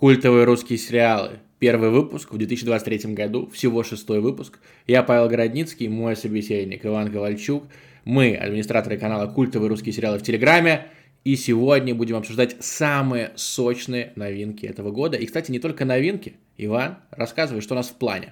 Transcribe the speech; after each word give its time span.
Культовые 0.00 0.44
русские 0.44 0.78
сериалы. 0.78 1.40
Первый 1.58 1.90
выпуск 1.90 2.32
в 2.32 2.38
2023 2.38 3.12
году, 3.12 3.50
всего 3.52 3.84
шестой 3.84 4.20
выпуск. 4.20 4.58
Я 4.86 5.02
Павел 5.02 5.28
Городницкий, 5.28 5.88
мой 5.88 6.16
собеседник 6.16 6.86
Иван 6.86 7.12
Ковальчук. 7.12 7.64
Мы, 8.06 8.34
администраторы 8.34 8.96
канала 8.96 9.26
«Культовые 9.26 9.68
русские 9.68 9.92
сериалы» 9.92 10.18
в 10.18 10.22
Телеграме. 10.22 10.86
И 11.22 11.36
сегодня 11.36 11.94
будем 11.94 12.16
обсуждать 12.16 12.56
самые 12.60 13.32
сочные 13.36 14.14
новинки 14.16 14.64
этого 14.64 14.90
года. 14.90 15.18
И, 15.18 15.26
кстати, 15.26 15.50
не 15.50 15.58
только 15.58 15.84
новинки. 15.84 16.36
Иван, 16.56 16.96
рассказывай, 17.10 17.60
что 17.60 17.74
у 17.74 17.76
нас 17.76 17.88
в 17.88 17.96
плане. 17.96 18.30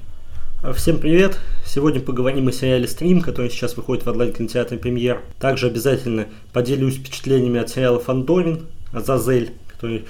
Всем 0.75 0.99
привет! 0.99 1.39
Сегодня 1.67 2.01
поговорим 2.01 2.49
о 2.49 2.53
сериале 2.53 2.89
«Стрим», 2.89 3.21
который 3.21 3.51
сейчас 3.51 3.77
выходит 3.77 4.07
в 4.07 4.09
онлайн-кинотеатре 4.09 4.79
«Премьер». 4.79 5.21
Также 5.39 5.67
обязательно 5.67 6.29
поделюсь 6.55 6.97
впечатлениями 6.97 7.61
от 7.61 7.69
сериала 7.69 8.01
«Фандорин», 8.01 8.69
«Азазель», 8.91 9.53
который 9.71 10.07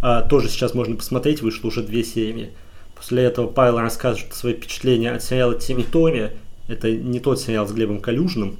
а, 0.00 0.22
тоже 0.22 0.48
сейчас 0.48 0.74
можно 0.74 0.96
посмотреть, 0.96 1.42
вышло 1.42 1.68
уже 1.68 1.82
две 1.82 2.04
серии. 2.04 2.50
После 2.94 3.24
этого 3.24 3.46
Павел 3.46 3.78
расскажет 3.78 4.34
свои 4.34 4.54
впечатления 4.54 5.12
от 5.12 5.22
сериала 5.22 5.58
«Территория». 5.58 6.32
Это 6.68 6.90
не 6.90 7.18
тот 7.18 7.40
сериал 7.40 7.66
с 7.66 7.72
Глебом 7.72 8.00
Калюжным, 8.00 8.58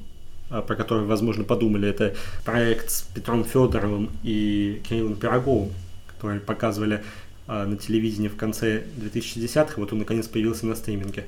а, 0.51 0.63
про 0.63 0.77
который, 0.77 1.05
возможно, 1.05 1.45
подумали. 1.45 1.89
Это 1.89 2.15
проект 2.45 2.91
с 2.91 3.03
Петром 3.03 3.45
Федоровым 3.45 4.11
и 4.23 4.81
Кириллом 4.89 5.17
Пироговым, 5.17 5.71
которые 6.09 6.41
показывали 6.41 7.03
на 7.51 7.77
телевидении 7.77 8.29
в 8.29 8.37
конце 8.37 8.85
2010-х. 8.97 9.75
Вот 9.77 9.93
он 9.93 10.01
наконец 10.01 10.29
появился 10.29 10.67
на 10.67 10.75
стриминге. 10.75 11.27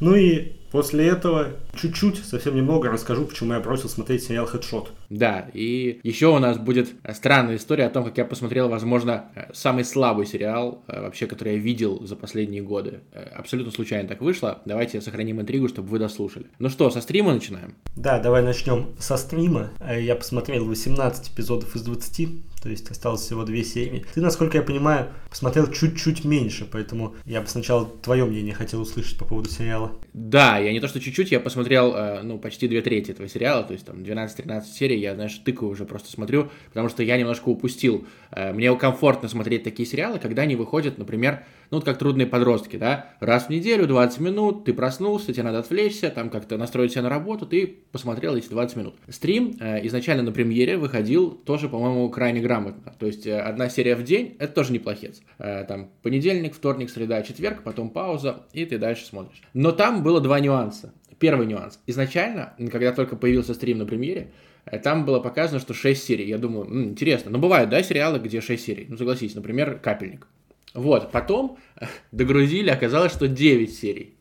Ну 0.00 0.14
и 0.14 0.52
После 0.70 1.08
этого 1.08 1.48
чуть-чуть, 1.74 2.24
совсем 2.24 2.54
немного 2.54 2.90
расскажу, 2.90 3.24
почему 3.24 3.54
я 3.54 3.60
бросил 3.60 3.88
смотреть 3.88 4.22
сериал 4.22 4.46
«Хедшот». 4.46 4.92
Да, 5.08 5.50
и 5.52 5.98
еще 6.04 6.28
у 6.28 6.38
нас 6.38 6.58
будет 6.58 6.90
странная 7.12 7.56
история 7.56 7.86
о 7.86 7.90
том, 7.90 8.04
как 8.04 8.16
я 8.18 8.24
посмотрел, 8.24 8.68
возможно, 8.68 9.32
самый 9.52 9.84
слабый 9.84 10.26
сериал 10.26 10.84
э, 10.86 11.00
вообще, 11.00 11.26
который 11.26 11.54
я 11.54 11.58
видел 11.58 12.06
за 12.06 12.14
последние 12.14 12.62
годы. 12.62 13.00
Э, 13.12 13.22
абсолютно 13.34 13.72
случайно 13.72 14.08
так 14.08 14.20
вышло. 14.20 14.62
Давайте 14.64 15.00
сохраним 15.00 15.40
интригу, 15.40 15.66
чтобы 15.68 15.88
вы 15.88 15.98
дослушали. 15.98 16.46
Ну 16.60 16.68
что, 16.68 16.88
со 16.90 17.00
стрима 17.00 17.34
начинаем? 17.34 17.74
Да, 17.96 18.20
давай 18.20 18.44
начнем 18.44 18.90
со 19.00 19.16
стрима. 19.16 19.70
Э, 19.80 20.00
я 20.00 20.14
посмотрел 20.14 20.64
18 20.66 21.34
эпизодов 21.34 21.74
из 21.74 21.82
20, 21.82 22.28
то 22.62 22.68
есть 22.68 22.90
осталось 22.90 23.22
всего 23.22 23.44
две 23.44 23.64
серии. 23.64 24.04
Ты, 24.14 24.20
насколько 24.20 24.58
я 24.58 24.62
понимаю, 24.62 25.08
посмотрел 25.30 25.70
чуть-чуть 25.70 26.24
меньше, 26.24 26.66
поэтому 26.70 27.14
я 27.24 27.40
бы 27.40 27.46
сначала 27.46 27.86
твое 27.86 28.24
мнение 28.24 28.54
хотел 28.54 28.82
услышать 28.82 29.18
по 29.18 29.24
поводу 29.24 29.48
сериала. 29.48 29.92
Да, 30.12 30.58
я 30.58 30.72
не 30.72 30.80
то 30.80 30.88
что 30.88 31.00
чуть-чуть, 31.00 31.30
я 31.30 31.40
посмотрел, 31.40 31.94
э, 31.94 32.22
ну, 32.22 32.38
почти 32.38 32.68
две 32.68 32.82
трети 32.82 33.12
этого 33.12 33.28
сериала, 33.28 33.62
то 33.62 33.72
есть 33.72 33.86
там 33.86 34.02
12-13 34.02 34.64
серий, 34.64 34.98
я, 34.98 35.14
знаешь, 35.14 35.34
тыкаю 35.38 35.70
уже 35.70 35.84
просто 35.84 36.10
смотрю, 36.10 36.50
потому 36.68 36.88
что 36.88 37.02
я 37.02 37.16
немножко 37.16 37.48
упустил. 37.48 38.06
Э, 38.30 38.52
мне 38.52 38.74
комфортно 38.76 39.28
смотреть 39.28 39.62
такие 39.62 39.88
сериалы, 39.88 40.18
когда 40.18 40.42
они 40.42 40.56
выходят, 40.56 40.98
например, 40.98 41.44
ну, 41.70 41.76
вот 41.76 41.84
как 41.84 41.98
трудные 41.98 42.26
подростки, 42.26 42.76
да, 42.76 43.14
раз 43.20 43.46
в 43.46 43.50
неделю, 43.50 43.86
20 43.86 44.20
минут, 44.20 44.64
ты 44.64 44.74
проснулся, 44.74 45.32
тебе 45.32 45.44
надо 45.44 45.60
отвлечься, 45.60 46.10
там 46.10 46.28
как-то 46.28 46.56
настроить 46.56 46.92
себя 46.92 47.02
на 47.02 47.08
работу, 47.08 47.46
ты 47.46 47.78
посмотрел 47.92 48.34
эти 48.34 48.48
20 48.48 48.76
минут. 48.76 48.94
Стрим 49.08 49.56
э, 49.60 49.86
изначально 49.86 50.24
на 50.24 50.32
премьере 50.32 50.76
выходил 50.76 51.30
тоже, 51.30 51.68
по-моему, 51.68 52.10
крайне 52.10 52.40
грамотно, 52.50 52.92
то 52.98 53.06
есть 53.06 53.26
одна 53.28 53.68
серия 53.68 53.94
в 53.94 54.02
день, 54.02 54.36
это 54.40 54.52
тоже 54.52 54.72
неплохец. 54.72 55.22
Там 55.38 55.90
понедельник, 56.02 56.54
вторник, 56.54 56.90
среда, 56.90 57.22
четверг, 57.22 57.62
потом 57.62 57.90
пауза, 57.90 58.42
и 58.52 58.64
ты 58.64 58.76
дальше 58.76 59.06
смотришь. 59.06 59.40
Но 59.54 59.70
там 59.70 60.02
было 60.02 60.20
два 60.20 60.40
нюанса. 60.40 60.92
Первый 61.20 61.46
нюанс. 61.46 61.78
Изначально, 61.86 62.54
когда 62.72 62.92
только 62.92 63.14
появился 63.14 63.54
стрим 63.54 63.78
на 63.78 63.86
премьере, 63.86 64.32
э, 64.64 64.78
там 64.78 65.04
было 65.04 65.20
показано, 65.20 65.60
что 65.60 65.74
6 65.74 66.02
серий. 66.02 66.26
Я 66.26 66.38
думаю, 66.38 66.64
м, 66.64 66.84
интересно. 66.84 67.30
Но 67.30 67.38
бывают, 67.38 67.68
да, 67.68 67.82
сериалы, 67.82 68.18
где 68.18 68.40
6 68.40 68.64
серий. 68.64 68.86
Ну, 68.88 68.96
согласитесь, 68.96 69.34
например, 69.36 69.78
«Капельник». 69.78 70.26
Вот, 70.72 71.12
потом 71.12 71.58
э, 71.76 71.84
догрузили, 72.12 72.70
оказалось, 72.70 73.12
что 73.12 73.28
9 73.28 73.72
серий. 73.72 74.14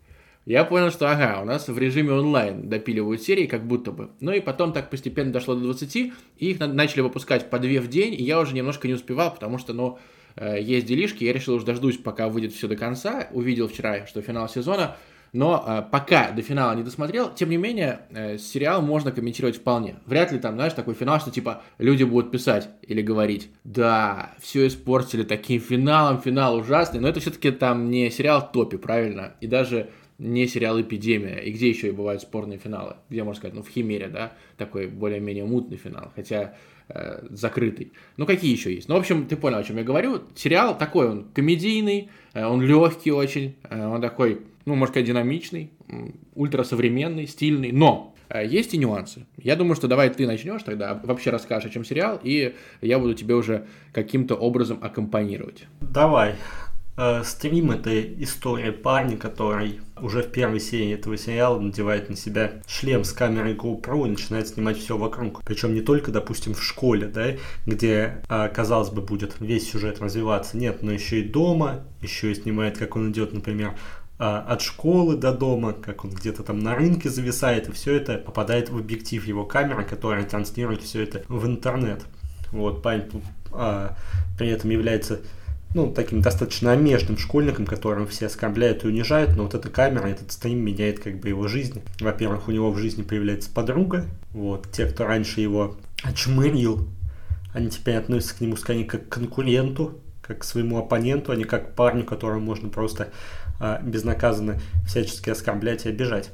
Я 0.49 0.63
понял, 0.63 0.89
что 0.89 1.11
ага, 1.11 1.41
у 1.43 1.45
нас 1.45 1.67
в 1.67 1.77
режиме 1.77 2.13
онлайн 2.13 2.69
допиливают 2.69 3.21
серии, 3.21 3.45
как 3.45 3.67
будто 3.67 3.91
бы. 3.91 4.09
Ну 4.19 4.31
и 4.31 4.39
потом 4.39 4.73
так 4.73 4.89
постепенно 4.89 5.31
дошло 5.31 5.53
до 5.53 5.61
20, 5.61 5.95
и 5.95 6.11
их 6.39 6.59
начали 6.59 7.01
выпускать 7.01 7.51
по 7.51 7.59
2 7.59 7.69
в 7.81 7.87
день, 7.87 8.15
и 8.15 8.23
я 8.23 8.39
уже 8.39 8.55
немножко 8.55 8.87
не 8.87 8.95
успевал, 8.95 9.31
потому 9.31 9.59
что, 9.59 9.73
ну, 9.73 9.99
э, 10.35 10.59
есть 10.59 10.87
делишки, 10.87 11.23
я 11.23 11.33
решил 11.33 11.53
уже 11.53 11.67
дождусь, 11.67 11.97
пока 11.97 12.29
выйдет 12.29 12.51
все 12.51 12.67
до 12.67 12.75
конца. 12.75 13.27
Увидел 13.31 13.67
вчера, 13.67 14.07
что 14.07 14.23
финал 14.23 14.49
сезона, 14.49 14.97
но 15.33 15.63
э, 15.67 15.83
пока 15.91 16.31
до 16.31 16.41
финала 16.41 16.73
не 16.73 16.81
досмотрел, 16.81 17.31
тем 17.31 17.51
не 17.51 17.57
менее, 17.57 17.99
э, 18.09 18.39
сериал 18.39 18.81
можно 18.81 19.11
комментировать 19.11 19.57
вполне. 19.57 19.97
Вряд 20.07 20.31
ли 20.31 20.39
там, 20.39 20.55
знаешь, 20.55 20.73
такой 20.73 20.95
финал, 20.95 21.19
что 21.19 21.29
типа 21.29 21.61
люди 21.77 22.03
будут 22.03 22.31
писать 22.31 22.69
или 22.81 23.03
говорить, 23.03 23.51
да, 23.63 24.31
все 24.39 24.65
испортили 24.65 25.21
таким 25.21 25.61
финалом, 25.61 26.19
финал 26.19 26.55
ужасный, 26.55 26.99
но 26.99 27.07
это 27.07 27.19
все-таки 27.19 27.51
там 27.51 27.91
не 27.91 28.09
сериал 28.09 28.51
топи, 28.51 28.77
правильно? 28.77 29.35
И 29.41 29.45
даже 29.45 29.91
не 30.19 30.47
сериал 30.47 30.79
«Эпидемия», 30.79 31.39
и 31.39 31.51
где 31.51 31.69
еще 31.69 31.87
и 31.87 31.91
бывают 31.91 32.21
спорные 32.21 32.59
финалы, 32.59 32.97
где, 33.09 33.23
можно 33.23 33.39
сказать, 33.39 33.55
ну, 33.55 33.63
в 33.63 33.69
«Химере», 33.69 34.07
да, 34.07 34.33
такой 34.57 34.87
более-менее 34.87 35.45
мутный 35.45 35.77
финал, 35.77 36.11
хотя 36.15 36.55
э, 36.89 37.25
закрытый. 37.29 37.93
Ну, 38.17 38.25
какие 38.25 38.51
еще 38.51 38.73
есть? 38.73 38.89
Ну, 38.89 38.95
в 38.95 38.99
общем, 38.99 39.25
ты 39.25 39.35
понял, 39.35 39.57
о 39.57 39.63
чем 39.63 39.77
я 39.77 39.83
говорю. 39.83 40.21
Сериал 40.35 40.77
такой, 40.77 41.09
он 41.09 41.25
комедийный, 41.33 42.09
э, 42.33 42.45
он 42.45 42.61
легкий 42.61 43.11
очень, 43.11 43.55
э, 43.69 43.85
он 43.85 44.01
такой 44.01 44.41
ну, 44.69 44.75
можно 44.75 44.93
сказать, 44.93 45.07
динамичный, 45.07 45.71
ультрасовременный, 46.35 47.27
стильный, 47.27 47.71
но 47.71 48.13
э, 48.29 48.45
есть 48.45 48.73
и 48.75 48.77
нюансы. 48.77 49.25
Я 49.37 49.55
думаю, 49.55 49.75
что 49.75 49.87
давай 49.87 50.09
ты 50.11 50.27
начнешь 50.27 50.61
тогда, 50.63 50.99
вообще 51.03 51.31
расскажешь, 51.31 51.71
о 51.71 51.73
чем 51.73 51.83
сериал, 51.83 52.19
и 52.21 52.53
я 52.81 52.99
буду 52.99 53.15
тебе 53.15 53.33
уже 53.33 53.65
каким-то 53.93 54.35
образом 54.35 54.77
аккомпанировать. 54.81 55.65
Давай. 55.81 56.35
Э, 57.01 57.23
стрим— 57.23 57.71
это 57.71 58.01
история 58.21 58.73
парня, 58.73 59.15
который 59.15 59.79
уже 60.01 60.21
в 60.21 60.31
первой 60.33 60.59
серии 60.59 60.93
этого 60.93 61.15
сериала 61.15 61.57
надевает 61.57 62.09
на 62.09 62.17
себя 62.17 62.61
шлем 62.67 63.05
с 63.05 63.13
камерой 63.13 63.53
GoPro 63.53 64.05
и 64.05 64.09
начинает 64.09 64.49
снимать 64.49 64.77
все 64.77 64.97
вокруг. 64.97 65.41
Причем 65.45 65.73
не 65.73 65.79
только, 65.79 66.11
допустим, 66.11 66.53
в 66.53 66.61
школе, 66.61 67.07
да, 67.07 67.37
где, 67.65 68.21
э, 68.27 68.49
казалось 68.49 68.89
бы, 68.89 69.01
будет 69.01 69.35
весь 69.39 69.71
сюжет 69.71 70.01
развиваться. 70.01 70.57
Нет, 70.57 70.83
но 70.83 70.91
еще 70.91 71.21
и 71.21 71.23
дома, 71.23 71.85
еще 72.01 72.33
и 72.33 72.35
снимает, 72.35 72.77
как 72.77 72.97
он 72.97 73.13
идет, 73.13 73.31
например, 73.31 73.75
а, 74.17 74.41
от 74.41 74.61
школы 74.61 75.15
до 75.15 75.31
дома, 75.31 75.71
как 75.71 76.03
он 76.03 76.11
где-то 76.11 76.43
там 76.43 76.59
на 76.59 76.75
рынке 76.75 77.09
зависает, 77.09 77.69
и 77.69 77.71
все 77.71 77.95
это 77.95 78.17
попадает 78.17 78.69
в 78.69 78.77
объектив 78.77 79.25
его 79.25 79.45
камеры, 79.45 79.85
которая 79.85 80.25
транслирует 80.25 80.81
все 80.81 81.03
это 81.03 81.23
в 81.29 81.45
интернет. 81.45 82.03
Вот, 82.51 82.81
парень 82.81 83.05
а, 83.53 83.95
при 84.37 84.49
этом 84.49 84.69
является 84.71 85.21
ну, 85.75 85.91
таким 85.91 86.21
достаточно 86.21 86.71
омежным 86.71 87.17
школьником, 87.17 87.65
которым 87.65 88.07
все 88.07 88.25
оскорбляют 88.25 88.83
и 88.83 88.87
унижают, 88.87 89.35
но 89.35 89.43
вот 89.43 89.53
эта 89.53 89.69
камера, 89.69 90.07
этот 90.07 90.31
стрим 90.31 90.59
меняет 90.59 90.99
как 90.99 91.19
бы 91.19 91.29
его 91.29 91.47
жизнь. 91.47 91.81
Во-первых, 91.99 92.47
у 92.47 92.51
него 92.51 92.71
в 92.71 92.77
жизни 92.77 93.03
появляется 93.03 93.51
подруга, 93.51 94.05
вот, 94.31 94.71
те, 94.71 94.87
кто 94.87 95.05
раньше 95.05 95.41
его 95.41 95.75
очмырил, 96.03 96.87
они 97.53 97.69
теперь 97.69 97.95
относятся 97.95 98.37
к 98.37 98.41
нему 98.41 98.55
скорее 98.55 98.85
как 98.85 99.07
к 99.07 99.11
конкуренту, 99.11 99.99
как 100.21 100.39
к 100.39 100.43
своему 100.43 100.77
оппоненту, 100.77 101.31
а 101.31 101.35
не 101.35 101.43
как 101.43 101.71
к 101.71 101.75
парню, 101.75 102.03
которому 102.03 102.41
можно 102.41 102.69
просто 102.69 103.09
а, 103.59 103.81
безнаказанно 103.81 104.59
всячески 104.87 105.29
оскорблять 105.29 105.85
и 105.85 105.89
обижать. 105.89 106.31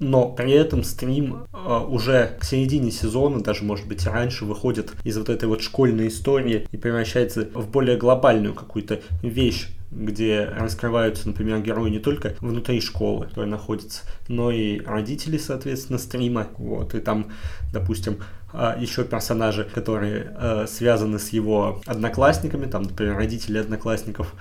Но 0.00 0.28
при 0.28 0.52
этом 0.52 0.84
стрим 0.84 1.46
э, 1.52 1.84
уже 1.88 2.36
к 2.38 2.44
середине 2.44 2.90
сезона, 2.90 3.42
даже 3.42 3.64
может 3.64 3.86
быть 3.88 4.06
раньше, 4.06 4.44
выходит 4.44 4.92
из 5.04 5.18
вот 5.18 5.28
этой 5.28 5.48
вот 5.48 5.60
школьной 5.60 6.08
истории 6.08 6.68
и 6.70 6.76
превращается 6.76 7.48
в 7.52 7.68
более 7.68 7.96
глобальную 7.96 8.54
какую-то 8.54 9.00
вещь, 9.22 9.68
где 9.90 10.44
раскрываются, 10.44 11.26
например, 11.26 11.60
герои 11.60 11.90
не 11.90 11.98
только 11.98 12.34
внутри 12.40 12.80
школы, 12.80 13.26
которая 13.26 13.50
находится, 13.50 14.02
но 14.28 14.50
и 14.50 14.80
родители, 14.80 15.38
соответственно, 15.38 15.98
стрима. 15.98 16.48
Вот, 16.58 16.94
и 16.94 17.00
там, 17.00 17.32
допустим, 17.72 18.18
еще 18.52 19.04
персонажи, 19.04 19.64
которые 19.64 20.32
э, 20.34 20.66
связаны 20.66 21.18
с 21.18 21.30
его 21.30 21.82
одноклассниками, 21.86 22.64
там, 22.64 22.84
например, 22.84 23.16
родители 23.16 23.58
одноклассников. 23.58 24.34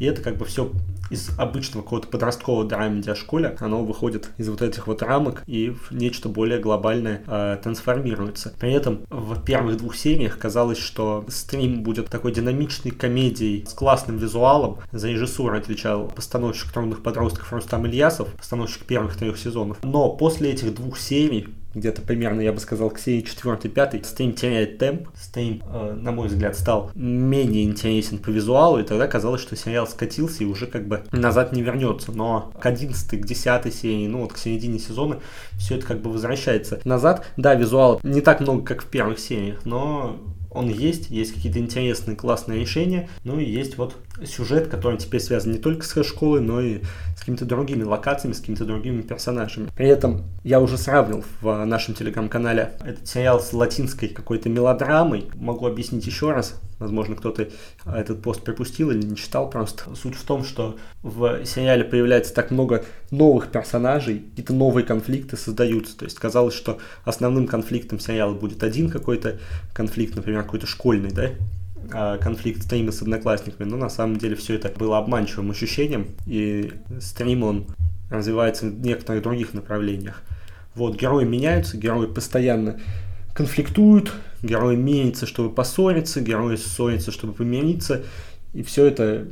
И 0.00 0.06
это 0.06 0.22
как 0.22 0.36
бы 0.36 0.44
все 0.44 0.72
из 1.10 1.30
обычного 1.38 1.82
какого-то 1.82 2.08
подросткового 2.08 2.64
драмеди 2.64 3.10
о 3.10 3.14
школе, 3.14 3.56
оно 3.60 3.84
выходит 3.84 4.30
из 4.38 4.48
вот 4.48 4.62
этих 4.62 4.86
вот 4.86 5.02
рамок 5.02 5.42
и 5.46 5.70
в 5.70 5.92
нечто 5.92 6.28
более 6.28 6.58
глобальное 6.58 7.22
э, 7.26 7.58
трансформируется. 7.62 8.54
При 8.58 8.72
этом 8.72 9.00
в 9.10 9.42
первых 9.42 9.76
двух 9.78 9.96
сериях 9.96 10.38
казалось, 10.38 10.78
что 10.78 11.24
стрим 11.28 11.82
будет 11.82 12.08
такой 12.08 12.32
динамичной 12.32 12.92
комедией 12.92 13.66
с 13.66 13.74
классным 13.74 14.16
визуалом. 14.18 14.78
За 14.92 15.08
режиссуру 15.08 15.56
отвечал 15.56 16.08
постановщик 16.08 16.72
«Трудных 16.72 17.02
подростков» 17.02 17.52
Рустам 17.52 17.86
Ильясов, 17.86 18.28
постановщик 18.34 18.84
первых 18.84 19.16
трех 19.16 19.36
сезонов. 19.36 19.78
Но 19.82 20.10
после 20.10 20.52
этих 20.52 20.74
двух 20.74 20.98
серий 20.98 21.48
где-то 21.74 22.02
примерно, 22.02 22.40
я 22.40 22.52
бы 22.52 22.58
сказал, 22.58 22.90
к 22.90 22.98
серии 22.98 23.24
4-5, 23.24 24.04
стрим 24.04 24.32
теряет 24.34 24.78
темп, 24.78 25.08
стрим, 25.14 25.62
э, 25.72 25.92
на 25.94 26.12
мой 26.12 26.28
взгляд, 26.28 26.56
стал 26.56 26.90
менее 26.94 27.64
интересен 27.64 28.18
по 28.18 28.30
визуалу, 28.30 28.78
и 28.78 28.82
тогда 28.82 29.06
казалось, 29.06 29.40
что 29.40 29.56
сериал 29.56 29.86
скатился 29.86 30.42
и 30.44 30.46
уже 30.46 30.66
как 30.66 30.86
бы 30.86 31.04
назад 31.12 31.52
не 31.52 31.62
вернется. 31.62 32.12
Но 32.12 32.52
к 32.60 32.66
11 32.66 33.20
к 33.20 33.26
10 33.26 33.74
серии, 33.74 34.06
ну 34.06 34.22
вот 34.22 34.32
к 34.32 34.38
середине 34.38 34.78
сезона, 34.78 35.20
все 35.60 35.76
это 35.76 35.86
как 35.86 36.00
бы 36.00 36.10
возвращается 36.10 36.80
назад. 36.84 37.26
Да, 37.36 37.54
визуал 37.54 38.00
не 38.02 38.22
так 38.22 38.40
много, 38.40 38.64
как 38.64 38.82
в 38.82 38.86
первых 38.86 39.18
сериях, 39.20 39.60
но 39.64 40.18
он 40.50 40.68
есть, 40.68 41.10
есть 41.10 41.32
какие-то 41.32 41.60
интересные, 41.60 42.16
классные 42.16 42.60
решения, 42.60 43.08
ну 43.22 43.38
и 43.38 43.44
есть 43.44 43.78
вот 43.78 43.94
сюжет, 44.24 44.66
который 44.66 44.98
теперь 44.98 45.20
связан 45.20 45.52
не 45.52 45.58
только 45.58 45.84
с 45.84 46.02
школой, 46.02 46.40
но 46.40 46.60
и 46.60 46.80
с 47.16 47.20
какими-то 47.20 47.44
другими 47.44 47.84
локациями, 47.84 48.32
с 48.32 48.40
какими-то 48.40 48.64
другими 48.64 49.02
персонажами. 49.02 49.68
При 49.76 49.86
этом 49.86 50.24
я 50.42 50.60
уже 50.60 50.76
сравнил 50.76 51.24
в 51.40 51.64
нашем 51.64 51.94
телеграм-канале 51.94 52.72
этот 52.84 53.06
сериал 53.06 53.40
с 53.40 53.52
латинской 53.52 54.08
какой-то 54.08 54.48
мелодрамой. 54.48 55.30
Могу 55.34 55.66
объяснить 55.66 56.06
еще 56.06 56.32
раз. 56.32 56.60
Возможно, 56.80 57.14
кто-то 57.14 57.50
этот 57.84 58.22
пост 58.22 58.42
пропустил 58.42 58.90
или 58.90 59.02
не 59.04 59.14
читал 59.14 59.50
просто. 59.50 59.94
Суть 59.94 60.14
в 60.14 60.24
том, 60.24 60.44
что 60.44 60.78
в 61.02 61.44
сериале 61.44 61.84
появляется 61.84 62.34
так 62.34 62.50
много 62.50 62.84
новых 63.10 63.48
персонажей, 63.48 64.20
какие-то 64.30 64.54
новые 64.54 64.84
конфликты 64.86 65.36
создаются. 65.36 65.96
То 65.96 66.06
есть 66.06 66.18
казалось, 66.18 66.54
что 66.54 66.78
основным 67.04 67.46
конфликтом 67.46 68.00
сериала 68.00 68.32
будет 68.32 68.62
один 68.62 68.88
какой-то 68.88 69.38
конфликт, 69.74 70.16
например, 70.16 70.42
какой-то 70.42 70.66
школьный, 70.66 71.10
да, 71.10 71.30
а, 71.92 72.16
конфликт 72.16 72.62
стрима 72.62 72.92
с 72.92 73.02
одноклассниками, 73.02 73.68
но 73.68 73.76
на 73.76 73.90
самом 73.90 74.16
деле 74.16 74.34
все 74.34 74.54
это 74.54 74.70
было 74.70 74.96
обманчивым 74.96 75.50
ощущением, 75.50 76.08
и 76.26 76.72
стрим 76.98 77.42
он 77.42 77.66
развивается 78.08 78.66
в 78.66 78.80
некоторых 78.80 79.22
других 79.22 79.52
направлениях. 79.52 80.22
Вот, 80.74 80.96
герои 80.96 81.24
меняются, 81.24 81.76
герои 81.76 82.06
постоянно 82.06 82.80
конфликтуют, 83.34 84.12
герои 84.42 84.76
меняются, 84.76 85.26
чтобы 85.26 85.50
поссориться, 85.54 86.20
герои 86.20 86.56
ссорятся, 86.56 87.10
чтобы 87.10 87.32
помириться, 87.32 88.04
и 88.52 88.62
все 88.62 88.86
это 88.86 89.26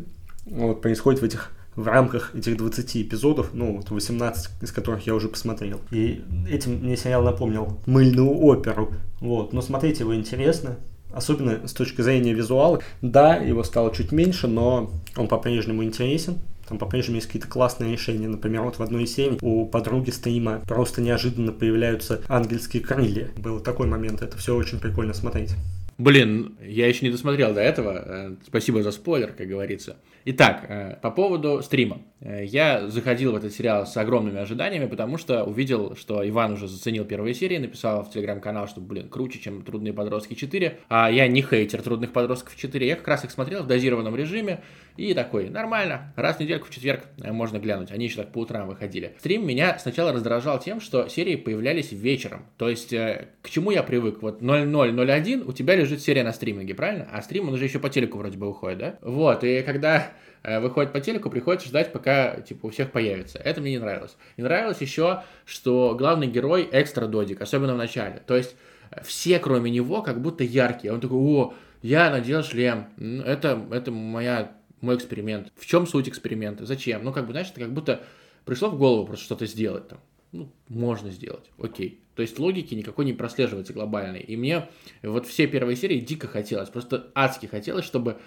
вот, 0.46 0.81
происходит 0.81 1.20
в 1.20 1.25
этих 1.25 1.52
в 1.78 1.87
рамках 1.87 2.34
этих 2.34 2.56
20 2.56 2.96
эпизодов, 2.96 3.50
ну, 3.52 3.76
вот 3.76 3.90
18 3.90 4.50
из 4.62 4.72
которых 4.72 5.06
я 5.06 5.14
уже 5.14 5.28
посмотрел. 5.28 5.81
И 5.93 6.25
этим 6.50 6.78
мне 6.78 6.96
сериал 6.96 7.22
напомнил 7.22 7.78
мыльную 7.87 8.37
оперу. 8.37 8.93
Вот, 9.20 9.52
но 9.52 9.62
смотреть 9.62 10.00
его 10.00 10.12
интересно, 10.12 10.76
особенно 11.12 11.69
с 11.69 11.72
точки 11.72 12.02
зрения 12.02 12.32
визуала. 12.32 12.81
Да, 13.00 13.37
его 13.37 13.62
стало 13.62 13.94
чуть 13.94 14.11
меньше, 14.11 14.49
но 14.49 14.90
он 15.16 15.28
по-прежнему 15.28 15.84
интересен. 15.84 16.38
Там 16.69 16.79
по-прежнему 16.79 17.17
есть 17.17 17.26
какие-то 17.26 17.49
классные 17.49 17.93
решения. 17.93 18.29
Например, 18.29 18.62
вот 18.62 18.79
в 18.79 18.82
одной 18.82 19.05
из 19.05 19.15
серий 19.15 19.38
у 19.41 19.67
подруги 19.67 20.11
стрима 20.11 20.62
просто 20.67 21.00
неожиданно 21.00 21.53
появляются 21.53 22.23
ангельские 22.29 22.82
крылья. 22.82 23.31
Был 23.37 23.61
такой 23.61 23.87
момент. 23.87 24.23
Это 24.23 24.37
все 24.37 24.55
очень 24.55 24.79
прикольно 24.81 25.15
смотреть. 25.15 25.55
Блин, 25.99 26.56
я 26.62 26.87
еще 26.87 27.05
не 27.05 27.11
досмотрел 27.11 27.53
до 27.53 27.61
этого. 27.61 28.03
Э, 28.06 28.35
спасибо 28.47 28.85
за 28.85 28.93
спойлер, 28.93 29.32
как 29.32 29.49
говорится. 29.49 29.97
Итак, 30.25 30.65
э, 30.69 30.97
по 31.03 31.11
поводу 31.11 31.61
стрима. 31.61 32.03
Э, 32.20 32.44
я 32.44 32.88
заходил 32.88 33.32
в 33.32 33.35
этот 33.35 33.53
сериал 33.53 33.85
с 33.85 33.97
огромными 33.97 34.38
ожиданиями, 34.38 34.87
потому 34.87 35.19
что 35.19 35.43
увидел, 35.43 35.97
что 35.97 36.26
Иван 36.29 36.53
уже 36.53 36.69
заценил 36.69 37.05
первые 37.05 37.35
серии, 37.35 37.59
написал 37.59 38.05
в 38.05 38.12
телеграм-канал, 38.12 38.69
что, 38.69 38.81
блин, 38.81 39.09
круче, 39.09 39.41
чем 39.41 39.62
«Трудные 39.62 39.93
подростки 39.93 40.35
4». 40.35 40.75
А 40.88 41.11
я 41.11 41.26
не 41.26 41.43
хейтер 41.43 41.82
«Трудных 41.82 42.12
подростков 42.12 42.55
4». 42.56 42.87
Я 42.87 42.94
как 42.94 43.09
раз 43.09 43.25
их 43.25 43.32
смотрел 43.32 43.64
в 43.64 43.67
дозированном 43.67 44.14
режиме 44.14 44.61
и 44.99 45.15
такой, 45.15 45.49
нормально, 45.49 46.12
раз 46.17 46.37
в 46.37 46.41
недельку 46.41 46.67
в 46.67 46.71
четверг 46.71 47.05
можно 47.19 47.59
глянуть. 47.59 47.91
Они 47.93 48.06
еще 48.06 48.17
так 48.17 48.33
по 48.33 48.39
утрам 48.39 48.67
выходили. 48.69 49.15
Стрим 49.19 49.47
меня 49.47 49.79
сначала 49.79 50.12
раздражал 50.12 50.59
тем, 50.59 50.81
что 50.81 51.09
серии 51.09 51.37
появлялись 51.37 51.93
вечером. 51.93 52.47
То 52.56 52.69
есть, 52.69 52.91
к 52.91 53.49
чему 53.49 53.71
я 53.71 53.83
привык? 53.83 54.21
Вот 54.23 54.41
0001 54.43 55.45
у 55.47 55.53
тебя 55.53 55.77
лежит 55.77 56.03
серия 56.03 56.25
на 56.25 56.33
стриминге, 56.33 56.75
правильно? 56.75 57.09
А 57.12 57.23
стрим, 57.23 57.49
он 57.49 57.55
уже 57.55 57.65
еще 57.65 57.79
по 57.79 57.89
телеку 57.89 58.19
вроде 58.19 58.37
бы 58.37 58.49
выходит, 58.49 58.79
да? 58.79 58.99
Вот, 59.03 59.45
и 59.45 59.62
когда 59.62 60.11
э, 60.43 60.61
выходит 60.61 60.93
по 60.93 61.00
телеку, 61.00 61.31
приходится 61.31 61.69
ждать, 61.69 61.93
пока, 61.93 62.41
типа, 62.41 62.67
у 62.67 62.71
всех 62.71 62.91
появится. 62.91 63.39
Это 63.39 63.61
мне 63.61 63.73
не 63.73 63.79
нравилось. 63.79 64.17
Не 64.37 64.45
нравилось 64.45 64.81
еще, 64.81 65.23
что 65.45 65.95
главный 65.99 66.27
герой 66.27 66.69
экстра 66.73 67.06
додик, 67.06 67.41
особенно 67.41 67.75
в 67.75 67.79
начале. 67.79 68.23
То 68.27 68.37
есть, 68.37 68.56
э, 68.91 69.03
все, 69.05 69.39
кроме 69.39 69.71
него, 69.71 70.03
как 70.03 70.21
будто 70.21 70.45
яркие. 70.45 70.93
Он 70.93 71.00
такой, 71.00 71.19
о, 71.19 71.55
я 71.83 72.11
надел 72.11 72.43
шлем, 72.43 72.89
это, 73.25 73.61
это 73.71 73.93
моя, 73.93 74.53
мой 74.80 74.96
эксперимент. 74.96 75.52
В 75.56 75.66
чем 75.66 75.86
суть 75.86 76.08
эксперимента? 76.08 76.66
Зачем? 76.66 77.04
Ну, 77.04 77.12
как 77.12 77.26
бы, 77.26 77.32
знаешь, 77.32 77.48
это 77.50 77.60
как 77.60 77.72
будто 77.72 78.04
пришло 78.44 78.70
в 78.70 78.78
голову 78.78 79.06
просто 79.06 79.25
что-то 79.25 79.46
сделать 79.46 79.88
там. 79.88 80.00
Ну, 80.32 80.52
можно 80.69 81.10
сделать, 81.10 81.50
окей. 81.58 82.02
То 82.14 82.22
есть 82.22 82.38
логики 82.38 82.75
никакой 82.75 83.04
не 83.04 83.12
прослеживается 83.12 83.72
глобальной. 83.72 84.20
И 84.20 84.36
мне 84.36 84.69
вот 85.02 85.26
все 85.26 85.46
первые 85.46 85.76
серии 85.76 86.00
дико 86.00 86.26
хотелось, 86.26 86.69
просто 86.69 87.10
адски 87.14 87.46
хотелось, 87.46 87.84
чтобы 87.84 88.19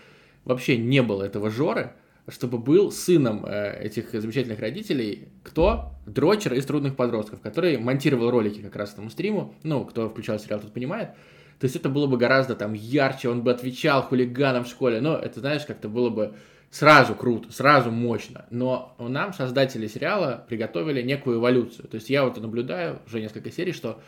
вообще 0.45 0.77
не 0.77 1.03
было 1.03 1.23
этого 1.23 1.51
Жоры, 1.51 1.93
чтобы 2.27 2.57
был 2.57 2.91
сыном 2.91 3.45
э, 3.45 3.83
этих 3.83 4.11
замечательных 4.11 4.59
родителей, 4.59 5.29
кто? 5.43 5.91
Дрочер 6.05 6.53
из 6.53 6.65
«Трудных 6.65 6.95
подростков», 6.95 7.41
который 7.41 7.77
монтировал 7.77 8.31
ролики 8.31 8.61
как 8.61 8.75
раз 8.75 8.93
этому 8.93 9.09
стриму, 9.09 9.55
ну, 9.63 9.85
кто 9.85 10.09
включал 10.09 10.39
сериал, 10.39 10.59
тот 10.59 10.73
понимает. 10.73 11.11
То 11.59 11.65
есть 11.65 11.75
это 11.75 11.89
было 11.89 12.07
бы 12.07 12.17
гораздо 12.17 12.55
там 12.55 12.73
ярче, 12.73 13.29
он 13.29 13.43
бы 13.43 13.51
отвечал 13.51 14.01
хулиганам 14.03 14.63
в 14.63 14.67
школе, 14.67 15.01
но 15.01 15.15
это, 15.15 15.39
знаешь, 15.39 15.65
как-то 15.65 15.89
было 15.89 16.09
бы 16.09 16.33
сразу 16.71 17.13
круто, 17.13 17.51
сразу 17.51 17.91
мощно. 17.91 18.45
Но 18.49 18.95
нам 18.97 19.33
создатели 19.33 19.87
сериала 19.87 20.45
приготовили 20.47 21.01
некую 21.01 21.37
эволюцию. 21.37 21.87
То 21.87 21.95
есть 21.95 22.09
я 22.09 22.23
вот 22.23 22.37
наблюдаю 22.41 22.99
уже 23.05 23.19
несколько 23.19 23.51
серий, 23.51 23.73
что 23.73 24.01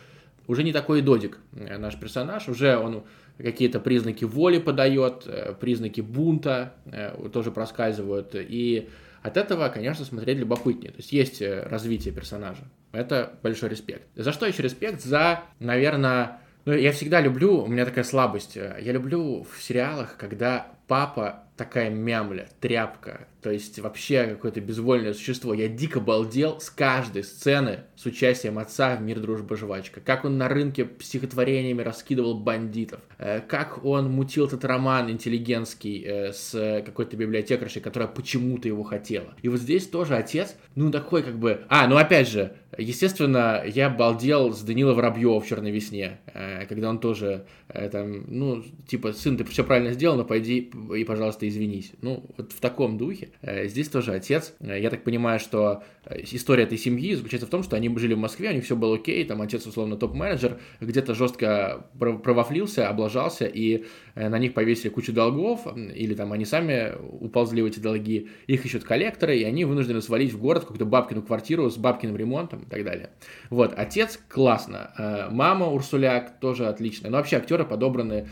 уже 0.47 0.63
не 0.63 0.73
такой 0.73 1.01
додик 1.01 1.39
э, 1.53 1.77
наш 1.77 1.97
персонаж, 1.97 2.47
уже 2.47 2.77
он 2.77 3.03
какие-то 3.37 3.79
признаки 3.79 4.25
воли 4.25 4.57
подает, 4.59 5.23
э, 5.25 5.53
признаки 5.59 6.01
бунта 6.01 6.73
э, 6.85 7.15
тоже 7.31 7.51
проскальзывают. 7.51 8.31
И 8.35 8.89
от 9.21 9.37
этого, 9.37 9.69
конечно, 9.69 10.03
смотреть 10.05 10.37
любопытнее. 10.37 10.91
То 10.91 10.97
есть 10.97 11.13
есть 11.13 11.41
развитие 11.41 12.13
персонажа. 12.13 12.63
Это 12.91 13.33
большой 13.41 13.69
респект. 13.69 14.07
За 14.15 14.33
что 14.33 14.45
еще 14.45 14.63
респект? 14.63 15.01
За, 15.01 15.43
наверное, 15.59 16.41
ну, 16.65 16.73
я 16.73 16.91
всегда 16.91 17.21
люблю, 17.21 17.63
у 17.63 17.67
меня 17.67 17.85
такая 17.85 18.03
слабость, 18.03 18.55
я 18.55 18.91
люблю 18.91 19.43
в 19.43 19.61
сериалах, 19.61 20.15
когда 20.17 20.67
папа 20.93 21.43
такая 21.57 21.89
мямля, 21.89 22.47
тряпка, 22.59 23.27
то 23.43 23.51
есть 23.51 23.77
вообще 23.79 24.25
какое-то 24.25 24.61
безвольное 24.61 25.13
существо. 25.13 25.53
Я 25.53 25.67
дико 25.67 25.99
балдел 25.99 26.61
с 26.61 26.69
каждой 26.69 27.23
сцены 27.23 27.81
с 27.97 28.05
участием 28.05 28.57
отца 28.57 28.95
в 28.95 29.01
«Мир, 29.01 29.19
дружба, 29.19 29.57
жвачка». 29.57 29.99
Как 29.99 30.23
он 30.23 30.37
на 30.37 30.47
рынке 30.47 30.89
стихотворениями 31.01 31.81
раскидывал 31.81 32.39
бандитов. 32.39 33.01
Э, 33.19 33.41
как 33.41 33.83
он 33.83 34.09
мутил 34.09 34.47
этот 34.47 34.63
роман 34.63 35.11
интеллигентский 35.11 36.03
э, 36.05 36.31
с 36.31 36.81
какой-то 36.85 37.17
библиотекаршей, 37.17 37.81
которая 37.81 38.07
почему-то 38.07 38.69
его 38.69 38.83
хотела. 38.83 39.35
И 39.41 39.49
вот 39.49 39.59
здесь 39.59 39.87
тоже 39.87 40.15
отец, 40.15 40.55
ну 40.75 40.89
такой 40.89 41.21
как 41.21 41.37
бы... 41.37 41.65
А, 41.67 41.87
ну 41.87 41.97
опять 41.97 42.29
же, 42.29 42.55
естественно, 42.77 43.61
я 43.65 43.89
балдел 43.89 44.53
с 44.53 44.61
Данила 44.61 44.93
Воробьева 44.93 45.41
в 45.41 45.45
«Черной 45.45 45.71
весне», 45.71 46.21
э, 46.33 46.65
когда 46.65 46.89
он 46.89 46.99
тоже 46.99 47.45
там, 47.91 48.23
ну, 48.27 48.63
типа, 48.87 49.13
сын, 49.13 49.35
ты 49.35 49.43
все 49.45 49.63
правильно 49.63 49.93
сделал, 49.93 50.15
но 50.15 50.23
пойди 50.23 50.71
и, 50.93 51.03
пожалуйста, 51.03 51.47
извинись. 51.47 51.91
Ну, 52.01 52.25
вот 52.37 52.51
в 52.51 52.59
таком 52.59 52.97
духе. 52.97 53.29
Э, 53.41 53.67
здесь 53.67 53.89
тоже 53.89 54.13
отец. 54.13 54.53
Э, 54.59 54.79
я 54.79 54.89
так 54.89 55.03
понимаю, 55.03 55.39
что 55.39 55.83
э, 56.05 56.21
история 56.31 56.63
этой 56.63 56.77
семьи 56.77 57.13
заключается 57.15 57.47
в 57.47 57.49
том, 57.49 57.63
что 57.63 57.75
они 57.75 57.95
жили 57.97 58.13
в 58.13 58.17
Москве, 58.17 58.49
у 58.49 58.53
них 58.53 58.63
все 58.63 58.75
было 58.75 58.95
окей, 58.95 59.23
там 59.25 59.41
отец, 59.41 59.65
условно, 59.65 59.95
топ-менеджер, 59.95 60.59
где-то 60.81 61.13
жестко 61.13 61.87
провафлился, 61.97 62.89
облажался, 62.89 63.45
и 63.45 63.85
на 64.15 64.37
них 64.39 64.53
повесили 64.53 64.89
кучу 64.89 65.13
долгов, 65.13 65.67
или 65.75 66.13
там 66.13 66.33
они 66.33 66.45
сами 66.45 66.93
уползли 67.19 67.61
в 67.61 67.65
эти 67.65 67.79
долги, 67.79 68.29
их 68.47 68.65
ищут 68.65 68.83
коллекторы, 68.83 69.37
и 69.37 69.43
они 69.43 69.65
вынуждены 69.65 70.01
свалить 70.01 70.33
в 70.33 70.39
город 70.39 70.63
какую-то 70.63 70.85
бабкину 70.85 71.21
квартиру 71.21 71.69
с 71.69 71.77
бабкиным 71.77 72.17
ремонтом 72.17 72.63
и 72.63 72.65
так 72.65 72.83
далее. 72.83 73.09
Вот, 73.49 73.73
отец 73.75 74.19
классно, 74.27 75.29
мама 75.31 75.67
Урсуляк 75.67 76.39
тоже 76.39 76.67
отличная, 76.67 77.11
но 77.11 77.17
вообще 77.17 77.37
актеры 77.37 77.65
подобраны 77.65 78.27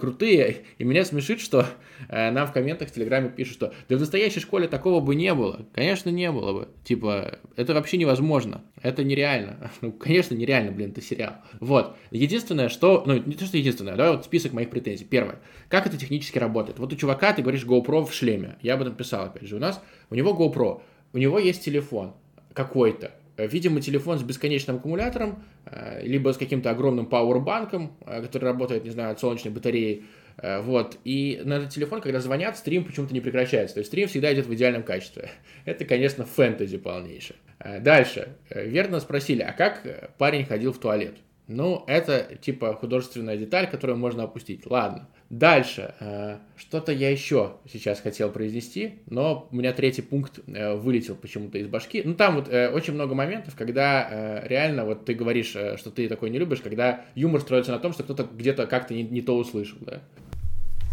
крутые. 0.00 0.64
И 0.78 0.84
меня 0.84 1.04
смешит, 1.04 1.40
что 1.40 1.66
нам 2.08 2.46
в 2.46 2.52
комментах 2.52 2.88
в 2.88 2.92
Телеграме 2.92 3.28
пишут, 3.28 3.54
что 3.54 3.74
да 3.88 3.96
в 3.96 4.00
настоящей 4.00 4.40
школе 4.40 4.68
такого 4.68 5.00
бы 5.00 5.14
не 5.14 5.34
было. 5.34 5.66
Конечно, 5.72 6.10
не 6.10 6.30
было 6.30 6.52
бы. 6.52 6.68
Типа, 6.84 7.38
это 7.56 7.74
вообще 7.74 7.96
невозможно. 7.96 8.62
Это 8.82 9.04
нереально. 9.04 9.70
Ну, 9.80 9.92
конечно, 9.92 10.34
нереально, 10.34 10.72
блин, 10.72 10.90
это 10.90 11.00
сериал. 11.00 11.34
Вот. 11.60 11.96
Единственное, 12.10 12.68
что... 12.68 13.04
Ну, 13.06 13.14
не 13.14 13.34
то, 13.34 13.44
что 13.44 13.56
единственное. 13.56 13.94
Давай 13.94 14.16
вот 14.16 14.24
список 14.24 14.52
моих 14.52 14.70
претензий. 14.70 15.04
Первое. 15.04 15.38
Как 15.68 15.86
это 15.86 15.96
технически 15.96 16.38
работает? 16.38 16.78
Вот 16.78 16.92
у 16.92 16.96
чувака, 16.96 17.32
ты 17.32 17.42
говоришь, 17.42 17.64
GoPro 17.64 18.04
в 18.04 18.12
шлеме. 18.12 18.56
Я 18.62 18.74
об 18.74 18.82
этом 18.82 18.94
писал, 18.94 19.26
опять 19.26 19.48
же. 19.48 19.56
У 19.56 19.58
нас... 19.60 19.82
У 20.10 20.14
него 20.14 20.32
GoPro. 20.32 20.82
У 21.12 21.18
него 21.18 21.38
есть 21.38 21.64
телефон 21.64 22.14
какой-то 22.52 23.12
Видимо, 23.36 23.82
телефон 23.82 24.18
с 24.18 24.22
бесконечным 24.22 24.76
аккумулятором, 24.76 25.42
э, 25.66 26.06
либо 26.06 26.32
с 26.32 26.38
каким-то 26.38 26.70
огромным 26.70 27.04
пауэрбанком, 27.04 27.92
э, 28.06 28.22
который 28.22 28.44
работает, 28.44 28.84
не 28.84 28.90
знаю, 28.90 29.12
от 29.12 29.20
солнечной 29.20 29.52
батареи. 29.52 30.04
Э, 30.38 30.60
вот. 30.60 30.98
И 31.04 31.40
на 31.44 31.54
этот 31.54 31.70
телефон, 31.70 32.00
когда 32.00 32.20
звонят, 32.20 32.56
стрим 32.56 32.84
почему-то 32.84 33.14
не 33.14 33.20
прекращается. 33.20 33.74
То 33.74 33.80
есть 33.80 33.90
стрим 33.90 34.08
всегда 34.08 34.32
идет 34.32 34.46
в 34.46 34.54
идеальном 34.54 34.82
качестве. 34.82 35.30
Это, 35.64 35.84
конечно, 35.84 36.24
фэнтези 36.24 36.78
полнейшее. 36.78 37.36
Дальше. 37.80 38.36
Верно 38.50 39.00
спросили, 39.00 39.42
а 39.42 39.52
как 39.52 40.12
парень 40.18 40.44
ходил 40.44 40.72
в 40.72 40.78
туалет? 40.78 41.14
Ну, 41.48 41.84
это 41.86 42.36
типа 42.40 42.74
художественная 42.74 43.36
деталь, 43.36 43.70
которую 43.70 43.98
можно 43.98 44.24
опустить. 44.24 44.66
Ладно. 44.66 45.08
Дальше. 45.30 45.94
Э, 46.00 46.38
что-то 46.56 46.92
я 46.92 47.10
еще 47.10 47.54
сейчас 47.70 48.00
хотел 48.00 48.30
произнести, 48.32 49.00
но 49.06 49.48
у 49.50 49.56
меня 49.56 49.72
третий 49.72 50.02
пункт 50.02 50.40
э, 50.46 50.74
вылетел 50.74 51.14
почему-то 51.14 51.58
из 51.58 51.68
башки. 51.68 52.02
Ну, 52.04 52.14
там 52.14 52.36
вот 52.36 52.48
э, 52.48 52.68
очень 52.70 52.94
много 52.94 53.14
моментов, 53.14 53.54
когда 53.56 54.42
реально 54.44 54.84
вот 54.84 55.04
ты 55.04 55.14
говоришь, 55.14 55.48
что 55.50 55.90
ты 55.90 56.08
такой 56.08 56.30
не 56.30 56.38
любишь, 56.38 56.60
когда 56.60 57.04
юмор 57.14 57.40
строится 57.40 57.70
на 57.70 57.78
том, 57.78 57.92
что 57.92 58.02
кто-то 58.02 58.24
где-то 58.24 58.66
как-то 58.66 58.94
не, 58.94 59.04
не 59.04 59.22
то 59.22 59.36
услышал, 59.36 59.78
да. 59.80 60.02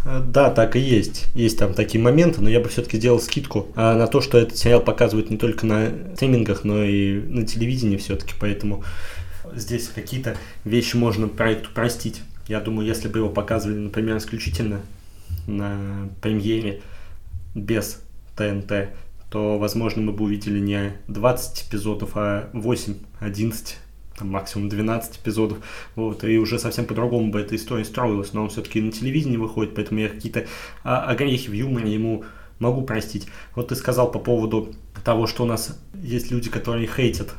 Да, 0.05 0.49
так 0.49 0.75
и 0.75 0.79
есть. 0.79 1.27
Есть 1.33 1.57
там 1.57 1.73
такие 1.73 2.01
моменты, 2.01 2.41
но 2.41 2.49
я 2.49 2.59
бы 2.59 2.67
все-таки 2.69 2.97
сделал 2.97 3.19
скидку 3.19 3.67
на 3.75 4.07
то, 4.07 4.21
что 4.21 4.37
этот 4.37 4.57
сериал 4.57 4.81
показывают 4.81 5.29
не 5.29 5.37
только 5.37 5.65
на 5.65 5.91
стримингах, 6.15 6.63
но 6.63 6.83
и 6.83 7.19
на 7.19 7.45
телевидении 7.45 7.97
все-таки, 7.97 8.33
поэтому 8.39 8.83
здесь 9.55 9.87
какие-то 9.87 10.35
вещи 10.65 10.95
можно 10.95 11.27
проекту 11.27 11.69
простить. 11.73 12.21
Я 12.47 12.59
думаю, 12.59 12.87
если 12.87 13.07
бы 13.07 13.19
его 13.19 13.29
показывали, 13.29 13.77
например, 13.77 14.17
исключительно 14.17 14.81
на 15.47 16.09
премьере 16.21 16.81
без 17.55 18.01
ТНТ, 18.35 18.89
то, 19.29 19.57
возможно, 19.57 20.01
мы 20.01 20.11
бы 20.11 20.25
увидели 20.25 20.59
не 20.59 20.93
20 21.07 21.69
эпизодов, 21.69 22.11
а 22.15 22.49
8, 22.53 22.95
11, 23.19 23.77
там, 24.17 24.29
максимум 24.29 24.69
12 24.69 25.17
эпизодов. 25.17 25.57
Вот, 25.95 26.23
и 26.23 26.37
уже 26.37 26.59
совсем 26.59 26.85
по-другому 26.85 27.31
бы 27.31 27.39
эта 27.39 27.55
история 27.55 27.85
строилась. 27.85 28.33
Но 28.33 28.43
он 28.43 28.49
все-таки 28.49 28.81
на 28.81 28.91
телевидении 28.91 29.37
выходит, 29.37 29.75
поэтому 29.75 29.99
я 29.99 30.09
какие-то 30.09 30.45
а, 30.83 31.05
огрехи 31.05 31.49
в 31.49 31.53
юморе 31.53 31.93
ему 31.93 32.23
могу 32.59 32.83
простить. 32.83 33.27
Вот 33.55 33.69
ты 33.69 33.75
сказал 33.75 34.11
по 34.11 34.19
поводу 34.19 34.73
того, 35.03 35.27
что 35.27 35.43
у 35.43 35.45
нас 35.45 35.77
есть 35.95 36.31
люди, 36.31 36.49
которые 36.49 36.87
хейтят 36.87 37.33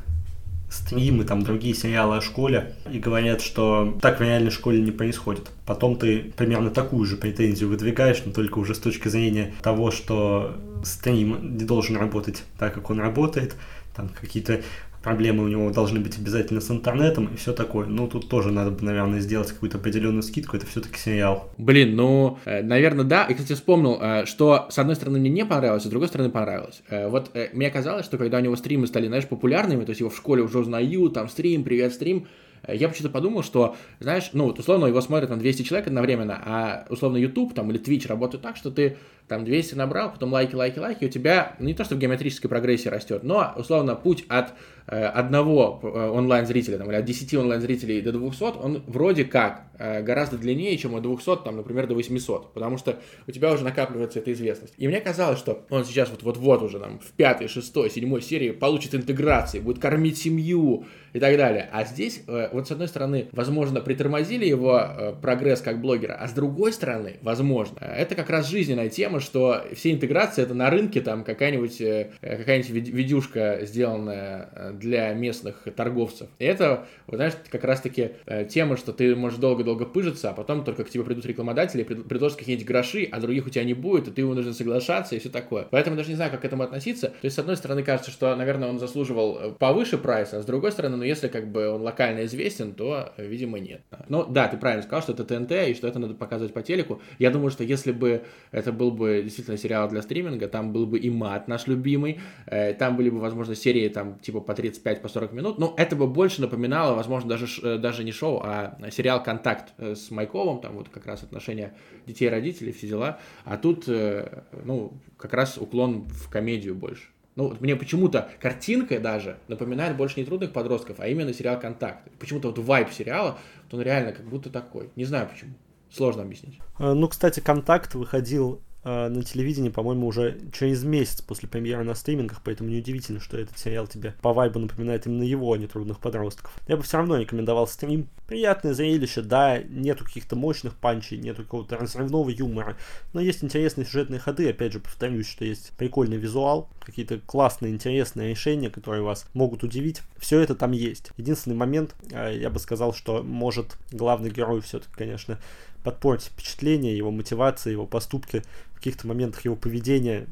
стримы, 0.74 1.24
там 1.24 1.42
другие 1.42 1.74
сериалы 1.74 2.16
о 2.16 2.20
школе 2.20 2.74
и 2.90 2.98
говорят, 2.98 3.40
что 3.40 3.96
так 4.02 4.18
в 4.18 4.22
реальной 4.22 4.50
школе 4.50 4.80
не 4.80 4.90
происходит. 4.90 5.50
Потом 5.66 5.96
ты 5.96 6.32
примерно 6.36 6.70
такую 6.70 7.06
же 7.06 7.16
претензию 7.16 7.68
выдвигаешь, 7.68 8.22
но 8.24 8.32
только 8.32 8.58
уже 8.58 8.74
с 8.74 8.78
точки 8.78 9.08
зрения 9.08 9.54
того, 9.62 9.90
что 9.90 10.56
стрим 10.82 11.56
не 11.56 11.64
должен 11.64 11.96
работать 11.96 12.42
так, 12.58 12.74
как 12.74 12.90
он 12.90 12.98
работает, 12.98 13.54
там 13.94 14.08
какие-то 14.08 14.62
проблемы 15.04 15.44
у 15.44 15.48
него 15.48 15.70
должны 15.70 16.00
быть 16.00 16.18
обязательно 16.18 16.60
с 16.60 16.70
интернетом 16.70 17.26
и 17.26 17.36
все 17.36 17.52
такое. 17.52 17.86
Ну, 17.86 18.08
тут 18.08 18.28
тоже 18.28 18.50
надо 18.50 18.70
бы, 18.70 18.82
наверное, 18.82 19.20
сделать 19.20 19.52
какую-то 19.52 19.76
определенную 19.76 20.22
скидку, 20.22 20.56
это 20.56 20.66
все-таки 20.66 20.98
сериал. 20.98 21.50
Блин, 21.58 21.94
ну, 21.94 22.38
э, 22.46 22.62
наверное, 22.62 23.04
да. 23.04 23.26
И, 23.26 23.34
кстати, 23.34 23.52
вспомнил, 23.52 23.98
э, 24.00 24.24
что, 24.24 24.66
с 24.70 24.78
одной 24.78 24.96
стороны, 24.96 25.20
мне 25.20 25.28
не 25.28 25.44
понравилось, 25.44 25.84
а 25.84 25.88
с 25.88 25.90
другой 25.90 26.08
стороны, 26.08 26.30
понравилось. 26.30 26.82
Э, 26.88 27.08
вот 27.08 27.30
мне 27.52 27.70
казалось, 27.70 28.06
что 28.06 28.16
когда 28.16 28.38
у 28.38 28.40
него 28.40 28.56
стримы 28.56 28.86
стали, 28.86 29.06
знаешь, 29.06 29.28
популярными, 29.28 29.84
то 29.84 29.90
есть 29.90 30.00
его 30.00 30.08
в 30.08 30.16
школе 30.16 30.42
уже 30.42 30.58
узнают, 30.58 31.12
там, 31.12 31.28
стрим, 31.28 31.64
привет, 31.64 31.92
стрим, 31.92 32.26
я 32.66 32.88
почему-то 32.88 33.12
подумал, 33.12 33.42
что, 33.42 33.76
знаешь, 34.00 34.30
ну, 34.32 34.44
вот 34.44 34.58
условно 34.58 34.86
его 34.86 35.02
смотрят 35.02 35.28
там 35.28 35.38
200 35.38 35.62
человек 35.64 35.86
одновременно, 35.86 36.40
а 36.42 36.86
условно 36.88 37.18
YouTube 37.18 37.52
там 37.52 37.70
или 37.70 37.78
Twitch 37.78 38.08
работают 38.08 38.42
так, 38.42 38.56
что 38.56 38.70
ты 38.70 38.96
там 39.28 39.44
200 39.44 39.74
набрал, 39.74 40.12
потом 40.12 40.32
лайки, 40.32 40.54
лайки, 40.54 40.78
лайки, 40.78 41.04
у 41.04 41.08
тебя 41.08 41.56
ну, 41.58 41.66
не 41.66 41.74
то, 41.74 41.84
что 41.84 41.94
в 41.94 41.98
геометрической 41.98 42.48
прогрессии 42.48 42.88
растет, 42.88 43.22
но 43.22 43.52
условно 43.56 43.94
путь 43.94 44.24
от 44.28 44.54
одного 44.86 45.80
э, 45.82 46.08
онлайн-зрителя, 46.10 46.76
там, 46.76 46.90
или 46.90 46.96
от 46.96 47.04
10 47.04 47.34
онлайн-зрителей 47.34 48.02
до 48.02 48.12
200, 48.12 48.42
он 48.62 48.82
вроде 48.86 49.24
как 49.24 49.64
э, 49.78 50.02
гораздо 50.02 50.36
длиннее, 50.36 50.76
чем 50.76 50.94
от 50.94 51.02
200, 51.02 51.44
там, 51.44 51.56
например, 51.56 51.86
до 51.86 51.94
800, 51.94 52.52
потому 52.52 52.76
что 52.76 52.98
у 53.26 53.30
тебя 53.30 53.52
уже 53.52 53.64
накапливается 53.64 54.18
эта 54.18 54.32
известность. 54.32 54.74
И 54.76 54.86
мне 54.86 55.00
казалось, 55.00 55.38
что 55.38 55.64
он 55.70 55.86
сейчас 55.86 56.10
вот-вот 56.10 56.62
уже 56.62 56.78
там 56.78 56.98
в 56.98 57.12
пятой, 57.12 57.48
шестой, 57.48 57.90
седьмой 57.90 58.20
серии 58.20 58.50
получит 58.50 58.94
интеграции, 58.94 59.58
будет 59.58 59.78
кормить 59.78 60.18
семью 60.18 60.84
и 61.14 61.18
так 61.18 61.36
далее. 61.36 61.68
А 61.72 61.84
здесь, 61.84 62.22
вот 62.26 62.66
с 62.66 62.70
одной 62.72 62.88
стороны, 62.88 63.28
возможно, 63.32 63.80
притормозили 63.80 64.44
его 64.44 65.16
прогресс 65.22 65.60
как 65.60 65.80
блогера, 65.80 66.14
а 66.14 66.26
с 66.26 66.32
другой 66.32 66.72
стороны, 66.72 67.18
возможно, 67.22 67.78
это 67.78 68.16
как 68.16 68.30
раз 68.30 68.48
жизненная 68.48 68.88
тема, 68.88 69.20
что 69.20 69.64
все 69.74 69.92
интеграции 69.92 70.42
это 70.42 70.54
на 70.54 70.70
рынке 70.70 71.00
там 71.00 71.22
какая-нибудь 71.22 71.78
какая-нибудь 72.20 72.88
видюшка, 72.88 73.60
сделанная 73.62 74.73
для 74.78 75.12
местных 75.12 75.66
торговцев. 75.76 76.28
И 76.38 76.44
это, 76.44 76.86
вот, 77.06 77.16
знаешь, 77.16 77.34
как 77.50 77.64
раз-таки 77.64 78.12
э, 78.26 78.44
тема, 78.44 78.76
что 78.76 78.92
ты 78.92 79.14
можешь 79.16 79.38
долго-долго 79.38 79.86
пыжиться, 79.86 80.30
а 80.30 80.32
потом 80.32 80.64
только 80.64 80.84
к 80.84 80.90
тебе 80.90 81.04
придут 81.04 81.26
рекламодатели, 81.26 81.82
предложат 81.82 82.38
какие-нибудь 82.38 82.66
гроши, 82.66 83.08
а 83.10 83.20
других 83.20 83.46
у 83.46 83.50
тебя 83.50 83.64
не 83.64 83.74
будет, 83.74 84.08
и 84.08 84.10
ты 84.10 84.24
вынужден 84.24 84.54
соглашаться 84.54 85.14
и 85.16 85.18
все 85.18 85.28
такое. 85.28 85.66
Поэтому 85.70 85.96
даже 85.96 86.10
не 86.10 86.16
знаю, 86.16 86.30
как 86.30 86.42
к 86.42 86.44
этому 86.44 86.62
относиться. 86.62 87.08
То 87.08 87.24
есть, 87.24 87.36
с 87.36 87.38
одной 87.38 87.56
стороны, 87.56 87.82
кажется, 87.82 88.10
что, 88.10 88.34
наверное, 88.36 88.68
он 88.68 88.78
заслуживал 88.78 89.38
э, 89.38 89.50
повыше 89.52 89.98
прайса, 89.98 90.38
а 90.38 90.42
с 90.42 90.46
другой 90.46 90.72
стороны, 90.72 90.96
ну, 90.96 91.02
если 91.04 91.28
как 91.28 91.50
бы 91.50 91.68
он 91.68 91.82
локально 91.82 92.24
известен, 92.24 92.74
то, 92.74 93.12
видимо, 93.16 93.58
нет. 93.58 93.82
Ну, 94.08 94.24
да, 94.24 94.48
ты 94.48 94.56
правильно 94.56 94.82
сказал, 94.82 95.02
что 95.02 95.12
это 95.12 95.24
ТНТ, 95.24 95.52
и 95.68 95.74
что 95.74 95.88
это 95.88 95.98
надо 95.98 96.14
показывать 96.14 96.52
по 96.52 96.62
телеку. 96.62 97.00
Я 97.18 97.30
думаю, 97.30 97.50
что 97.50 97.64
если 97.64 97.92
бы 97.92 98.22
это 98.50 98.72
был 98.72 98.90
бы 98.90 99.20
действительно 99.22 99.56
сериал 99.56 99.88
для 99.88 100.02
стриминга, 100.02 100.48
там 100.48 100.72
был 100.72 100.86
бы 100.86 100.98
и 100.98 101.10
мат 101.10 101.48
наш 101.48 101.66
любимый, 101.66 102.20
э, 102.46 102.74
там 102.74 102.96
были 102.96 103.10
бы, 103.10 103.18
возможно, 103.18 103.54
серии 103.54 103.88
там 103.88 104.18
типа 104.18 104.40
по 104.40 104.54
35 104.70 105.02
по 105.02 105.08
40 105.08 105.32
минут. 105.32 105.58
Ну, 105.58 105.74
это 105.76 105.94
бы 105.94 106.06
больше 106.06 106.40
напоминало, 106.40 106.94
возможно, 106.94 107.28
даже, 107.28 107.46
э, 107.62 107.78
даже 107.78 108.02
не 108.02 108.12
шоу, 108.12 108.40
а 108.42 108.78
сериал 108.90 109.22
«Контакт» 109.22 109.74
э, 109.76 109.94
с 109.94 110.10
Майковым, 110.10 110.60
там 110.60 110.76
вот 110.76 110.88
как 110.88 111.06
раз 111.06 111.22
отношения 111.22 111.74
детей 112.06 112.26
и 112.26 112.28
родителей, 112.28 112.72
все 112.72 112.88
дела. 112.88 113.18
А 113.44 113.58
тут, 113.58 113.84
э, 113.88 114.42
ну, 114.64 114.94
как 115.18 115.34
раз 115.34 115.58
уклон 115.58 116.04
в 116.08 116.30
комедию 116.30 116.74
больше. 116.74 117.04
Ну, 117.36 117.54
мне 117.60 117.76
почему-то 117.76 118.30
картинка 118.40 118.98
даже 119.00 119.38
напоминает 119.48 119.96
больше 119.96 120.20
не 120.20 120.24
трудных 120.24 120.52
подростков, 120.52 120.96
а 120.98 121.08
именно 121.08 121.34
сериал 121.34 121.60
«Контакт». 121.60 122.08
Почему-то 122.18 122.48
вот 122.48 122.58
вайп 122.58 122.90
сериала, 122.90 123.38
вот 123.64 123.78
он 123.78 123.84
реально 123.84 124.12
как 124.12 124.26
будто 124.26 124.50
такой. 124.50 124.88
Не 124.96 125.04
знаю 125.04 125.28
почему. 125.28 125.52
Сложно 125.90 126.22
объяснить. 126.22 126.58
Ну, 126.78 127.06
кстати, 127.08 127.40
«Контакт» 127.40 127.94
выходил 127.94 128.62
э, 128.84 129.08
на 129.08 129.22
телевидении, 129.22 129.70
по-моему, 129.70 130.06
уже 130.06 130.38
через 130.52 130.84
месяц 130.84 131.20
после 131.20 131.48
премьеры 131.48 131.84
на 131.84 131.94
стримингах, 131.94 132.40
поэтому 132.44 132.70
неудивительно, 132.70 133.20
что 133.20 133.38
этот 133.38 133.58
сериал 133.58 133.86
тебе 133.86 134.14
по 134.22 134.32
вайбу 134.32 134.58
напоминает 134.58 135.06
именно 135.06 135.22
его, 135.22 135.52
а 135.52 135.58
не 135.58 135.66
трудных 135.66 135.98
подростков. 135.98 136.52
Я 136.68 136.76
бы 136.76 136.82
все 136.82 136.98
равно 136.98 137.16
рекомендовал 137.16 137.66
стрим. 137.66 138.08
Приятное 138.26 138.72
зрелище, 138.72 139.20
да, 139.20 139.58
нету 139.58 140.04
каких-то 140.04 140.34
мощных 140.34 140.74
панчей, 140.76 141.18
нету 141.18 141.42
какого-то 141.42 141.76
разрывного 141.76 142.30
юмора, 142.30 142.76
но 143.12 143.20
есть 143.20 143.44
интересные 143.44 143.84
сюжетные 143.84 144.18
ходы, 144.18 144.48
опять 144.48 144.72
же, 144.72 144.80
повторюсь, 144.80 145.28
что 145.28 145.44
есть 145.44 145.72
прикольный 145.76 146.16
визуал, 146.16 146.70
какие-то 146.80 147.18
классные, 147.18 147.72
интересные 147.72 148.30
решения, 148.30 148.70
которые 148.70 149.02
вас 149.02 149.26
могут 149.34 149.62
удивить. 149.62 150.00
Все 150.16 150.40
это 150.40 150.54
там 150.54 150.72
есть. 150.72 151.10
Единственный 151.18 151.56
момент, 151.56 151.94
э, 152.10 152.38
я 152.38 152.48
бы 152.48 152.58
сказал, 152.58 152.94
что 152.94 153.22
может 153.22 153.76
главный 153.92 154.30
герой 154.30 154.62
все-таки, 154.62 154.94
конечно, 154.94 155.38
подпортить 155.84 156.28
впечатление, 156.28 156.96
его 156.96 157.10
мотивация, 157.10 157.72
его 157.72 157.86
поступки, 157.86 158.42
каких-то 158.84 159.06
моментах 159.06 159.46
его 159.46 159.56
поведения 159.56 160.26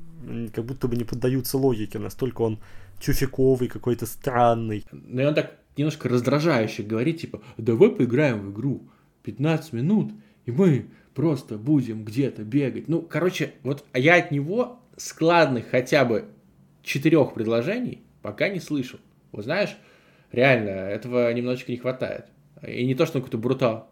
как 0.54 0.64
будто 0.66 0.86
бы 0.86 0.96
не 0.96 1.04
поддаются 1.04 1.56
логике, 1.56 1.98
настолько 1.98 2.42
он 2.42 2.60
тюфиковый, 3.00 3.68
какой-то 3.68 4.04
странный. 4.04 4.84
Ну 4.92 5.22
и 5.22 5.24
он 5.24 5.34
так 5.34 5.56
немножко 5.76 6.08
раздражающе 6.10 6.82
говорит, 6.82 7.20
типа, 7.20 7.40
давай 7.56 7.90
поиграем 7.90 8.40
в 8.40 8.52
игру 8.52 8.88
15 9.22 9.72
минут, 9.72 10.12
и 10.44 10.52
мы 10.52 10.86
просто 11.14 11.56
будем 11.56 12.04
где-то 12.04 12.44
бегать. 12.44 12.88
Ну, 12.88 13.00
короче, 13.00 13.54
вот 13.62 13.86
я 13.94 14.16
от 14.16 14.30
него 14.30 14.80
складных 14.98 15.70
хотя 15.70 16.04
бы 16.04 16.26
четырех 16.82 17.32
предложений 17.32 18.02
пока 18.20 18.48
не 18.50 18.60
слышал. 18.60 19.00
Вот 19.32 19.44
знаешь, 19.44 19.74
реально, 20.30 20.68
этого 20.68 21.32
немножечко 21.32 21.72
не 21.72 21.78
хватает. 21.78 22.26
И 22.66 22.84
не 22.84 22.94
то, 22.94 23.06
что 23.06 23.18
он 23.18 23.24
какой-то 23.24 23.38
брутал. 23.38 23.88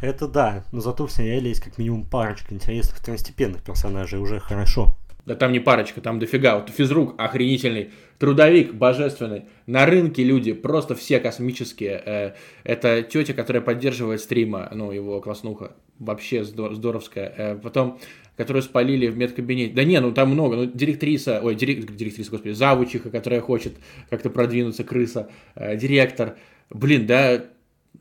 Это 0.00 0.28
да, 0.28 0.64
но 0.70 0.80
зато 0.80 1.06
в 1.06 1.12
сериале 1.12 1.48
есть 1.48 1.60
как 1.60 1.76
минимум 1.76 2.04
парочка 2.04 2.54
интересных 2.54 2.98
второстепенных 2.98 3.62
персонажей, 3.62 4.20
уже 4.20 4.38
хорошо. 4.38 4.96
Да 5.28 5.34
там 5.34 5.52
не 5.52 5.60
парочка, 5.60 6.00
там 6.00 6.18
дофига. 6.18 6.56
Вот 6.56 6.70
физрук 6.70 7.14
охренительный, 7.18 7.90
трудовик 8.18 8.72
божественный. 8.72 9.44
На 9.66 9.84
рынке 9.84 10.24
люди 10.24 10.54
просто 10.54 10.94
все 10.94 11.20
космические. 11.20 12.02
Э, 12.06 12.32
это 12.64 13.02
тетя, 13.02 13.34
которая 13.34 13.62
поддерживает 13.62 14.22
стрима, 14.22 14.70
ну, 14.72 14.90
его 14.90 15.20
класснуха. 15.20 15.72
Вообще 15.98 16.44
здоровская. 16.44 17.34
Э, 17.36 17.56
потом, 17.56 18.00
которую 18.38 18.62
спалили 18.62 19.08
в 19.08 19.18
медкабинете. 19.18 19.74
Да 19.74 19.84
не, 19.84 20.00
ну 20.00 20.12
там 20.12 20.30
много. 20.30 20.56
Ну, 20.56 20.64
директриса, 20.64 21.40
ой, 21.42 21.54
дирек, 21.56 21.84
директриса, 21.94 22.30
господи, 22.30 22.52
завучиха, 22.52 23.10
которая 23.10 23.42
хочет 23.42 23.74
как-то 24.08 24.30
продвинуться, 24.30 24.82
крыса. 24.82 25.28
Э, 25.54 25.76
директор. 25.76 26.38
Блин, 26.70 27.06
да, 27.06 27.44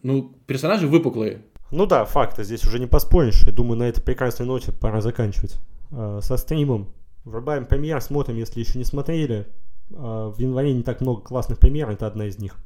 ну, 0.02 0.34
персонажи 0.46 0.88
выпуклые. 0.88 1.42
Ну 1.72 1.86
да, 1.86 2.06
факты, 2.06 2.44
здесь 2.44 2.64
уже 2.66 2.80
не 2.80 2.88
поспоришь. 2.88 3.44
Я 3.44 3.52
думаю, 3.52 3.78
на 3.78 3.84
этой 3.84 4.02
прекрасной 4.02 4.46
ноте 4.46 4.72
пора 4.72 5.02
заканчивать. 5.02 5.58
Э, 5.92 6.20
со 6.22 6.38
стримом. 6.38 6.88
Врубаем 7.24 7.66
премьер, 7.66 8.02
смотрим, 8.02 8.38
если 8.38 8.60
еще 8.60 8.78
не 8.78 8.86
смотрели. 8.86 9.48
Э, 9.90 10.32
в 10.34 10.40
январе 10.40 10.74
не 10.74 10.84
так 10.84 11.02
много 11.02 11.22
классных 11.22 11.60
премьер, 11.60 11.90
это 11.90 12.08
одна 12.08 12.26
из 12.26 12.40
них. 12.40 12.58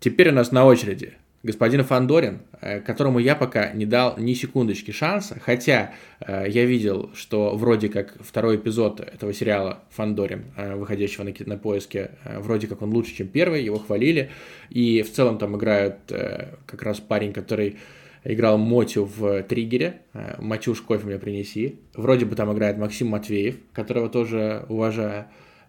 Теперь 0.00 0.30
у 0.30 0.32
нас 0.32 0.52
на 0.52 0.64
очереди 0.64 1.14
господин 1.44 1.84
Фандорин, 1.84 2.40
э, 2.60 2.80
которому 2.80 3.20
я 3.20 3.36
пока 3.36 3.70
не 3.72 3.86
дал 3.86 4.18
ни 4.18 4.32
секундочки 4.32 4.90
шанса, 4.90 5.38
хотя 5.40 5.92
э, 6.20 6.46
я 6.48 6.64
видел, 6.64 7.10
что 7.14 7.54
вроде 7.54 7.88
как 7.90 8.16
второй 8.20 8.56
эпизод 8.56 9.00
этого 9.00 9.32
сериала 9.32 9.80
Фандорин, 9.90 10.46
э, 10.56 10.74
выходящего 10.74 11.22
на, 11.22 11.32
на 11.46 11.58
поиске, 11.58 12.12
э, 12.24 12.40
вроде 12.40 12.66
как 12.66 12.82
он 12.82 12.92
лучше, 12.92 13.14
чем 13.14 13.28
первый, 13.28 13.62
его 13.62 13.78
хвалили, 13.78 14.30
и 14.70 15.02
в 15.02 15.12
целом 15.12 15.38
там 15.38 15.56
играют 15.56 16.10
э, 16.10 16.54
как 16.66 16.82
раз 16.82 16.98
парень, 16.98 17.34
который 17.34 17.76
играл 18.24 18.58
Мотю 18.58 19.04
в 19.04 19.42
«Триггере», 19.42 20.02
э, 20.12 20.36
«Матюш, 20.40 20.80
кофе 20.80 21.06
мне 21.06 21.18
принеси», 21.18 21.78
вроде 21.94 22.24
бы 22.24 22.34
там 22.36 22.52
играет 22.52 22.78
Максим 22.78 23.08
Матвеев, 23.08 23.56
которого 23.72 24.08
тоже 24.08 24.64
уважаю, 24.68 25.26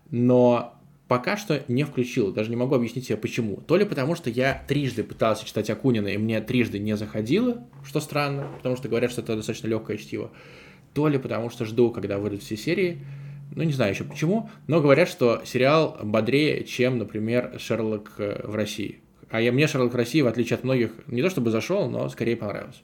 но 0.10 0.76
пока 1.08 1.38
что 1.38 1.64
не 1.68 1.84
включил, 1.84 2.32
даже 2.32 2.50
не 2.50 2.56
могу 2.56 2.76
объяснить 2.76 3.06
себе 3.06 3.18
почему. 3.18 3.58
То 3.58 3.78
ли 3.78 3.86
потому, 3.86 4.16
что 4.16 4.30
я 4.30 4.64
трижды 4.68 5.04
пытался 5.04 5.46
читать 5.46 5.70
Акунина, 5.70 6.08
и 6.08 6.18
мне 6.18 6.42
трижды 6.42 6.80
не 6.80 6.96
заходило, 6.96 7.68
что 7.86 8.00
странно, 8.00 8.48
потому 8.58 8.76
что 8.76 8.88
говорят, 8.90 9.12
что 9.12 9.22
это 9.22 9.36
достаточно 9.36 9.68
легкое 9.68 9.98
чтиво. 9.98 10.32
То 10.94 11.08
ли 11.08 11.18
потому, 11.18 11.50
что 11.50 11.66
жду, 11.66 11.92
когда 11.92 12.18
выйдут 12.18 12.42
все 12.42 12.56
серии, 12.56 13.00
ну, 13.54 13.64
не 13.64 13.74
знаю 13.74 13.94
еще 13.94 14.04
почему, 14.04 14.50
но 14.68 14.82
говорят, 14.82 15.08
что 15.08 15.42
сериал 15.46 15.98
бодрее, 16.02 16.64
чем, 16.64 16.98
например, 16.98 17.56
«Шерлок 17.60 18.14
э, 18.18 18.42
в 18.44 18.56
России». 18.56 19.02
А 19.36 19.42
я, 19.42 19.52
мне 19.52 19.68
«Шерлок 19.68 19.94
России», 19.96 20.22
в 20.22 20.28
отличие 20.28 20.58
от 20.58 20.64
многих, 20.64 20.92
не 21.08 21.22
то 21.22 21.30
чтобы 21.30 21.52
зашел, 21.52 21.90
но 21.90 22.08
скорее 22.10 22.36
понравился. 22.36 22.80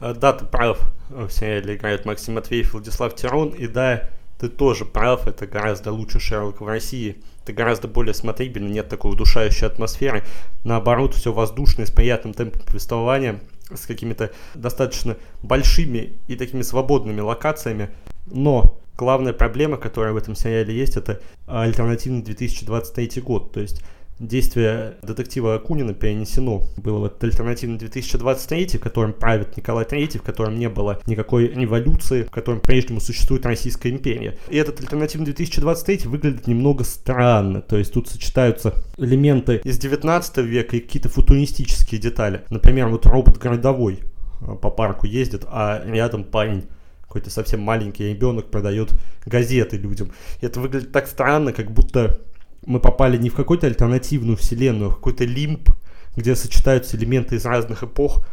Э, 0.00 0.14
да, 0.14 0.32
ты 0.32 0.44
прав. 0.44 0.80
В 1.10 1.30
сериале 1.30 1.76
играет 1.76 2.04
Максим 2.04 2.34
Матвеев, 2.34 2.72
Владислав 2.72 3.14
Тирон, 3.14 3.48
и 3.50 3.66
да, 3.66 4.08
ты 4.38 4.48
тоже 4.48 4.84
прав, 4.84 5.26
это 5.26 5.46
гораздо 5.46 5.92
лучше 5.92 6.20
Шерлок 6.20 6.60
в 6.60 6.66
России 6.66 7.16
это 7.48 7.56
гораздо 7.56 7.88
более 7.88 8.12
смотрибельно, 8.12 8.68
нет 8.68 8.88
такой 8.88 9.12
удушающей 9.12 9.66
атмосферы. 9.66 10.22
Наоборот, 10.64 11.14
все 11.14 11.32
воздушное, 11.32 11.86
с 11.86 11.90
приятным 11.90 12.34
темпом 12.34 12.60
повествования, 12.66 13.40
с 13.74 13.86
какими-то 13.86 14.32
достаточно 14.54 15.16
большими 15.42 16.18
и 16.28 16.36
такими 16.36 16.60
свободными 16.60 17.20
локациями. 17.20 17.88
Но 18.26 18.78
главная 18.98 19.32
проблема, 19.32 19.78
которая 19.78 20.12
в 20.12 20.18
этом 20.18 20.36
сериале 20.36 20.76
есть, 20.76 20.98
это 20.98 21.22
альтернативный 21.46 22.20
2023 22.20 23.22
год. 23.22 23.50
То 23.52 23.60
есть 23.60 23.82
действие 24.20 24.96
детектива 25.02 25.54
Акунина 25.54 25.94
перенесено 25.94 26.66
было 26.76 26.98
в 26.98 27.04
этот 27.04 27.24
альтернативный 27.24 27.78
2023, 27.78 28.78
в 28.78 28.80
котором 28.80 29.12
правит 29.12 29.56
Николай 29.56 29.84
III, 29.84 30.18
в 30.18 30.22
котором 30.22 30.58
не 30.58 30.68
было 30.68 31.00
никакой 31.06 31.48
революции, 31.48 32.24
в 32.24 32.30
котором 32.30 32.60
прежнему 32.60 33.00
существует 33.00 33.46
Российская 33.46 33.90
империя. 33.90 34.36
И 34.48 34.56
этот 34.56 34.80
альтернативный 34.80 35.26
2023 35.26 36.08
выглядит 36.08 36.46
немного 36.46 36.84
странно, 36.84 37.62
то 37.62 37.76
есть 37.76 37.92
тут 37.92 38.08
сочетаются 38.08 38.74
элементы 38.96 39.60
из 39.64 39.78
19 39.78 40.38
века 40.38 40.76
и 40.76 40.80
какие-то 40.80 41.08
футуристические 41.08 42.00
детали. 42.00 42.42
Например, 42.50 42.88
вот 42.88 43.06
робот 43.06 43.38
городовой 43.38 44.00
э, 44.40 44.54
по 44.60 44.70
парку 44.70 45.06
ездит, 45.06 45.44
а 45.46 45.82
рядом 45.84 46.24
парень 46.24 46.64
какой-то 47.02 47.30
совсем 47.30 47.60
маленький 47.62 48.10
ребенок 48.10 48.50
продает 48.50 48.92
газеты 49.24 49.78
людям. 49.78 50.12
И 50.42 50.46
это 50.46 50.60
выглядит 50.60 50.92
так 50.92 51.06
странно, 51.06 51.54
как 51.54 51.70
будто 51.70 52.20
мы 52.68 52.80
попали 52.80 53.16
не 53.16 53.30
в 53.30 53.34
какую-то 53.34 53.66
альтернативную 53.66 54.36
вселенную, 54.36 54.90
а 54.90 54.92
в 54.92 54.96
какой-то 54.96 55.24
лимб, 55.24 55.70
где 56.16 56.36
сочетаются 56.36 56.96
элементы 56.96 57.36
из 57.36 57.46
разных 57.46 57.82
эпох, 57.82 58.26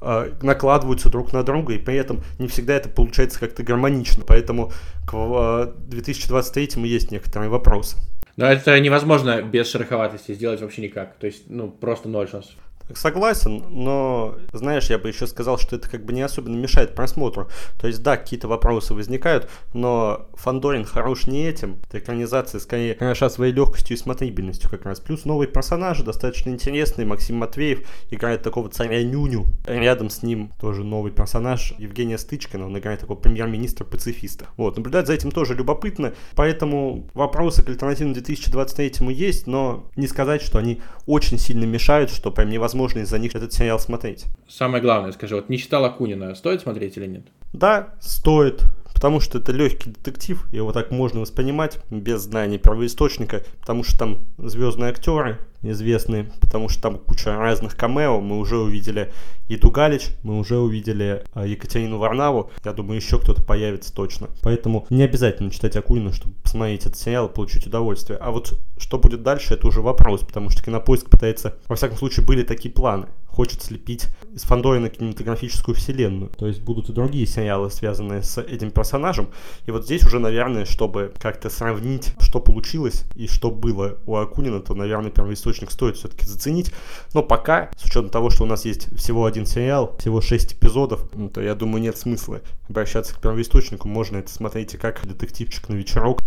э, 0.00 0.32
накладываются 0.40 1.10
друг 1.10 1.34
на 1.34 1.42
друга, 1.42 1.74
и 1.74 1.78
при 1.78 1.96
этом 1.96 2.22
не 2.38 2.48
всегда 2.48 2.74
это 2.74 2.88
получается 2.88 3.38
как-то 3.38 3.62
гармонично. 3.62 4.24
Поэтому 4.26 4.72
к 5.06 5.74
2023 5.88 6.70
э, 6.76 6.86
есть 6.86 7.10
некоторые 7.10 7.50
вопросы. 7.50 7.98
Но 8.36 8.46
это 8.46 8.80
невозможно 8.80 9.42
без 9.42 9.70
шероховатости 9.70 10.32
сделать 10.32 10.62
вообще 10.62 10.82
никак. 10.82 11.16
То 11.16 11.26
есть, 11.26 11.44
ну, 11.48 11.68
просто 11.68 12.08
ноль 12.08 12.28
шансов. 12.28 12.54
Согласен, 12.94 13.64
но, 13.70 14.36
знаешь, 14.52 14.90
я 14.90 14.98
бы 14.98 15.08
еще 15.08 15.26
сказал, 15.26 15.58
что 15.58 15.76
это 15.76 15.88
как 15.88 16.04
бы 16.04 16.12
не 16.12 16.22
особенно 16.22 16.56
мешает 16.56 16.94
просмотру. 16.94 17.48
То 17.80 17.86
есть, 17.86 18.02
да, 18.02 18.16
какие-то 18.16 18.48
вопросы 18.48 18.94
возникают, 18.94 19.48
но 19.72 20.26
Фандорин 20.34 20.84
хорош 20.84 21.26
не 21.26 21.46
этим. 21.46 21.78
Эта 21.88 22.00
экранизация 22.00 22.60
скорее 22.60 22.96
хороша 22.96 23.30
своей 23.30 23.52
легкостью 23.52 23.96
и 23.96 24.00
смотрибельностью 24.00 24.68
как 24.68 24.84
раз. 24.84 25.00
Плюс 25.00 25.24
новые 25.24 25.48
персонажи 25.48 26.02
достаточно 26.02 26.50
интересные. 26.50 27.06
Максим 27.06 27.36
Матвеев 27.36 27.86
играет 28.10 28.42
такого 28.42 28.68
царя 28.68 29.02
Нюню. 29.02 29.46
Рядом 29.64 30.10
с 30.10 30.22
ним 30.22 30.52
тоже 30.60 30.84
новый 30.84 31.12
персонаж 31.12 31.74
Евгения 31.78 32.18
Стычкина. 32.18 32.66
Он 32.66 32.78
играет 32.78 33.00
такого 33.00 33.18
премьер-министра-пацифиста. 33.18 34.46
Вот, 34.56 34.76
наблюдать 34.76 35.06
за 35.06 35.14
этим 35.14 35.30
тоже 35.30 35.54
любопытно. 35.54 36.12
Поэтому 36.34 37.08
вопросы 37.14 37.62
к 37.62 37.68
альтернативному 37.68 38.14
2023 38.14 39.14
есть, 39.14 39.46
но 39.46 39.90
не 39.96 40.06
сказать, 40.06 40.42
что 40.42 40.58
они 40.58 40.80
очень 41.06 41.38
сильно 41.38 41.64
мешают, 41.64 42.10
что 42.10 42.30
прям 42.30 42.50
невозможно 42.50 42.71
невозможно 42.72 43.00
из-за 43.00 43.18
них 43.18 43.34
этот 43.34 43.52
сериал 43.52 43.78
смотреть. 43.78 44.26
Самое 44.48 44.82
главное, 44.82 45.12
скажи, 45.12 45.34
вот 45.34 45.48
не 45.48 45.58
читал 45.58 45.84
Акунина, 45.84 46.34
стоит 46.34 46.62
смотреть 46.62 46.96
или 46.96 47.06
нет? 47.06 47.22
Да, 47.52 47.94
стоит 48.00 48.64
потому 49.02 49.18
что 49.18 49.38
это 49.38 49.50
легкий 49.50 49.90
детектив, 49.90 50.46
его 50.52 50.70
так 50.70 50.92
можно 50.92 51.18
воспринимать 51.22 51.80
без 51.90 52.20
знания 52.20 52.56
первоисточника, 52.56 53.42
потому 53.58 53.82
что 53.82 53.98
там 53.98 54.18
звездные 54.38 54.90
актеры 54.90 55.40
известные, 55.62 56.30
потому 56.40 56.68
что 56.68 56.82
там 56.82 56.98
куча 56.98 57.36
разных 57.36 57.76
камео, 57.76 58.20
мы 58.20 58.38
уже 58.38 58.58
увидели 58.58 59.12
Иду 59.48 59.72
Галич, 59.72 60.10
мы 60.22 60.38
уже 60.38 60.56
увидели 60.58 61.24
а, 61.34 61.44
Екатерину 61.44 61.98
Варнаву, 61.98 62.50
я 62.64 62.72
думаю, 62.72 62.96
еще 62.96 63.18
кто-то 63.18 63.42
появится 63.42 63.92
точно. 63.92 64.28
Поэтому 64.40 64.86
не 64.88 65.02
обязательно 65.02 65.50
читать 65.50 65.76
Акунина, 65.76 66.12
чтобы 66.12 66.34
посмотреть 66.36 66.86
этот 66.86 66.96
сериал 66.96 67.26
и 67.26 67.32
получить 67.32 67.66
удовольствие. 67.66 68.18
А 68.20 68.30
вот 68.30 68.58
что 68.78 68.98
будет 68.98 69.24
дальше, 69.24 69.54
это 69.54 69.66
уже 69.66 69.80
вопрос, 69.80 70.20
потому 70.20 70.50
что 70.50 70.62
Кинопоиск 70.62 71.10
пытается, 71.10 71.56
во 71.66 71.74
всяком 71.74 71.96
случае, 71.96 72.24
были 72.24 72.44
такие 72.44 72.72
планы 72.72 73.06
хочет 73.32 73.62
слепить 73.62 74.08
из 74.34 74.42
Фандорина 74.42 74.90
кинематографическую 74.90 75.74
вселенную. 75.74 76.30
То 76.30 76.46
есть 76.46 76.60
будут 76.60 76.90
и 76.90 76.92
другие 76.92 77.26
сериалы, 77.26 77.70
связанные 77.70 78.22
с 78.22 78.40
этим 78.40 78.70
персонажем. 78.70 79.30
И 79.66 79.70
вот 79.70 79.86
здесь 79.86 80.04
уже, 80.04 80.18
наверное, 80.18 80.64
чтобы 80.66 81.12
как-то 81.18 81.48
сравнить, 81.48 82.12
что 82.20 82.40
получилось 82.40 83.04
и 83.14 83.26
что 83.26 83.50
было 83.50 83.98
у 84.06 84.16
Акунина, 84.16 84.60
то, 84.60 84.74
наверное, 84.74 85.10
первоисточник 85.10 85.70
стоит 85.70 85.96
все-таки 85.96 86.26
заценить. 86.26 86.72
Но 87.14 87.22
пока, 87.22 87.70
с 87.76 87.84
учетом 87.84 88.10
того, 88.10 88.30
что 88.30 88.44
у 88.44 88.46
нас 88.46 88.64
есть 88.64 88.94
всего 88.96 89.24
один 89.24 89.46
сериал, 89.46 89.96
всего 89.98 90.20
шесть 90.20 90.54
эпизодов, 90.54 91.08
ну, 91.14 91.30
то 91.30 91.40
я 91.40 91.54
думаю, 91.54 91.82
нет 91.82 91.96
смысла 91.96 92.42
обращаться 92.68 93.14
к 93.14 93.20
первоисточнику. 93.20 93.88
Можно 93.88 94.18
это 94.18 94.30
смотреть 94.30 94.74
и 94.74 94.76
как 94.76 95.06
детективчик 95.06 95.68
на 95.68 95.74
вечерок. 95.74 96.20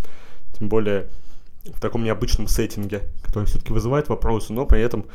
Тем 0.58 0.70
более 0.70 1.08
в 1.66 1.80
таком 1.82 2.04
необычном 2.04 2.48
сеттинге, 2.48 3.04
который 3.24 3.46
все-таки 3.46 3.74
вызывает 3.74 4.10
вопросы, 4.10 4.54
но 4.54 4.66
при 4.66 4.82
этом 4.82 5.06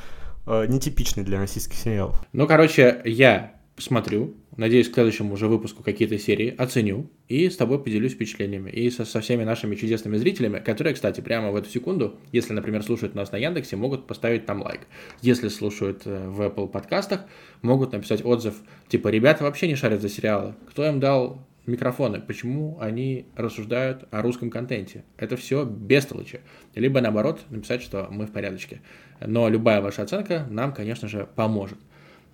э, 0.51 0.67
нетипичный 0.67 1.25
для 1.25 1.39
российских 1.39 1.77
сериалов. 1.77 2.21
Ну, 2.33 2.47
короче, 2.47 3.01
я 3.05 3.61
смотрю, 3.81 4.35
надеюсь, 4.57 4.89
к 4.89 4.95
следующему 4.95 5.35
уже 5.35 5.49
выпуску 5.49 5.83
какие-то 5.83 6.19
серии 6.19 6.55
оценю 6.57 7.11
и 7.29 7.49
с 7.49 7.57
тобой 7.57 7.83
поделюсь 7.83 8.13
впечатлениями. 8.13 8.71
И 8.71 8.91
со, 8.91 9.05
со 9.05 9.21
всеми 9.21 9.45
нашими 9.45 9.75
чудесными 9.75 10.17
зрителями, 10.17 10.59
которые, 10.59 10.95
кстати, 10.95 11.21
прямо 11.21 11.51
в 11.51 11.57
эту 11.57 11.69
секунду, 11.71 12.17
если, 12.33 12.53
например, 12.53 12.83
слушают 12.83 13.15
нас 13.15 13.33
на 13.33 13.37
Яндексе, 13.37 13.77
могут 13.77 14.07
поставить 14.07 14.47
там 14.47 14.63
лайк. 14.63 14.81
Если 15.23 15.49
слушают 15.49 16.03
э, 16.05 16.29
в 16.29 16.41
Apple 16.43 16.69
подкастах, 16.69 17.25
могут 17.63 17.93
написать 17.93 18.25
отзыв, 18.25 18.55
типа, 18.89 19.09
ребята 19.09 19.45
вообще 19.45 19.69
не 19.69 19.77
шарят 19.77 20.03
за 20.03 20.09
сериалы. 20.09 20.55
Кто 20.69 20.87
им 20.87 21.01
дал 21.01 21.47
микрофоны, 21.67 22.21
почему 22.21 22.79
они 22.81 23.27
рассуждают 23.37 24.05
о 24.11 24.23
русском 24.23 24.51
контенте. 24.51 25.05
Это 25.17 25.37
все 25.37 25.65
бестолочи. 25.65 26.41
Либо 26.75 27.01
наоборот 27.01 27.41
написать, 27.51 27.83
что 27.83 28.09
мы 28.11 28.27
в 28.27 28.33
порядочке. 28.33 28.81
Но 29.25 29.49
любая 29.49 29.81
ваша 29.81 30.03
оценка 30.03 30.47
нам, 30.51 30.73
конечно 30.73 31.09
же, 31.09 31.29
поможет. 31.35 31.79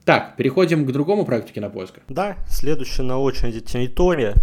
Так, 0.05 0.37
переходим 0.37 0.87
к 0.87 0.93
другому 0.93 1.25
проекту 1.25 1.53
кинопоиска. 1.53 2.01
Да, 2.09 2.37
следующая 2.49 3.03
на 3.03 3.19
очереди 3.19 3.61
территория. 3.61 4.35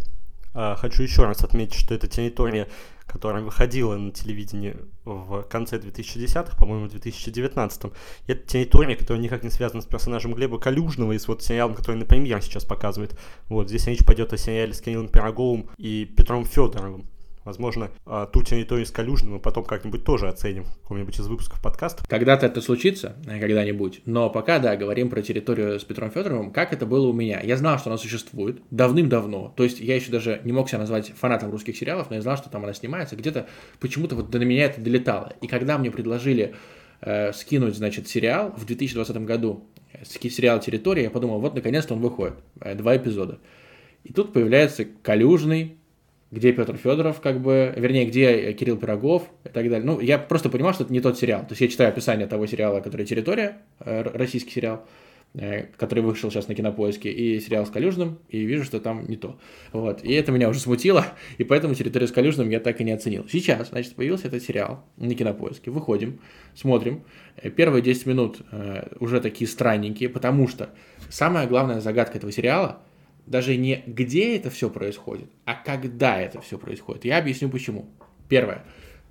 А, 0.53 0.75
хочу 0.75 1.03
еще 1.03 1.23
раз 1.23 1.43
отметить, 1.43 1.75
что 1.75 1.95
эта 1.95 2.07
территория 2.07 2.67
которая 3.13 3.43
выходила 3.43 3.95
на 3.95 4.11
телевидении 4.11 4.75
в 5.05 5.43
конце 5.43 5.77
2010-х, 5.77 6.57
по-моему, 6.57 6.87
в 6.87 6.89
2019 6.89 7.85
м 7.85 7.93
Это 8.25 8.47
территория, 8.47 8.95
которая 8.95 9.21
никак 9.21 9.43
не 9.43 9.51
связана 9.51 9.81
с 9.81 9.85
персонажем 9.85 10.33
Глеба 10.33 10.59
Калюжного 10.59 11.11
и 11.11 11.19
с 11.19 11.27
вот 11.27 11.43
сериалом, 11.43 11.75
который 11.75 11.97
на 11.97 12.05
премьер 12.05 12.41
сейчас 12.41 12.65
показывает. 12.65 13.15
Вот, 13.49 13.69
здесь 13.69 13.85
речь 13.85 14.03
пойдет 14.03 14.33
о 14.33 14.37
сериале 14.37 14.73
с 14.73 14.81
Кириллом 14.81 15.09
Пироговым 15.09 15.69
и 15.77 16.05
Петром 16.05 16.43
Федоровым. 16.45 17.05
Возможно, 17.45 17.91
а, 18.05 18.25
ту 18.25 18.41
территорию 18.41 18.85
с 18.85 18.91
Калюжным 18.91 19.33
мы 19.33 19.39
потом 19.39 19.65
как-нибудь 19.65 20.03
тоже 20.03 20.27
оценим 20.27 20.63
в 20.63 20.79
каком-нибудь 20.81 21.19
из 21.19 21.27
выпусков 21.27 21.61
подкаста. 21.61 22.03
Когда-то 22.07 22.45
это 22.45 22.61
случится, 22.61 23.15
э, 23.27 23.39
когда-нибудь. 23.39 24.01
Но 24.05 24.29
пока, 24.29 24.59
да, 24.59 24.75
говорим 24.75 25.09
про 25.09 25.21
территорию 25.21 25.79
с 25.79 25.83
Петром 25.83 26.09
Федоровым, 26.09 26.51
как 26.51 26.71
это 26.71 26.85
было 26.85 27.07
у 27.07 27.13
меня. 27.13 27.41
Я 27.41 27.57
знал, 27.57 27.77
что 27.79 27.89
она 27.89 27.97
существует 27.97 28.61
давным-давно. 28.71 29.53
То 29.57 29.63
есть 29.63 29.79
я 29.79 29.95
еще 29.95 30.11
даже 30.11 30.39
не 30.43 30.53
мог 30.53 30.69
себя 30.69 30.79
назвать 30.79 31.11
фанатом 31.15 31.51
русских 31.51 31.75
сериалов, 31.75 32.09
но 32.09 32.15
я 32.15 32.21
знал, 32.21 32.37
что 32.37 32.49
там 32.49 32.63
она 32.63 32.73
снимается. 32.73 33.15
Где-то 33.15 33.47
почему-то 33.79 34.15
вот 34.15 34.29
до 34.29 34.39
меня 34.39 34.65
это 34.65 34.79
долетало. 34.79 35.33
И 35.41 35.47
когда 35.47 35.77
мне 35.77 35.91
предложили 35.91 36.55
э, 37.01 37.33
скинуть, 37.33 37.75
значит, 37.75 38.07
сериал 38.07 38.53
в 38.55 38.65
2020 38.65 39.17
году, 39.25 39.65
э, 39.91 40.05
сериал 40.05 40.59
«Территория», 40.59 41.03
я 41.03 41.09
подумал, 41.09 41.39
вот 41.39 41.55
наконец-то 41.55 41.93
он 41.93 42.01
выходит. 42.01 42.35
Э, 42.61 42.75
два 42.75 42.95
эпизода. 42.95 43.39
И 44.03 44.13
тут 44.13 44.33
появляется 44.33 44.85
Калюжный, 44.85 45.77
где 46.33 46.51
Петр 46.51 46.77
Федоров, 46.77 47.21
как 47.21 47.39
бы, 47.39 47.73
вернее, 47.77 48.05
где 48.05 48.53
Кирилл 48.53 48.77
Пирогов 48.77 49.29
и 49.45 49.49
так 49.49 49.69
далее. 49.69 49.83
Ну, 49.85 49.99
я 49.99 50.17
просто 50.17 50.49
понимал, 50.49 50.73
что 50.73 50.83
это 50.83 50.91
не 50.91 50.99
тот 50.99 51.17
сериал. 51.19 51.41
То 51.41 51.51
есть 51.51 51.61
я 51.61 51.67
читаю 51.67 51.89
описание 51.89 52.25
того 52.25 52.47
сериала, 52.47 52.81
который 52.81 53.05
«Территория», 53.05 53.57
э, 53.79 54.01
российский 54.01 54.49
сериал, 54.49 54.83
э, 55.35 55.67
который 55.77 55.99
вышел 56.03 56.31
сейчас 56.31 56.47
на 56.47 56.55
кинопоиске, 56.55 57.11
и 57.11 57.39
сериал 57.39 57.67
с 57.67 57.69
Калюжным, 57.69 58.17
и 58.29 58.45
вижу, 58.45 58.63
что 58.63 58.79
там 58.79 59.05
не 59.07 59.15
то. 59.15 59.39
Вот. 59.73 60.03
И 60.03 60.11
это 60.11 60.31
меня 60.31 60.49
уже 60.49 60.59
смутило, 60.59 61.05
и 61.37 61.43
поэтому 61.43 61.75
территорию 61.75 62.07
с 62.07 62.11
Калюжным 62.11 62.49
я 62.49 62.59
так 62.59 62.81
и 62.81 62.83
не 62.83 62.93
оценил. 62.93 63.27
Сейчас, 63.29 63.69
значит, 63.69 63.93
появился 63.93 64.27
этот 64.27 64.41
сериал 64.41 64.83
на 64.97 65.13
кинопоиске. 65.13 65.69
Выходим, 65.69 66.19
смотрим. 66.55 67.03
Э, 67.37 67.51
первые 67.51 67.83
10 67.83 68.07
минут 68.07 68.41
э, 68.51 68.87
уже 68.99 69.21
такие 69.21 69.47
странненькие, 69.47 70.09
потому 70.09 70.47
что 70.47 70.71
самая 71.09 71.45
главная 71.45 71.79
загадка 71.79 72.17
этого 72.17 72.31
сериала 72.31 72.79
даже 73.25 73.55
не 73.55 73.83
где 73.87 74.35
это 74.35 74.49
все 74.49 74.69
происходит, 74.69 75.29
а 75.45 75.55
когда 75.55 76.19
это 76.19 76.41
все 76.41 76.57
происходит. 76.57 77.05
Я 77.05 77.17
объясню 77.17 77.49
почему. 77.49 77.85
Первое. 78.29 78.63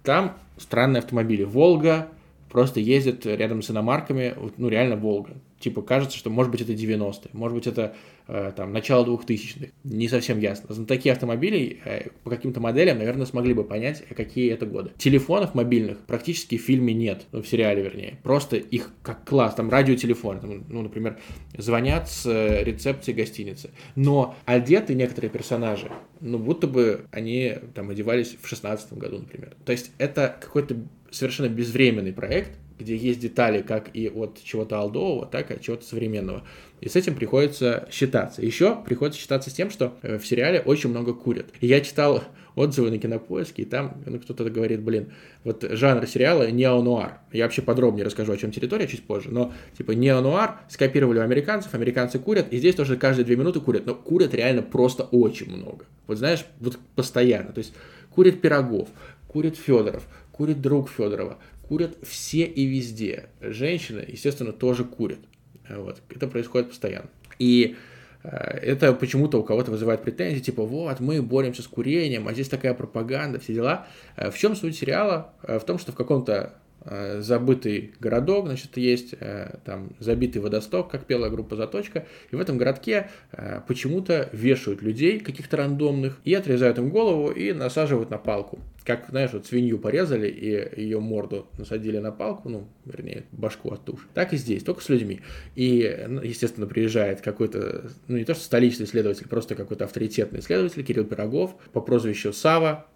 Там 0.02 0.36
странные 0.56 0.98
автомобили. 0.98 1.44
Волга 1.44 2.08
просто 2.50 2.80
ездит 2.80 3.24
рядом 3.24 3.62
с 3.62 3.70
иномарками, 3.70 4.34
ну 4.56 4.68
реально 4.68 4.96
Волга 4.96 5.36
типа 5.62 5.82
кажется, 5.82 6.18
что 6.18 6.28
может 6.28 6.50
быть 6.50 6.60
это 6.60 6.72
90-е, 6.72 7.30
может 7.32 7.56
быть 7.56 7.66
это 7.66 7.94
э, 8.26 8.52
там 8.54 8.72
начало 8.72 9.06
2000-х, 9.06 9.72
не 9.84 10.08
совсем 10.08 10.38
ясно. 10.40 10.74
Знатоки 10.74 11.08
автомобилей 11.08 11.80
э, 11.84 12.08
по 12.24 12.30
каким-то 12.30 12.60
моделям, 12.60 12.98
наверное, 12.98 13.26
смогли 13.26 13.54
бы 13.54 13.64
понять, 13.64 14.02
какие 14.14 14.52
это 14.52 14.66
годы. 14.66 14.90
Телефонов 14.98 15.54
мобильных 15.54 15.98
практически 16.00 16.58
в 16.58 16.62
фильме 16.62 16.92
нет, 16.92 17.26
ну, 17.32 17.42
в 17.42 17.48
сериале 17.48 17.82
вернее. 17.82 18.18
Просто 18.22 18.56
их 18.56 18.90
как 19.02 19.24
класс, 19.24 19.54
там 19.54 19.70
радиотелефоны, 19.70 20.40
там, 20.40 20.64
ну, 20.68 20.82
например, 20.82 21.18
звонят 21.56 22.10
с 22.10 22.26
э, 22.26 22.64
рецепции 22.64 23.12
гостиницы. 23.12 23.70
Но 23.94 24.34
одеты 24.44 24.94
некоторые 24.94 25.30
персонажи, 25.30 25.90
ну, 26.20 26.38
будто 26.38 26.66
бы 26.66 27.06
они 27.12 27.54
там 27.74 27.90
одевались 27.90 28.36
в 28.40 28.48
16 28.48 28.94
году, 28.94 29.20
например. 29.20 29.54
То 29.64 29.72
есть 29.72 29.92
это 29.98 30.36
какой-то 30.40 30.76
совершенно 31.10 31.48
безвременный 31.48 32.12
проект, 32.12 32.58
где 32.82 32.96
есть 32.96 33.20
детали 33.20 33.62
как 33.62 33.94
и 33.94 34.08
от 34.08 34.42
чего-то 34.42 34.78
алдового, 34.78 35.26
так 35.26 35.50
и 35.50 35.54
от 35.54 35.60
чего-то 35.62 35.84
современного. 35.84 36.42
И 36.80 36.88
с 36.88 36.96
этим 36.96 37.14
приходится 37.14 37.88
считаться. 37.90 38.42
Еще 38.42 38.76
приходится 38.84 39.20
считаться 39.20 39.50
с 39.50 39.52
тем, 39.52 39.70
что 39.70 39.96
э, 40.02 40.18
в 40.18 40.26
сериале 40.26 40.60
очень 40.60 40.90
много 40.90 41.14
курят. 41.14 41.46
И 41.60 41.66
я 41.68 41.80
читал 41.80 42.24
отзывы 42.54 42.90
на 42.90 42.98
кинопоиске, 42.98 43.62
и 43.62 43.64
там 43.64 44.02
ну, 44.04 44.18
кто-то 44.18 44.48
говорит, 44.50 44.82
блин, 44.82 45.12
вот 45.44 45.64
жанр 45.68 46.06
сериала 46.06 46.50
неонуар. 46.50 47.20
Я 47.32 47.44
вообще 47.44 47.62
подробнее 47.62 48.04
расскажу, 48.04 48.32
о 48.32 48.36
чем 48.36 48.50
территория 48.50 48.86
чуть 48.86 49.04
позже, 49.04 49.30
но 49.30 49.52
типа 49.76 49.92
неонуар 49.92 50.60
скопировали 50.68 51.18
у 51.18 51.22
американцев, 51.22 51.74
американцы 51.74 52.18
курят, 52.18 52.52
и 52.52 52.58
здесь 52.58 52.74
тоже 52.74 52.96
каждые 52.96 53.24
две 53.24 53.36
минуты 53.36 53.60
курят, 53.60 53.86
но 53.86 53.94
курят 53.94 54.34
реально 54.34 54.62
просто 54.62 55.04
очень 55.04 55.54
много. 55.54 55.86
Вот 56.06 56.18
знаешь, 56.18 56.44
вот 56.60 56.78
постоянно. 56.94 57.52
То 57.52 57.58
есть 57.58 57.72
курит 58.10 58.40
Пирогов, 58.40 58.88
курит 59.28 59.56
Федоров, 59.56 60.02
курит 60.32 60.60
друг 60.60 60.90
Федорова, 60.90 61.38
курят 61.68 61.96
все 62.02 62.44
и 62.44 62.64
везде. 62.64 63.26
Женщины, 63.40 64.04
естественно, 64.06 64.52
тоже 64.52 64.84
курят. 64.84 65.20
Вот. 65.68 66.02
Это 66.14 66.26
происходит 66.26 66.68
постоянно. 66.68 67.08
И 67.38 67.76
э, 68.24 68.28
это 68.28 68.92
почему-то 68.92 69.38
у 69.38 69.44
кого-то 69.44 69.70
вызывает 69.70 70.02
претензии, 70.02 70.40
типа, 70.40 70.64
вот, 70.64 71.00
мы 71.00 71.22
боремся 71.22 71.62
с 71.62 71.66
курением, 71.66 72.28
а 72.28 72.32
здесь 72.32 72.48
такая 72.48 72.74
пропаганда, 72.74 73.38
все 73.38 73.54
дела. 73.54 73.86
Э, 74.16 74.30
в 74.30 74.38
чем 74.38 74.54
суть 74.56 74.76
сериала? 74.76 75.32
Э, 75.42 75.58
в 75.58 75.64
том, 75.64 75.78
что 75.78 75.92
в 75.92 75.94
каком-то 75.94 76.54
забытый 76.84 77.92
городок, 78.00 78.46
значит, 78.46 78.76
есть 78.76 79.14
э, 79.18 79.58
там 79.64 79.90
забитый 80.00 80.42
водосток, 80.42 80.90
как 80.90 81.04
пела 81.04 81.28
группа 81.28 81.56
«Заточка», 81.56 82.06
и 82.30 82.36
в 82.36 82.40
этом 82.40 82.58
городке 82.58 83.10
э, 83.32 83.60
почему-то 83.66 84.28
вешают 84.32 84.82
людей 84.82 85.20
каких-то 85.20 85.56
рандомных 85.56 86.20
и 86.24 86.34
отрезают 86.34 86.78
им 86.78 86.90
голову 86.90 87.30
и 87.30 87.52
насаживают 87.52 88.10
на 88.10 88.18
палку. 88.18 88.58
Как, 88.84 89.06
знаешь, 89.10 89.30
вот 89.32 89.46
свинью 89.46 89.78
порезали 89.78 90.28
и 90.28 90.80
ее 90.80 90.98
морду 90.98 91.46
насадили 91.56 91.98
на 91.98 92.10
палку, 92.10 92.48
ну, 92.48 92.68
вернее, 92.84 93.24
башку 93.30 93.70
от 93.70 93.84
туши. 93.84 94.04
Так 94.12 94.32
и 94.32 94.36
здесь, 94.36 94.64
только 94.64 94.82
с 94.82 94.88
людьми. 94.88 95.20
И, 95.54 96.04
ну, 96.08 96.20
естественно, 96.20 96.66
приезжает 96.66 97.20
какой-то, 97.20 97.92
ну, 98.08 98.16
не 98.16 98.24
то 98.24 98.34
что 98.34 98.42
столичный 98.42 98.86
исследователь, 98.86 99.28
просто 99.28 99.54
какой-то 99.54 99.84
авторитетный 99.84 100.40
исследователь, 100.40 100.82
Кирилл 100.82 101.04
Пирогов, 101.04 101.54
по 101.72 101.80
прозвищу 101.80 102.32
Сава, 102.32 102.86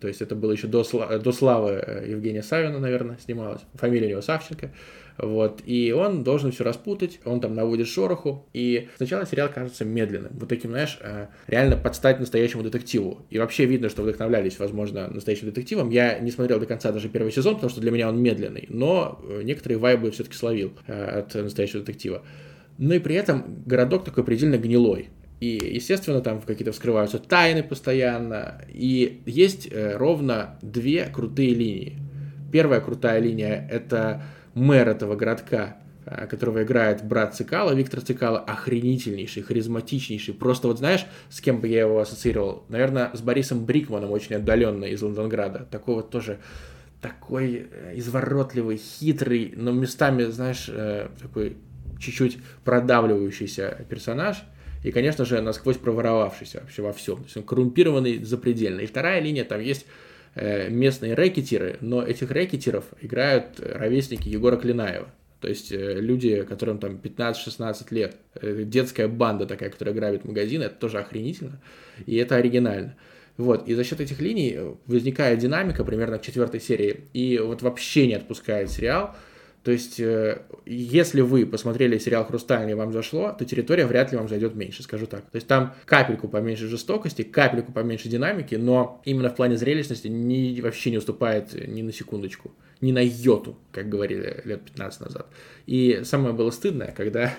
то 0.00 0.08
есть 0.08 0.20
это 0.20 0.34
было 0.34 0.52
еще 0.52 0.66
до, 0.66 0.84
до 1.18 1.32
славы 1.32 1.82
э, 1.86 2.06
Евгения 2.08 2.42
Савина, 2.42 2.78
наверное, 2.78 3.18
снималась. 3.18 3.60
Фамилия 3.74 4.06
у 4.06 4.10
него 4.10 4.20
Савченко. 4.22 4.72
Вот. 5.18 5.60
И 5.64 5.92
он 5.92 6.24
должен 6.24 6.50
все 6.50 6.64
распутать, 6.64 7.20
он 7.24 7.40
там 7.40 7.54
наводит 7.54 7.86
шороху. 7.86 8.48
И 8.52 8.88
сначала 8.96 9.26
сериал 9.26 9.48
кажется 9.54 9.84
медленным. 9.84 10.32
Вот 10.34 10.48
таким, 10.48 10.70
знаешь, 10.70 10.98
э, 11.00 11.26
реально 11.46 11.76
подстать 11.76 12.18
настоящему 12.18 12.62
детективу. 12.62 13.26
И 13.30 13.38
вообще 13.38 13.66
видно, 13.66 13.88
что 13.88 14.02
вдохновлялись, 14.02 14.58
возможно, 14.58 15.08
настоящим 15.08 15.46
детективом. 15.46 15.90
Я 15.90 16.18
не 16.18 16.30
смотрел 16.30 16.58
до 16.58 16.66
конца 16.66 16.90
даже 16.90 17.08
первый 17.08 17.30
сезон, 17.30 17.54
потому 17.54 17.70
что 17.70 17.80
для 17.80 17.90
меня 17.90 18.08
он 18.08 18.20
медленный. 18.20 18.66
Но 18.68 19.20
э, 19.22 19.42
некоторые 19.44 19.78
вайбы 19.78 20.10
все-таки 20.10 20.36
словил 20.36 20.72
от 20.86 21.34
настоящего 21.34 21.80
детектива. 21.80 22.22
Но 22.78 22.94
и 22.94 22.98
при 22.98 23.14
этом 23.14 23.62
городок 23.66 24.04
такой 24.04 24.24
предельно 24.24 24.56
гнилой. 24.56 25.10
И, 25.40 25.58
естественно, 25.74 26.20
там 26.20 26.42
какие-то 26.42 26.72
вскрываются 26.72 27.18
тайны 27.18 27.62
постоянно. 27.62 28.62
И 28.68 29.22
есть 29.24 29.68
э, 29.70 29.96
ровно 29.96 30.58
две 30.60 31.06
крутые 31.06 31.54
линии. 31.54 31.98
Первая 32.52 32.80
крутая 32.80 33.20
линия– 33.20 33.66
это 33.70 34.22
мэр 34.52 34.90
этого 34.90 35.16
городка, 35.16 35.78
э, 36.04 36.26
которого 36.26 36.62
играет 36.62 37.02
брат 37.02 37.34
Цикала, 37.34 37.72
Виктор 37.72 38.02
Цикала, 38.02 38.38
охренительнейший, 38.38 39.42
харизматичнейший. 39.42 40.34
Просто 40.34 40.68
вот 40.68 40.76
знаешь, 40.76 41.06
с 41.30 41.40
кем 41.40 41.62
бы 41.62 41.68
я 41.68 41.80
его 41.80 42.00
ассоциировал? 42.00 42.64
Наверное, 42.68 43.10
с 43.14 43.22
Борисом 43.22 43.64
Брикманом, 43.64 44.10
очень 44.10 44.36
отдаленно 44.36 44.84
из 44.84 45.00
Лондонграда. 45.00 45.66
Такой 45.70 45.94
вот 45.94 46.10
тоже 46.10 46.38
такой 47.00 47.66
э, 47.72 47.92
изворотливый, 47.94 48.76
хитрый, 48.76 49.54
но 49.56 49.72
местами, 49.72 50.24
знаешь, 50.24 50.70
такой 51.18 51.56
чуть-чуть 51.98 52.36
продавливающийся 52.62 53.86
персонаж– 53.88 54.44
и, 54.82 54.90
конечно 54.90 55.24
же, 55.24 55.40
насквозь 55.40 55.76
проворовавшийся 55.76 56.60
вообще 56.60 56.82
во 56.82 56.92
всем. 56.92 57.16
То 57.16 57.24
есть 57.24 57.36
он 57.36 57.42
коррумпированный 57.42 58.22
запредельно. 58.24 58.80
И 58.80 58.86
вторая 58.86 59.20
линия, 59.20 59.44
там 59.44 59.60
есть 59.60 59.86
э, 60.34 60.70
местные 60.70 61.14
рэкетиры, 61.14 61.76
но 61.80 62.02
этих 62.02 62.30
рэкетиров 62.30 62.84
играют 63.00 63.60
ровесники 63.60 64.28
Егора 64.28 64.56
Клинаева. 64.56 65.08
То 65.40 65.48
есть 65.48 65.72
э, 65.72 66.00
люди, 66.00 66.42
которым 66.42 66.78
там 66.78 67.00
15-16 67.02 67.86
лет, 67.90 68.16
э, 68.34 68.62
детская 68.64 69.08
банда 69.08 69.46
такая, 69.46 69.70
которая 69.70 69.94
грабит 69.94 70.24
магазины, 70.24 70.64
это 70.64 70.74
тоже 70.76 70.98
охренительно, 70.98 71.60
и 72.06 72.16
это 72.16 72.36
оригинально. 72.36 72.96
Вот, 73.36 73.66
и 73.66 73.74
за 73.74 73.84
счет 73.84 74.00
этих 74.00 74.20
линий 74.20 74.58
возникает 74.86 75.38
динамика 75.38 75.82
примерно 75.82 76.18
к 76.18 76.22
четвертой 76.22 76.60
серии, 76.60 77.04
и 77.14 77.38
вот 77.38 77.62
вообще 77.62 78.06
не 78.06 78.14
отпускает 78.14 78.70
сериал, 78.70 79.16
то 79.62 79.72
есть, 79.72 80.00
э, 80.00 80.40
если 80.64 81.20
вы 81.20 81.44
посмотрели 81.44 81.98
сериал 81.98 82.24
«Хрустальный» 82.24 82.72
и 82.72 82.74
вам 82.74 82.92
зашло, 82.92 83.34
то 83.38 83.44
территория 83.44 83.84
вряд 83.84 84.10
ли 84.10 84.16
вам 84.16 84.26
зайдет 84.26 84.54
меньше, 84.54 84.82
скажу 84.82 85.06
так. 85.06 85.22
То 85.30 85.36
есть, 85.36 85.46
там 85.46 85.74
капельку 85.84 86.28
поменьше 86.28 86.66
жестокости, 86.66 87.22
капельку 87.22 87.70
поменьше 87.70 88.08
динамики, 88.08 88.54
но 88.54 89.02
именно 89.04 89.28
в 89.28 89.36
плане 89.36 89.58
зрелищности 89.58 90.08
ни, 90.08 90.58
вообще 90.62 90.90
не 90.90 90.96
уступает 90.96 91.52
ни 91.68 91.82
на 91.82 91.92
секундочку, 91.92 92.52
ни 92.80 92.90
на 92.92 93.00
йоту, 93.04 93.58
как 93.70 93.90
говорили 93.90 94.40
лет 94.46 94.62
15 94.62 95.00
назад. 95.02 95.26
И 95.66 96.00
самое 96.04 96.32
было 96.34 96.50
стыдное, 96.50 96.94
когда 96.96 97.34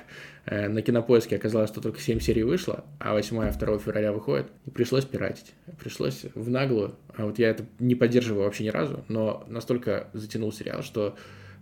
э, 0.46 0.68
на 0.68 0.84
кинопоиске 0.84 1.38
оказалось, 1.38 1.72
что 1.72 1.82
только 1.82 2.00
7 2.00 2.20
серий 2.20 2.44
вышло, 2.44 2.86
а 3.00 3.14
8 3.14 3.52
2 3.52 3.80
февраля 3.80 4.14
выходит, 4.14 4.46
и 4.68 4.70
пришлось 4.70 5.06
пиратить. 5.06 5.54
Пришлось 5.80 6.26
в 6.36 6.52
наглую. 6.52 6.94
А 7.16 7.26
вот 7.26 7.40
я 7.40 7.50
это 7.50 7.66
не 7.80 7.96
поддерживаю 7.96 8.44
вообще 8.44 8.66
ни 8.66 8.70
разу, 8.70 9.04
но 9.08 9.44
настолько 9.48 10.12
затянул 10.14 10.54
сериал, 10.54 10.84
что 10.84 11.16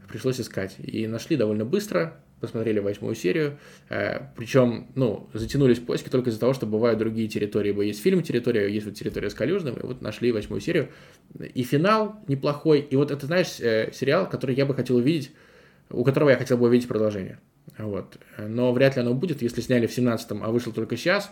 пришлось 0.09 0.39
искать. 0.39 0.75
И 0.79 1.07
нашли 1.07 1.37
довольно 1.37 1.65
быстро, 1.65 2.21
посмотрели 2.39 2.79
восьмую 2.79 3.15
серию, 3.15 3.57
э, 3.89 4.19
причем, 4.35 4.87
ну, 4.95 5.29
затянулись 5.33 5.79
поиски 5.79 6.09
только 6.09 6.29
из-за 6.29 6.39
того, 6.39 6.53
что 6.53 6.65
бывают 6.65 6.99
другие 6.99 7.27
территории, 7.27 7.69
ибо 7.69 7.83
есть 7.83 8.01
фильм 8.01 8.23
«Территория», 8.23 8.69
есть 8.69 8.85
вот 8.85 8.95
«Территория 8.95 9.29
с 9.29 9.33
Калюжным», 9.33 9.75
и 9.75 9.85
вот 9.85 10.01
нашли 10.01 10.31
восьмую 10.31 10.61
серию. 10.61 10.89
И 11.53 11.63
финал 11.63 12.19
неплохой, 12.27 12.79
и 12.79 12.95
вот 12.95 13.11
это, 13.11 13.25
знаешь, 13.25 13.59
э, 13.59 13.91
сериал, 13.93 14.29
который 14.29 14.55
я 14.55 14.65
бы 14.65 14.73
хотел 14.73 14.97
увидеть, 14.97 15.31
у 15.89 16.03
которого 16.03 16.29
я 16.29 16.37
хотел 16.37 16.57
бы 16.57 16.67
увидеть 16.67 16.87
продолжение. 16.87 17.39
Вот. 17.77 18.17
Но 18.37 18.71
вряд 18.73 18.95
ли 18.95 19.01
оно 19.01 19.13
будет, 19.13 19.41
если 19.41 19.61
сняли 19.61 19.87
в 19.87 19.97
17-м, 19.97 20.43
а 20.43 20.49
вышло 20.49 20.73
только 20.73 20.97
сейчас. 20.97 21.31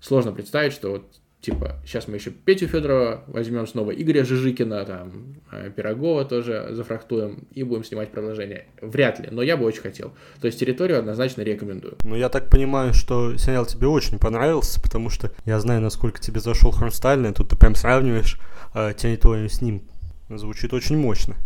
Сложно 0.00 0.32
представить, 0.32 0.72
что 0.72 0.90
вот 0.90 1.04
типа, 1.42 1.76
сейчас 1.84 2.08
мы 2.08 2.16
еще 2.16 2.30
Петю 2.30 2.68
Федорова 2.68 3.24
возьмем 3.26 3.66
снова, 3.66 3.90
Игоря 3.90 4.24
Жижикина, 4.24 4.84
там, 4.84 5.34
э, 5.50 5.70
Пирогова 5.74 6.24
тоже 6.24 6.68
зафрахтуем 6.70 7.44
и 7.50 7.64
будем 7.64 7.84
снимать 7.84 8.10
продолжение. 8.10 8.66
Вряд 8.80 9.18
ли, 9.18 9.28
но 9.30 9.42
я 9.42 9.56
бы 9.56 9.64
очень 9.64 9.82
хотел. 9.82 10.12
То 10.40 10.46
есть 10.46 10.58
территорию 10.58 11.00
однозначно 11.00 11.42
рекомендую. 11.42 11.96
Ну, 12.04 12.14
я 12.14 12.28
так 12.28 12.48
понимаю, 12.48 12.94
что 12.94 13.36
сериал 13.36 13.66
тебе 13.66 13.88
очень 13.88 14.18
понравился, 14.18 14.80
потому 14.80 15.10
что 15.10 15.32
я 15.44 15.58
знаю, 15.58 15.82
насколько 15.82 16.20
тебе 16.20 16.40
зашел 16.40 16.70
Хрустальный, 16.70 17.32
тут 17.32 17.50
ты 17.50 17.56
прям 17.56 17.74
сравниваешь 17.74 18.38
э, 18.74 18.94
территорию 18.96 19.50
с 19.50 19.60
ним. 19.60 19.82
Звучит 20.30 20.72
очень 20.72 20.96
мощно. 20.96 21.36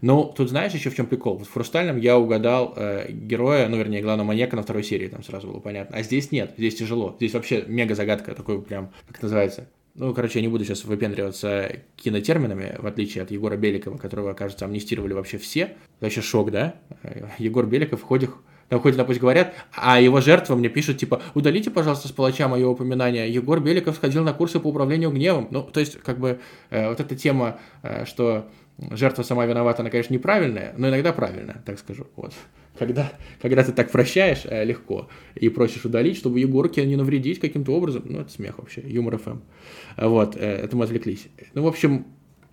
Ну, 0.00 0.32
тут 0.34 0.48
знаешь 0.48 0.72
еще 0.72 0.90
в 0.90 0.96
чем 0.96 1.06
прикол? 1.06 1.38
В 1.38 1.52
«Хрустальном» 1.52 1.98
я 1.98 2.18
угадал 2.18 2.72
э, 2.76 3.10
героя, 3.10 3.68
ну, 3.68 3.76
вернее, 3.76 4.00
главного 4.00 4.28
маньяка 4.28 4.56
на 4.56 4.62
второй 4.62 4.82
серии, 4.82 5.08
там 5.08 5.22
сразу 5.22 5.48
было 5.48 5.60
понятно. 5.60 5.96
А 5.96 6.02
здесь 6.02 6.32
нет, 6.32 6.54
здесь 6.56 6.76
тяжело. 6.76 7.14
Здесь 7.18 7.34
вообще 7.34 7.64
мега 7.66 7.94
загадка, 7.94 8.34
такой 8.34 8.62
прям, 8.62 8.90
как 9.08 9.22
называется, 9.22 9.68
ну, 9.94 10.14
короче, 10.14 10.38
я 10.38 10.42
не 10.42 10.48
буду 10.48 10.64
сейчас 10.64 10.84
выпендриваться 10.84 11.80
кинотерминами, 11.96 12.76
в 12.78 12.86
отличие 12.86 13.22
от 13.22 13.30
Егора 13.30 13.56
Беликова, 13.56 13.98
которого, 13.98 14.32
кажется, 14.34 14.64
амнистировали 14.64 15.12
вообще 15.12 15.36
все. 15.36 15.76
Вообще 16.00 16.22
шок, 16.22 16.50
да? 16.50 16.76
Егор 17.38 17.66
Беликов 17.66 18.00
в 18.00 18.04
ходе 18.04 18.30
Там 18.68 18.80
хоть, 18.80 18.96
допустим, 18.96 19.22
говорят, 19.22 19.52
а 19.74 20.00
его 20.00 20.20
жертва 20.20 20.54
мне 20.54 20.68
пишет, 20.68 20.98
типа, 20.98 21.20
удалите, 21.34 21.70
пожалуйста, 21.70 22.06
с 22.06 22.12
палача 22.12 22.46
мое 22.46 22.68
упоминание. 22.68 23.30
Егор 23.30 23.60
Беликов 23.60 23.96
сходил 23.96 24.22
на 24.22 24.32
курсы 24.32 24.60
по 24.60 24.68
управлению 24.68 25.10
гневом. 25.10 25.48
Ну, 25.50 25.62
то 25.64 25.80
есть, 25.80 26.00
как 26.00 26.20
бы, 26.20 26.38
э, 26.70 26.88
вот 26.88 27.00
эта 27.00 27.16
тема, 27.16 27.58
э, 27.82 28.04
что 28.04 28.46
жертва 28.90 29.22
сама 29.22 29.46
виновата, 29.46 29.82
она, 29.82 29.90
конечно, 29.90 30.14
неправильная, 30.14 30.74
но 30.76 30.88
иногда 30.88 31.12
правильная, 31.12 31.62
так 31.66 31.78
скажу. 31.78 32.06
Вот. 32.16 32.32
Когда, 32.78 33.12
когда 33.42 33.62
ты 33.62 33.72
так 33.72 33.90
прощаешь 33.90 34.42
э, 34.44 34.64
легко 34.64 35.08
и 35.34 35.48
просишь 35.48 35.84
удалить, 35.84 36.16
чтобы 36.16 36.40
Егорке 36.40 36.86
не 36.86 36.96
навредить 36.96 37.40
каким-то 37.40 37.72
образом, 37.72 38.02
ну, 38.06 38.20
это 38.20 38.30
смех 38.30 38.58
вообще, 38.58 38.82
юмор 38.86 39.18
ФМ. 39.18 39.40
Вот, 39.96 40.36
э, 40.36 40.40
это 40.40 40.76
мы 40.76 40.84
отвлеклись. 40.84 41.26
Ну, 41.54 41.64
в 41.64 41.66
общем, 41.66 42.06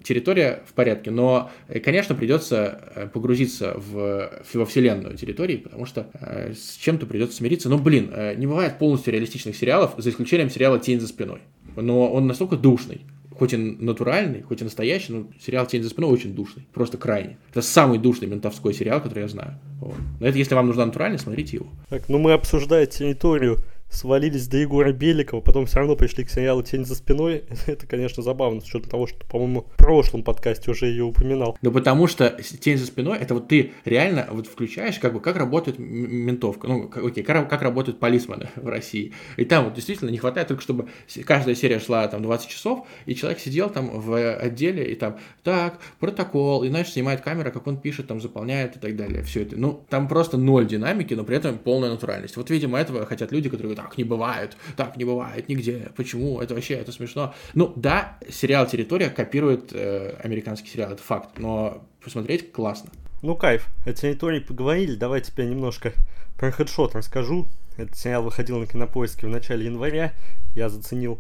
территория 0.04 0.64
в 0.66 0.74
порядке, 0.74 1.12
но, 1.12 1.52
э, 1.68 1.80
конечно, 1.80 2.16
придется 2.16 2.92
э, 2.96 3.08
погрузиться 3.08 3.74
в, 3.76 4.32
во 4.54 4.66
вселенную 4.66 5.16
территории, 5.18 5.58
потому 5.58 5.86
что 5.86 6.10
э, 6.14 6.54
с 6.54 6.76
чем-то 6.78 7.06
придется 7.06 7.38
смириться. 7.38 7.70
Но, 7.70 7.78
блин, 7.78 8.12
э, 8.14 8.36
не 8.36 8.48
бывает 8.48 8.80
полностью 8.80 9.14
реалистичных 9.14 9.56
сериалов, 9.56 9.94
за 9.98 10.10
исключением 10.10 10.50
сериала 10.50 10.80
«Тень 10.80 11.00
за 11.00 11.08
спиной». 11.08 11.42
Но 11.76 12.12
он 12.12 12.26
настолько 12.26 12.56
душный, 12.56 13.02
хоть 13.38 13.54
и 13.54 13.58
натуральный, 13.58 14.42
хоть 14.42 14.62
и 14.62 14.64
настоящий, 14.64 15.14
но 15.14 15.28
сериал 15.40 15.66
«Тень 15.68 15.84
за 15.84 15.90
спиной» 15.90 16.12
очень 16.12 16.34
душный, 16.34 16.68
просто 16.74 16.98
крайне. 16.98 17.38
Это 17.52 17.62
самый 17.62 18.00
душный 18.00 18.28
ментовской 18.28 18.74
сериал, 18.74 19.02
который 19.02 19.22
я 19.22 19.28
знаю. 19.28 19.60
Вот. 19.80 19.96
Но 20.20 20.28
это 20.28 20.38
если 20.38 20.56
вам 20.56 20.68
нужна 20.68 20.86
натуральный, 20.86 21.20
смотрите 21.20 21.58
его. 21.58 21.68
Так, 21.90 22.10
ну 22.10 22.18
мы 22.18 22.34
обсуждаем 22.34 22.88
территорию 22.88 23.60
свалились 23.90 24.48
до 24.48 24.58
Егора 24.58 24.92
Беликова, 24.92 25.42
потом 25.42 25.66
все 25.66 25.80
равно 25.80 25.96
пришли 25.96 26.24
к 26.24 26.30
сериалу 26.30 26.62
«Тень 26.64 26.86
за 26.86 26.96
спиной». 26.96 27.44
Это, 27.68 27.88
конечно, 27.88 28.22
забавно, 28.22 28.62
с 28.62 28.66
учетом 28.66 28.90
того, 28.90 29.08
что, 29.08 29.26
по-моему, 29.26 29.68
в 29.74 29.78
прошлом 29.78 30.24
подкасте 30.24 30.72
уже 30.72 30.88
ее 30.88 31.04
упоминал. 31.04 31.58
Ну, 31.62 31.72
потому 31.72 32.08
что 32.08 32.30
«Тень 32.60 32.78
за 32.78 32.86
спиной»— 32.86 33.18
это 33.22 33.34
вот 33.34 33.48
ты 33.48 33.72
реально 33.86 34.28
вот 34.32 34.48
включаешь, 34.48 35.00
как 35.00 35.14
бы, 35.14 35.20
как 35.20 35.38
работает 35.38 35.80
ментовка, 35.80 36.68
ну, 36.68 36.92
окей, 36.96 37.24
как, 37.24 37.50
как 37.50 37.62
работают 37.62 38.00
полисмены 38.00 38.50
в 38.56 38.68
России. 38.68 39.14
И 39.38 39.46
там 39.46 39.66
вот 39.66 39.74
действительно 39.74 40.10
не 40.10 40.18
хватает 40.18 40.48
только, 40.48 40.62
чтобы 40.62 40.90
каждая 41.26 41.56
серия 41.56 41.80
шла 41.80 42.08
там 42.08 42.22
20 42.22 42.50
часов, 42.50 42.86
и 43.06 43.16
человек 43.16 43.40
сидел 43.40 43.70
там 43.70 44.00
в 44.00 44.36
отделе, 44.36 44.92
и 44.92 44.96
там, 44.96 45.18
так, 45.44 45.80
протокол, 46.00 46.64
и, 46.64 46.70
знаешь, 46.70 46.92
снимает 46.92 47.22
камера, 47.22 47.52
как 47.52 47.68
он 47.68 47.78
пишет, 47.78 48.08
там, 48.08 48.22
заполняет 48.22 48.76
и 48.76 48.80
так 48.80 48.96
далее. 48.96 49.24
Все 49.24 49.44
это. 49.44 49.58
Ну, 49.58 49.84
там 49.90 50.08
просто 50.08 50.38
ноль 50.38 50.68
динамики, 50.68 51.14
но 51.14 51.24
при 51.24 51.38
этом 51.38 51.58
полная 51.58 51.90
натуральность. 51.90 52.36
Вот, 52.38 52.50
видимо, 52.50 52.78
этого 52.78 53.06
хотят 53.06 53.32
люди, 53.32 53.50
которые 53.50 53.77
так 53.78 53.96
не 53.98 54.04
бывает, 54.04 54.58
так 54.76 54.98
не 54.98 55.06
бывает 55.06 55.48
нигде, 55.48 55.92
почему, 55.96 56.42
это 56.42 56.56
вообще, 56.56 56.74
это 56.74 56.92
смешно. 56.92 57.36
Ну, 57.54 57.72
да, 57.76 58.18
сериал 58.28 58.66
«Территория» 58.66 59.12
копирует 59.12 59.72
э, 59.72 60.20
американский 60.24 60.68
сериал, 60.68 60.92
это 60.94 61.04
факт, 61.04 61.38
но 61.38 61.84
посмотреть 62.04 62.52
классно. 62.52 62.90
Ну, 63.22 63.36
кайф, 63.36 63.68
о 63.86 63.94
«Территории» 63.94 64.40
поговорили, 64.40 64.96
давай 64.96 65.22
теперь 65.22 65.48
немножко 65.48 65.94
про 66.38 66.52
«Хедшот» 66.52 66.96
расскажу. 66.96 67.48
Этот 67.78 67.96
сериал 67.96 68.24
выходил 68.24 68.58
на 68.58 68.66
Кинопоиске 68.66 69.28
в 69.28 69.30
начале 69.30 69.66
января, 69.66 70.14
я 70.56 70.70
заценил 70.70 71.20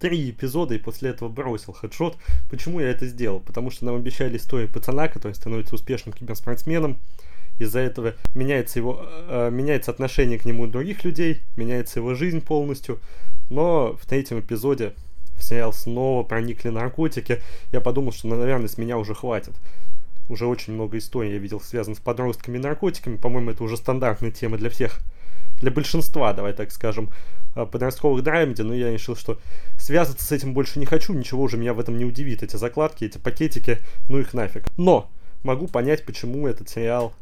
три 0.00 0.30
эпизода 0.30 0.74
и 0.74 0.78
после 0.78 1.10
этого 1.10 1.28
бросил 1.28 1.72
хедшот. 1.72 2.16
Почему 2.50 2.80
я 2.80 2.88
это 2.88 3.06
сделал? 3.06 3.38
Потому 3.38 3.70
что 3.70 3.84
нам 3.84 3.94
обещали 3.94 4.36
историю 4.36 4.68
пацана, 4.68 5.06
который 5.06 5.34
становится 5.34 5.76
успешным 5.76 6.12
киберспортсменом, 6.12 6.98
из-за 7.62 7.80
этого 7.80 8.14
меняется 8.34 8.78
его, 8.78 9.04
э, 9.28 9.50
меняется 9.50 9.90
отношение 9.90 10.38
к 10.38 10.44
нему 10.44 10.66
других 10.66 11.04
людей, 11.04 11.42
меняется 11.56 12.00
его 12.00 12.14
жизнь 12.14 12.40
полностью. 12.40 12.98
Но 13.50 13.96
в 14.00 14.06
третьем 14.06 14.40
эпизоде 14.40 14.94
в 15.36 15.42
сериал 15.42 15.72
снова 15.72 16.22
проникли 16.22 16.68
наркотики. 16.68 17.40
Я 17.72 17.80
подумал, 17.80 18.12
что, 18.12 18.28
наверное, 18.28 18.68
с 18.68 18.78
меня 18.78 18.96
уже 18.96 19.14
хватит. 19.14 19.54
Уже 20.28 20.46
очень 20.46 20.72
много 20.72 20.98
историй 20.98 21.32
я 21.32 21.38
видел, 21.38 21.60
связанных 21.60 21.98
с 21.98 22.02
подростками 22.02 22.56
и 22.56 22.60
наркотиками. 22.60 23.16
По-моему, 23.16 23.50
это 23.50 23.64
уже 23.64 23.76
стандартная 23.76 24.30
тема 24.30 24.56
для 24.56 24.70
всех, 24.70 25.00
для 25.60 25.70
большинства, 25.70 26.32
давай 26.32 26.52
так 26.52 26.70
скажем, 26.70 27.10
э, 27.54 27.66
подростковых 27.66 28.22
драмеди, 28.22 28.62
но 28.62 28.74
я 28.74 28.90
решил, 28.90 29.16
что 29.16 29.38
связываться 29.78 30.24
с 30.24 30.32
этим 30.32 30.54
больше 30.54 30.78
не 30.78 30.86
хочу, 30.86 31.12
ничего 31.12 31.42
уже 31.42 31.56
меня 31.56 31.74
в 31.74 31.80
этом 31.80 31.98
не 31.98 32.04
удивит. 32.04 32.42
Эти 32.42 32.56
закладки, 32.56 33.04
эти 33.04 33.18
пакетики, 33.18 33.78
ну 34.08 34.18
их 34.18 34.32
нафиг. 34.32 34.64
Но 34.76 35.10
могу 35.42 35.66
понять, 35.66 36.04
почему 36.04 36.46
этот 36.46 36.68
сериал 36.68 37.12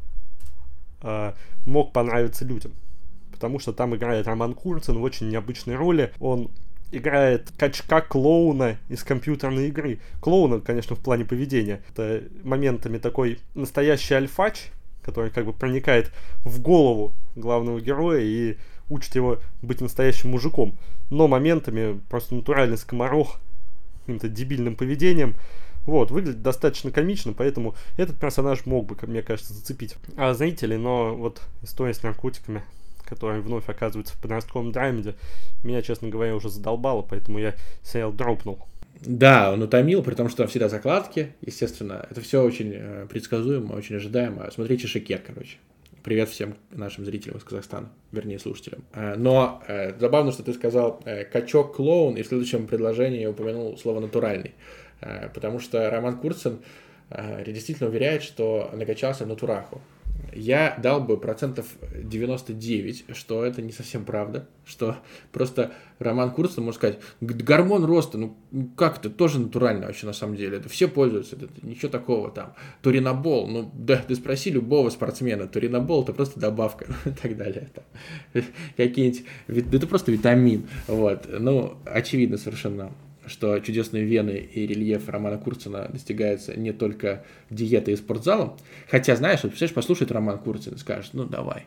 э, 1.01 1.33
мог 1.65 1.93
понравиться 1.93 2.45
людям. 2.45 2.73
Потому 3.31 3.59
что 3.59 3.73
там 3.73 3.95
играет 3.95 4.27
Роман 4.27 4.53
Курцин 4.53 4.97
в 4.97 5.03
очень 5.03 5.29
необычной 5.29 5.75
роли. 5.75 6.13
Он 6.19 6.49
играет 6.91 7.51
качка-клоуна 7.57 8.77
из 8.89 9.03
компьютерной 9.03 9.69
игры. 9.69 9.99
Клоуна, 10.19 10.59
конечно, 10.59 10.95
в 10.95 10.99
плане 10.99 11.25
поведения. 11.25 11.81
Это 11.89 12.23
моментами 12.43 12.97
такой 12.97 13.39
настоящий 13.55 14.13
альфач, 14.13 14.71
который 15.01 15.31
как 15.31 15.45
бы 15.45 15.53
проникает 15.53 16.11
в 16.43 16.61
голову 16.61 17.13
главного 17.35 17.79
героя 17.79 18.21
и 18.21 18.57
учит 18.89 19.15
его 19.15 19.39
быть 19.61 19.81
настоящим 19.81 20.31
мужиком. 20.31 20.77
Но 21.09 21.27
моментами 21.27 21.99
просто 22.09 22.35
натуральный 22.35 22.77
скоморох 22.77 23.39
каким-то 24.01 24.27
дебильным 24.27 24.75
поведением 24.75 25.35
вот, 25.85 26.11
выглядит 26.11 26.41
достаточно 26.41 26.91
комично, 26.91 27.33
поэтому 27.33 27.75
этот 27.97 28.19
персонаж 28.19 28.65
мог 28.65 28.85
бы, 28.85 28.95
мне 29.07 29.21
кажется, 29.21 29.53
зацепить 29.53 29.95
а 30.15 30.33
зрителей, 30.33 30.77
но 30.77 31.15
вот 31.15 31.41
история 31.63 31.93
с 31.93 32.03
наркотиками, 32.03 32.63
которая 33.03 33.41
вновь 33.41 33.67
оказывается 33.67 34.15
в 34.15 34.21
подростковом 34.21 34.71
драмеде, 34.71 35.15
меня, 35.63 35.81
честно 35.81 36.09
говоря, 36.09 36.35
уже 36.35 36.49
задолбало, 36.49 37.01
поэтому 37.01 37.39
я 37.39 37.55
сериал 37.83 38.13
дропнул. 38.13 38.59
Да, 39.01 39.51
он 39.51 39.63
утомил, 39.63 40.03
при 40.03 40.13
том, 40.13 40.29
что 40.29 40.39
там 40.39 40.47
всегда 40.47 40.69
закладки, 40.69 41.33
естественно. 41.41 42.05
Это 42.11 42.21
все 42.21 42.43
очень 42.43 42.71
э, 42.75 43.07
предсказуемо, 43.09 43.73
очень 43.73 43.95
ожидаемо. 43.95 44.49
Смотрите 44.51 44.85
Шекер, 44.85 45.19
короче. 45.25 45.57
Привет 46.03 46.29
всем 46.29 46.55
нашим 46.71 47.05
зрителям 47.05 47.37
из 47.37 47.43
Казахстана, 47.43 47.89
вернее, 48.11 48.37
слушателям. 48.37 48.83
Э, 48.93 49.15
но 49.15 49.63
э, 49.67 49.99
забавно, 49.99 50.31
что 50.31 50.43
ты 50.43 50.53
сказал 50.53 51.03
«качок-клоун», 51.31 52.15
и 52.15 52.21
в 52.21 52.27
следующем 52.27 52.67
предложении 52.67 53.21
я 53.21 53.31
упомянул 53.31 53.75
слово 53.77 54.01
«натуральный». 54.01 54.53
Э, 55.01 55.29
потому 55.33 55.59
что 55.59 55.89
Роман 55.89 56.17
Курцин 56.17 56.59
э, 57.09 57.43
действительно 57.51 57.89
уверяет, 57.89 58.23
что 58.23 58.69
накачался 58.73 59.25
натураху. 59.25 59.81
Я 60.33 60.77
дал 60.81 61.01
бы 61.01 61.17
процентов 61.17 61.65
99, 61.95 63.05
что 63.15 63.43
это 63.43 63.61
не 63.61 63.71
совсем 63.71 64.05
правда, 64.05 64.47
что 64.65 64.97
просто 65.31 65.73
Роман 65.99 66.31
Курцин, 66.31 66.63
можно 66.63 66.77
сказать, 66.77 66.99
гормон 67.19 67.83
роста, 67.83 68.17
ну 68.17 68.37
как 68.77 68.99
это, 68.99 69.09
тоже 69.09 69.39
натурально 69.39 69.87
вообще 69.87 70.05
на 70.05 70.13
самом 70.13 70.35
деле, 70.35 70.57
это 70.57 70.69
все 70.69 70.87
пользуются, 70.87 71.35
это, 71.35 71.49
ничего 71.63 71.89
такого 71.89 72.31
там. 72.31 72.53
Туринобол, 72.81 73.47
ну 73.47 73.71
да, 73.73 73.97
ты 73.97 74.15
спроси 74.15 74.51
любого 74.51 74.89
спортсмена, 74.89 75.47
туринобол 75.47 76.03
это 76.03 76.13
просто 76.13 76.39
добавка 76.39 76.85
и 77.05 77.09
так 77.09 77.35
далее. 77.35 77.69
Какие-нибудь, 78.77 79.25
это 79.47 79.87
просто 79.87 80.11
витамин, 80.11 80.67
вот, 80.87 81.27
ну 81.29 81.73
очевидно 81.85 82.37
совершенно 82.37 82.91
что 83.31 83.59
чудесные 83.59 84.03
вены 84.03 84.49
и 84.53 84.67
рельеф 84.67 85.09
Романа 85.09 85.37
Курцина 85.37 85.89
достигаются 85.91 86.59
не 86.59 86.71
только 86.71 87.23
диетой 87.49 87.95
и 87.95 87.97
спортзалом. 87.97 88.57
Хотя, 88.89 89.15
знаешь, 89.15 89.39
вот, 89.43 89.49
представляешь, 89.49 89.75
послушает 89.75 90.11
Роман 90.11 90.37
Курцин 90.37 90.73
и 90.73 90.77
скажет, 90.77 91.13
ну 91.13 91.25
давай, 91.25 91.65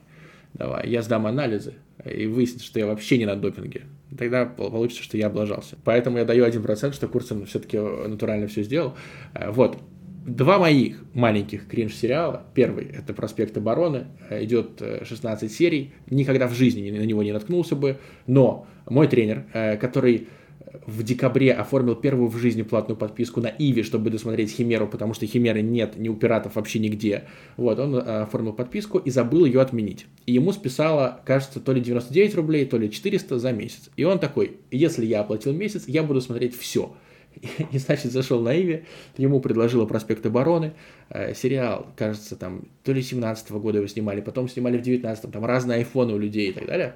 давай, 0.52 0.88
я 0.88 1.02
сдам 1.02 1.26
анализы, 1.26 1.74
и 2.04 2.26
выяснится, 2.26 2.66
что 2.66 2.78
я 2.78 2.86
вообще 2.86 3.18
не 3.18 3.26
на 3.26 3.36
допинге. 3.36 3.82
Тогда 4.16 4.44
получится, 4.44 5.02
что 5.02 5.16
я 5.16 5.26
облажался. 5.26 5.76
Поэтому 5.84 6.18
я 6.18 6.24
даю 6.24 6.44
1%, 6.44 6.92
что 6.92 7.08
Курцин 7.08 7.46
все-таки 7.46 7.78
натурально 7.78 8.46
все 8.46 8.62
сделал. 8.62 8.94
Э, 9.34 9.50
вот. 9.50 9.78
Два 10.26 10.58
моих 10.58 11.04
маленьких 11.12 11.68
кринж-сериала. 11.68 12.44
Первый– 12.54 12.86
это 12.98 13.12
«Проспект 13.12 13.56
обороны». 13.58 14.06
Э, 14.30 14.42
идет 14.44 14.80
16 15.02 15.50
э, 15.50 15.54
серий. 15.54 15.92
Никогда 16.08 16.46
в 16.46 16.54
жизни 16.54 16.90
на 16.90 17.04
него 17.04 17.22
не 17.22 17.32
наткнулся 17.32 17.76
бы. 17.76 17.98
Но 18.26 18.66
мой 18.86 19.08
тренер, 19.08 19.44
который 19.80 20.28
в 20.86 21.02
декабре 21.02 21.52
оформил 21.52 21.94
первую 21.94 22.28
в 22.28 22.36
жизни 22.36 22.62
платную 22.62 22.96
подписку 22.96 23.40
на 23.40 23.46
Иви, 23.46 23.82
чтобы 23.82 24.10
досмотреть 24.10 24.50
Химеру, 24.50 24.86
потому 24.88 25.14
что 25.14 25.26
Химеры 25.26 25.62
нет 25.62 25.96
ни 25.96 26.08
у 26.08 26.14
пиратов 26.14 26.56
вообще 26.56 26.78
нигде. 26.78 27.24
Вот, 27.56 27.78
он 27.78 27.94
э, 27.94 28.22
оформил 28.22 28.52
подписку 28.52 28.98
и 28.98 29.10
забыл 29.10 29.44
ее 29.44 29.60
отменить. 29.60 30.06
И 30.26 30.32
ему 30.32 30.52
списало, 30.52 31.20
кажется, 31.24 31.60
то 31.60 31.72
ли 31.72 31.80
99 31.80 32.34
рублей, 32.34 32.66
то 32.66 32.76
ли 32.76 32.90
400 32.90 33.38
за 33.38 33.52
месяц. 33.52 33.90
И 33.96 34.04
он 34.04 34.18
такой, 34.18 34.58
если 34.70 35.06
я 35.06 35.20
оплатил 35.20 35.52
месяц, 35.52 35.84
я 35.86 36.02
буду 36.02 36.20
смотреть 36.20 36.56
все. 36.56 36.94
И, 37.72 37.78
значит, 37.78 38.12
зашел 38.12 38.40
на 38.40 38.56
Иви, 38.56 38.84
ему 39.16 39.40
предложила 39.40 39.86
«Проспект 39.86 40.26
обороны», 40.26 40.72
э, 41.08 41.34
сериал, 41.34 41.86
кажется, 41.96 42.36
там, 42.36 42.64
то 42.82 42.92
ли 42.92 43.02
17 43.02 43.50
-го 43.50 43.60
года 43.60 43.78
его 43.78 43.86
снимали, 43.86 44.20
потом 44.20 44.48
снимали 44.48 44.78
в 44.78 44.82
19 44.82 45.30
там 45.30 45.44
разные 45.44 45.78
айфоны 45.78 46.14
у 46.14 46.18
людей 46.18 46.50
и 46.50 46.52
так 46.52 46.66
далее. 46.66 46.94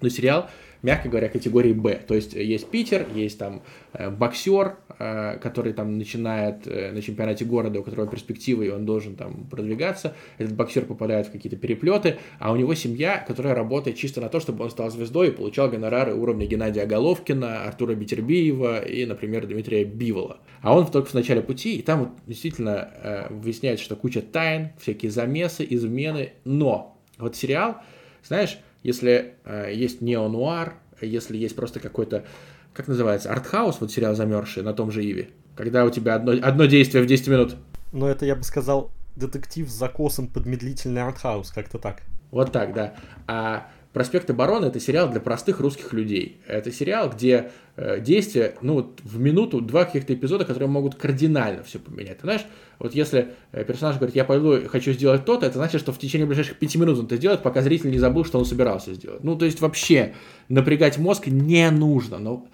Но 0.00 0.08
сериал 0.08 0.50
мягко 0.86 1.08
говоря, 1.08 1.28
категории 1.28 1.72
Б. 1.72 2.00
То 2.06 2.14
есть 2.14 2.32
есть 2.32 2.68
Питер, 2.68 3.06
есть 3.12 3.38
там 3.38 3.62
э, 3.92 4.08
боксер, 4.08 4.76
э, 5.00 5.36
который 5.42 5.72
там 5.72 5.98
начинает 5.98 6.66
э, 6.68 6.92
на 6.92 7.02
чемпионате 7.02 7.44
города, 7.44 7.80
у 7.80 7.82
которого 7.82 8.06
перспективы, 8.06 8.66
и 8.66 8.70
он 8.70 8.86
должен 8.86 9.16
там 9.16 9.48
продвигаться. 9.50 10.14
Этот 10.38 10.54
боксер 10.54 10.84
попадает 10.84 11.26
в 11.26 11.32
какие-то 11.32 11.56
переплеты, 11.56 12.18
а 12.38 12.52
у 12.52 12.56
него 12.56 12.72
семья, 12.76 13.18
которая 13.26 13.56
работает 13.56 13.96
чисто 13.96 14.20
на 14.20 14.28
то, 14.28 14.38
чтобы 14.38 14.62
он 14.62 14.70
стал 14.70 14.88
звездой 14.90 15.28
и 15.28 15.30
получал 15.32 15.68
гонорары 15.68 16.14
уровня 16.14 16.46
Геннадия 16.46 16.86
Головкина, 16.86 17.64
Артура 17.64 17.96
Бетербиева 17.96 18.78
и, 18.84 19.06
например, 19.06 19.48
Дмитрия 19.48 19.84
Бивола. 19.84 20.38
А 20.62 20.72
он 20.72 20.86
только 20.86 21.08
в 21.08 21.14
начале 21.14 21.42
пути, 21.42 21.78
и 21.78 21.82
там 21.82 21.98
вот 21.98 22.08
действительно 22.28 23.26
выясняется, 23.30 23.84
что 23.84 23.96
куча 23.96 24.22
тайн, 24.22 24.70
всякие 24.80 25.10
замесы, 25.10 25.66
измены, 25.68 26.32
но 26.44 26.96
Вот 27.18 27.34
сериал, 27.34 27.76
знаешь, 28.22 28.58
если 28.86 29.34
э, 29.44 29.72
есть 29.74 30.00
неонуар, 30.00 30.74
если 31.00 31.36
есть 31.36 31.56
просто 31.56 31.80
какой-то, 31.80 32.24
как 32.72 32.86
называется, 32.86 33.32
артхаус, 33.32 33.80
вот 33.80 33.90
сериал 33.90 34.14
«Замерзший» 34.14 34.62
на 34.62 34.72
том 34.72 34.92
же 34.92 35.04
Иве, 35.04 35.30
когда 35.56 35.84
у 35.84 35.90
тебя 35.90 36.14
одно, 36.14 36.32
одно 36.40 36.66
действие 36.66 37.02
в 37.02 37.06
10 37.06 37.26
минут. 37.26 37.56
Ну, 37.92 38.06
это, 38.06 38.24
я 38.24 38.36
бы 38.36 38.44
сказал, 38.44 38.92
детектив 39.16 39.68
с 39.68 39.72
закосом 39.72 40.28
под 40.28 40.46
медлительный 40.46 41.02
артхаус, 41.02 41.50
как-то 41.50 41.78
так. 41.78 42.02
Вот 42.30 42.52
так, 42.52 42.74
да. 42.74 42.94
А 43.26 43.68
«Проспект 43.96 44.28
обороны»— 44.28 44.66
это 44.66 44.78
сериал 44.78 45.08
для 45.08 45.20
простых 45.20 45.58
русских 45.58 45.94
людей. 45.94 46.36
Это 46.46 46.70
сериал, 46.70 47.08
где 47.08 47.50
э, 47.76 47.98
действия, 47.98 48.54
ну, 48.60 48.74
вот 48.74 49.00
в 49.02 49.18
минуту, 49.18 49.62
два 49.62 49.86
каких-то 49.86 50.12
эпизода, 50.12 50.44
которые 50.44 50.68
могут 50.68 50.96
кардинально 50.96 51.62
все 51.62 51.78
поменять. 51.78 52.18
Ты 52.18 52.24
знаешь, 52.24 52.44
вот 52.78 52.94
если 52.94 53.28
э, 53.52 53.64
персонаж 53.64 53.96
говорит, 53.96 54.14
я 54.14 54.26
пойду, 54.26 54.68
хочу 54.68 54.92
сделать 54.92 55.24
то-то, 55.24 55.46
это 55.46 55.56
значит, 55.56 55.80
что 55.80 55.92
в 55.92 55.98
течение 55.98 56.26
ближайших 56.26 56.58
пяти 56.58 56.76
минут 56.76 56.98
он 56.98 57.06
это 57.06 57.16
сделает, 57.16 57.42
пока 57.42 57.62
зритель 57.62 57.90
не 57.90 57.98
забыл, 57.98 58.26
что 58.26 58.38
он 58.38 58.44
собирался 58.44 58.92
сделать. 58.92 59.24
Ну, 59.24 59.34
то 59.34 59.46
есть 59.46 59.62
вообще 59.62 60.12
напрягать 60.50 60.98
мозг 60.98 61.28
не 61.28 61.70
нужно. 61.70 62.18
Но 62.18 62.46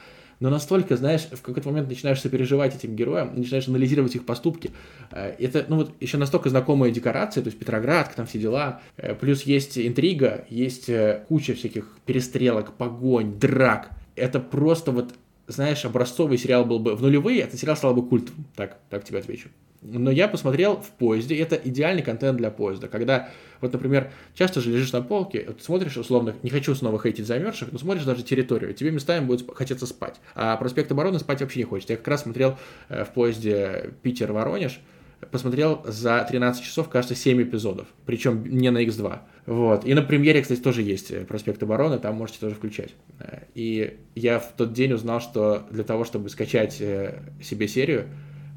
но 0.43 0.51
настолько, 0.51 0.97
знаешь, 0.97 1.29
в 1.31 1.41
какой-то 1.41 1.69
момент 1.69 1.89
начинаешь 1.89 2.21
сопереживать 2.21 2.75
этим 2.75 2.97
героям, 2.97 3.31
начинаешь 3.37 3.69
анализировать 3.69 4.17
их 4.17 4.27
поступки. 4.27 4.73
Э, 5.13 5.37
это, 5.39 5.65
ну 5.69 5.77
вот, 5.77 5.93
еще 6.01 6.19
настолько 6.19 6.51
знакомые 6.51 6.93
декорации, 6.93 7.41
то 7.43 7.47
есть 7.47 7.61
Петроград, 7.61 8.13
там 8.17 8.27
все 8.27 8.41
дела. 8.41 8.81
Э, 8.97 9.15
плюс 9.15 9.43
есть 9.45 9.79
интрига, 9.79 10.45
есть 10.51 10.89
э, 10.89 11.25
куча 11.29 11.55
всяких 11.55 11.97
перестрелок, 12.07 12.73
погонь, 12.73 13.39
драк. 13.39 13.91
Это 14.17 14.41
просто 14.41 14.91
вот 14.91 15.15
знаешь, 15.47 15.85
образцовый 15.85 16.39
сериал 16.39 16.65
был 16.65 16.81
бы 16.81 16.97
в 16.97 17.03
нулевые, 17.03 17.43
этот 17.43 17.61
сериал 17.61 17.77
стал 17.77 17.95
бы 17.95 18.05
культовым. 18.05 18.45
Так, 18.57 18.79
так 18.91 19.05
тебе 19.05 19.21
отвечу. 19.21 19.49
Но 19.83 20.13
я 20.13 20.29
посмотрел 20.29 20.77
в 20.77 20.91
поезде, 20.91 21.37
это 21.37 21.57
идеальный 21.57 22.03
контент 22.03 22.39
для 22.39 22.53
поезда, 22.53 22.87
когда, 22.87 23.31
вот, 23.61 23.73
например, 23.73 24.13
часто 24.33 24.61
же 24.61 24.71
лежишь 24.71 24.93
на 24.93 25.03
полке, 25.03 25.45
вот 25.49 25.61
смотришь, 25.61 25.97
условно, 25.97 26.37
не 26.45 26.51
хочу 26.51 26.73
снова 26.77 27.01
хейтить 27.03 27.27
замерзших, 27.27 27.73
но 27.73 27.79
смотришь 27.79 28.05
даже 28.05 28.23
территорию, 28.23 28.75
тебе 28.75 28.93
местами 28.93 29.25
будет 29.25 29.45
хотеться 29.53 29.87
спать. 29.87 30.21
А 30.37 30.57
проспект 30.57 30.93
обороны 30.93 31.19
спать 31.19 31.41
вообще 31.41 31.61
не 31.61 31.65
хочется. 31.65 31.95
Я 31.95 31.97
как 31.97 32.07
раз 32.07 32.23
смотрел 32.23 32.57
э, 32.89 33.05
в 33.05 33.09
поезде 33.09 33.91
Питер-Воронеж, 34.03 34.79
посмотрел 35.33 35.83
за 35.85 36.25
13 36.29 36.63
часов, 36.63 36.89
кажется, 36.89 37.17
7 37.17 37.43
эпизодов, 37.43 37.89
причем 38.07 38.45
не 38.47 38.71
на 38.71 38.85
X2. 38.85 39.19
Вот. 39.47 39.85
И 39.85 39.95
на 39.95 40.03
премьере, 40.03 40.43
кстати, 40.43 40.61
тоже 40.61 40.83
есть 40.83 41.11
э, 41.11 41.25
проспект 41.25 41.61
обороны, 41.61 41.99
там 41.99 42.15
можете 42.15 42.39
тоже 42.39 42.55
включать. 42.55 42.95
Э, 43.19 43.41
и 43.57 43.97
я 44.15 44.39
в 44.39 44.53
тот 44.57 44.75
день 44.75 44.93
узнал, 44.93 45.21
что 45.21 45.67
для 45.73 45.83
того, 45.83 46.05
чтобы 46.05 46.29
скачать 46.29 46.75
себе 46.75 47.67
серию, 47.67 48.07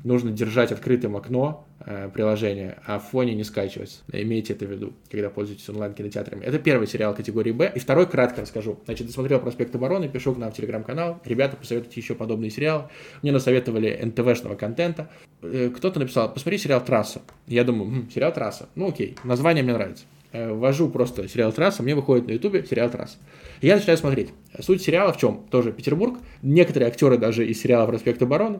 нужно 0.05 0.31
держать 0.31 0.71
открытым 0.71 1.17
окно 1.17 1.65
э, 1.79 2.09
приложения, 2.13 2.77
а 2.85 2.99
в 2.99 3.09
фоне 3.09 3.33
не 3.33 3.43
скачивать. 3.43 4.01
Имейте 4.11 4.53
это 4.53 4.65
в 4.65 4.71
виду, 4.71 4.93
когда 5.09 5.29
пользуетесь 5.29 5.67
онлайн-кинотеатрами. 5.67 6.45
Это 6.45 6.59
первый 6.59 6.87
сериал 6.87 7.13
категории 7.15 7.51
Б. 7.51 7.71
И 7.75 7.79
второй 7.79 8.05
кратко 8.07 8.41
расскажу. 8.41 8.79
Значит, 8.85 9.07
досмотрел 9.07 9.39
«Проспект 9.39 9.75
обороны», 9.75 10.07
пишу 10.07 10.33
к 10.33 10.37
нам 10.37 10.51
в 10.51 10.55
телеграм-канал. 10.55 11.19
Ребята, 11.25 11.57
посоветуйте 11.57 11.99
еще 11.99 12.13
подобные 12.13 12.51
сериалы. 12.51 12.83
Мне 13.23 13.31
насоветовали 13.31 13.99
НТВшного 14.03 14.55
контента. 14.55 15.09
Э, 15.41 15.71
кто-то 15.75 15.99
написал, 15.99 16.31
посмотри 16.31 16.59
сериал 16.59 16.85
«Трасса». 16.85 17.21
Я 17.47 17.63
думаю, 17.63 17.89
хм, 17.89 18.09
сериал 18.13 18.31
«Трасса». 18.31 18.69
Ну 18.75 18.89
окей, 18.89 19.17
название 19.23 19.63
мне 19.63 19.73
нравится. 19.73 20.05
Э, 20.31 20.51
ввожу 20.51 20.89
просто 20.89 21.27
сериал 21.27 21.51
«Трасса», 21.51 21.81
мне 21.81 21.95
выходит 21.95 22.27
на 22.27 22.33
ютубе 22.33 22.63
сериал 22.63 22.91
«Трасса». 22.91 23.17
Я 23.61 23.75
начинаю 23.75 23.97
смотреть. 23.97 24.29
Суть 24.59 24.83
сериала 24.83 25.13
в 25.13 25.17
чем? 25.17 25.45
Тоже 25.49 25.71
Петербург. 25.71 26.19
Некоторые 26.43 26.89
актеры 26.89 27.17
даже 27.17 27.47
из 27.47 27.59
сериала 27.59 27.87
«Проспект 27.87 28.21
обороны». 28.21 28.59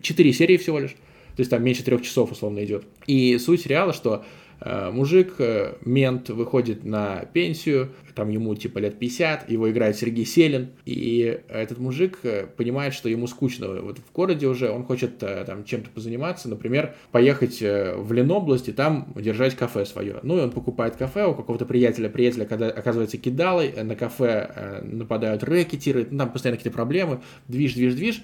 Четыре 0.00 0.32
серии 0.32 0.56
всего 0.56 0.78
лишь. 0.78 0.94
То 1.36 1.40
есть 1.40 1.50
там 1.50 1.62
меньше 1.64 1.84
трех 1.84 2.02
часов 2.02 2.32
условно 2.32 2.64
идет. 2.64 2.84
И 3.06 3.38
суть 3.38 3.62
сериала, 3.62 3.92
что 3.92 4.24
э, 4.60 4.90
мужик, 4.90 5.34
э, 5.38 5.74
мент, 5.84 6.28
выходит 6.28 6.84
на 6.84 7.24
пенсию, 7.32 7.90
там 8.14 8.28
ему 8.28 8.54
типа 8.54 8.78
лет 8.78 8.98
50, 8.98 9.50
его 9.50 9.70
играет 9.70 9.96
Сергей 9.96 10.26
Селин, 10.26 10.70
и 10.84 11.40
этот 11.48 11.78
мужик 11.78 12.18
э, 12.24 12.46
понимает, 12.46 12.92
что 12.92 13.08
ему 13.08 13.26
скучно 13.26 13.80
вот 13.80 13.98
в 13.98 14.12
городе 14.12 14.46
уже, 14.46 14.70
он 14.70 14.84
хочет 14.84 15.22
э, 15.22 15.44
там 15.46 15.64
чем-то 15.64 15.88
позаниматься, 15.90 16.50
например, 16.50 16.94
поехать 17.10 17.62
э, 17.62 17.94
в 17.96 18.12
Ленобласть 18.12 18.68
и 18.68 18.72
там 18.72 19.12
держать 19.16 19.56
кафе 19.56 19.86
свое. 19.86 20.20
Ну 20.22 20.38
и 20.38 20.40
он 20.42 20.50
покупает 20.50 20.96
кафе 20.96 21.26
у 21.26 21.34
какого-то 21.34 21.64
приятеля, 21.64 22.10
приятеля, 22.10 22.44
когда 22.44 22.68
оказывается 22.68 23.16
кидалой, 23.16 23.72
на 23.82 23.96
кафе 23.96 24.50
э, 24.54 24.82
нападают 24.84 25.42
рэкетиры, 25.44 26.06
ну, 26.10 26.18
там 26.18 26.32
постоянно 26.32 26.58
какие-то 26.58 26.76
проблемы, 26.76 27.22
движ, 27.48 27.74
движ, 27.74 27.94
движ, 27.94 28.22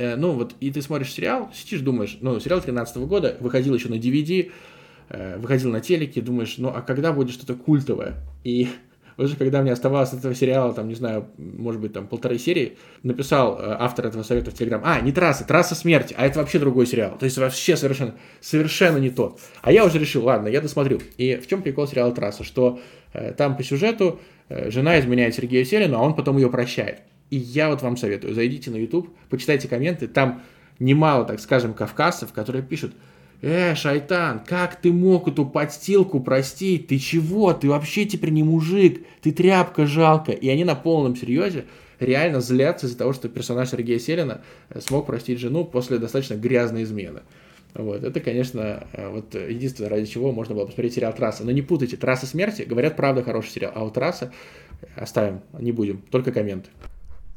Э, 0.00 0.16
ну 0.16 0.32
вот, 0.32 0.54
и 0.60 0.70
ты 0.70 0.80
смотришь 0.80 1.12
сериал, 1.12 1.50
сидишь, 1.54 1.80
думаешь, 1.80 2.16
ну, 2.22 2.40
сериал 2.40 2.62
13 2.62 2.96
-го 2.96 3.06
года, 3.06 3.36
выходил 3.38 3.74
еще 3.74 3.90
на 3.90 3.96
DVD, 3.96 4.50
э, 5.10 5.36
выходил 5.36 5.70
на 5.70 5.80
телеке, 5.82 6.22
думаешь, 6.22 6.54
ну, 6.56 6.70
а 6.74 6.80
когда 6.80 7.12
будет 7.12 7.32
что-то 7.32 7.54
культовое? 7.54 8.14
И 8.42 8.68
уже 9.18 9.36
когда 9.36 9.60
мне 9.60 9.72
оставалось 9.72 10.14
этого 10.14 10.34
сериала, 10.34 10.72
там, 10.72 10.88
не 10.88 10.94
знаю, 10.94 11.26
может 11.36 11.82
быть, 11.82 11.92
там, 11.92 12.06
полторы 12.06 12.38
серии, 12.38 12.78
написал 13.02 13.58
э, 13.58 13.76
автор 13.78 14.06
этого 14.06 14.22
совета 14.22 14.50
в 14.50 14.54
Телеграм, 14.54 14.80
а, 14.86 15.02
не 15.02 15.12
трасса, 15.12 15.44
трасса 15.44 15.74
смерти, 15.74 16.14
а 16.16 16.24
это 16.24 16.38
вообще 16.38 16.58
другой 16.58 16.86
сериал. 16.86 17.18
То 17.18 17.26
есть 17.26 17.36
вообще 17.36 17.76
совершенно, 17.76 18.14
совершенно 18.40 18.96
не 18.96 19.10
тот. 19.10 19.38
А 19.60 19.70
я 19.70 19.84
уже 19.84 19.98
решил, 19.98 20.24
ладно, 20.24 20.48
я 20.48 20.62
досмотрю. 20.62 21.02
И 21.18 21.36
в 21.36 21.46
чем 21.46 21.60
прикол 21.60 21.86
сериала 21.86 22.12
«Трасса», 22.12 22.42
что 22.42 22.80
там 23.36 23.56
по 23.56 23.62
сюжету 23.62 24.18
жена 24.48 24.98
изменяет 24.98 25.34
Сергею 25.34 25.64
Селину, 25.66 25.98
а 25.98 26.00
он 26.00 26.14
потом 26.14 26.38
ее 26.38 26.48
прощает. 26.48 27.02
И 27.30 27.36
я 27.36 27.68
вот 27.70 27.82
вам 27.82 27.96
советую, 27.96 28.34
зайдите 28.34 28.70
на 28.70 28.76
YouTube, 28.76 29.08
почитайте 29.28 29.68
комменты, 29.68 30.08
там 30.08 30.42
немало, 30.80 31.24
так 31.24 31.40
скажем, 31.40 31.74
кавказцев, 31.74 32.32
которые 32.32 32.62
пишут, 32.62 32.92
«Э, 33.42 33.74
шайтан, 33.74 34.40
как 34.44 34.76
ты 34.76 34.92
мог 34.92 35.26
эту 35.26 35.46
подстилку 35.46 36.20
простить? 36.20 36.88
Ты 36.88 36.98
чего? 36.98 37.54
Ты 37.54 37.70
вообще 37.70 38.04
теперь 38.04 38.30
не 38.30 38.42
мужик, 38.42 39.06
ты 39.22 39.32
тряпка 39.32 39.86
жалко». 39.86 40.32
И 40.32 40.48
они 40.48 40.64
на 40.64 40.74
полном 40.74 41.16
серьезе 41.16 41.64
реально 42.00 42.40
злятся 42.40 42.86
из-за 42.86 42.98
того, 42.98 43.14
что 43.14 43.30
персонаж 43.30 43.70
Сергея 43.70 43.98
Селина 43.98 44.42
э, 44.68 44.80
смог 44.80 45.06
простить 45.06 45.38
жену 45.38 45.64
после 45.64 45.98
достаточно 45.98 46.34
грязной 46.34 46.82
измены. 46.82 47.20
Вот, 47.72 48.02
это, 48.02 48.20
конечно, 48.20 48.86
э, 48.92 49.08
вот 49.08 49.34
единственное, 49.34 49.88
ради 49.88 50.06
чего 50.06 50.32
можно 50.32 50.54
было 50.54 50.66
посмотреть 50.66 50.94
сериал 50.94 51.14
«Трасса». 51.14 51.44
Но 51.44 51.50
не 51.50 51.62
путайте, 51.62 51.96
«Трасса 51.96 52.26
смерти», 52.26 52.62
говорят, 52.62 52.96
правда, 52.96 53.22
хороший 53.22 53.50
сериал, 53.50 53.72
а 53.74 53.84
вот 53.84 53.94
«Трасса» 53.94 54.32
оставим, 54.96 55.40
не 55.58 55.72
будем, 55.72 56.02
только 56.10 56.32
комменты. 56.32 56.68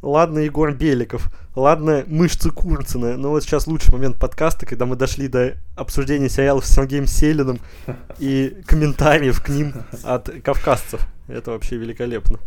Ладно, 0.03 0.39
Егор 0.39 0.73
Беликов, 0.73 1.31
ладно, 1.55 2.03
мышцы 2.07 2.51
Курцина, 2.51 3.15
но 3.15 3.29
вот 3.29 3.41
сейчас 3.41 3.67
лучший 3.67 3.93
момент 3.93 4.19
подкаста, 4.19 4.65
когда 4.65 4.85
мы 4.85 4.97
дошли 4.97 5.29
до 5.29 5.55
обсуждения 5.77 6.27
сериалов 6.27 6.65
с 6.65 6.75
Сергеем 6.75 7.07
Селиным 7.07 7.61
и 8.19 8.53
комментариев 8.65 9.41
к 9.41 9.47
ним 9.47 9.71
от 10.03 10.29
кавказцев. 10.43 11.07
Это 11.29 11.51
вообще 11.51 11.77
великолепно. 11.77 12.41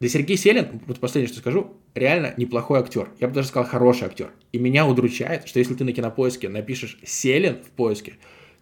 Да 0.00 0.08
Сергей 0.08 0.38
Селин, 0.38 0.80
вот 0.86 0.98
последнее, 0.98 1.30
что 1.30 1.40
скажу, 1.40 1.76
реально 1.94 2.32
неплохой 2.38 2.80
актер. 2.80 3.10
Я 3.20 3.28
бы 3.28 3.34
даже 3.34 3.48
сказал, 3.48 3.68
хороший 3.68 4.06
актер. 4.06 4.30
И 4.52 4.58
меня 4.58 4.86
удручает, 4.86 5.46
что 5.46 5.58
если 5.58 5.74
ты 5.74 5.84
на 5.84 5.92
кинопоиске 5.92 6.48
напишешь 6.48 6.96
Селин 7.04 7.56
в 7.62 7.68
поиске, 7.72 8.14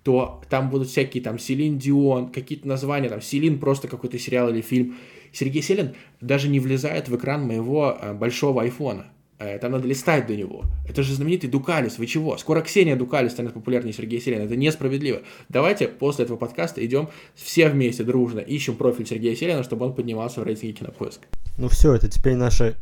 то 0.03 0.43
там 0.51 0.69
будут 0.69 0.89
всякие 0.89 1.23
там 1.23 1.39
Селин 1.39 1.79
Дион, 1.79 2.33
какие-то 2.33 2.67
названия, 2.67 3.09
там 3.09 3.23
Селин 3.23 3.61
просто 3.61 3.87
какой-то 3.87 4.19
сериал 4.19 4.49
или 4.49 4.63
фильм. 4.63 4.97
Сергей 5.33 5.63
Селин 5.63 5.95
даже 6.21 6.49
не 6.49 6.61
влезает 6.61 7.09
в 7.09 7.17
экран 7.17 7.47
моего 7.47 7.97
э, 8.01 8.13
большого 8.13 8.63
айфона. 8.63 9.07
Э, 9.39 9.59
там 9.59 9.73
надо 9.73 9.89
листать 9.89 10.27
до 10.27 10.37
него. 10.37 10.65
Это 10.89 11.03
же 11.03 11.15
знаменитый 11.15 11.51
Дукалис. 11.51 11.99
Вы 11.99 12.07
чего? 12.07 12.37
Скоро 12.39 12.61
Ксения 12.61 12.97
Дукалис 12.97 13.33
станет 13.33 13.55
популярнее 13.55 13.93
Сергея 13.93 14.21
Селина. 14.21 14.43
Это 14.43 14.57
несправедливо. 14.57 15.23
Давайте 15.49 15.89
после 15.89 16.25
этого 16.25 16.37
подкаста 16.37 16.85
идем 16.85 17.09
все 17.35 17.69
вместе 17.69 18.05
дружно, 18.05 18.41
ищем 18.41 18.77
профиль 18.77 19.07
Сергея 19.07 19.35
Селина, 19.35 19.63
чтобы 19.63 19.87
он 19.87 19.95
поднимался 19.95 20.41
в 20.41 20.45
рейтинге 20.45 20.75
Кинопоиск. 20.75 21.21
Ну 21.59 21.69
все, 21.69 21.95
это 21.95 22.09
теперь 22.09 22.37
наша 22.37 22.75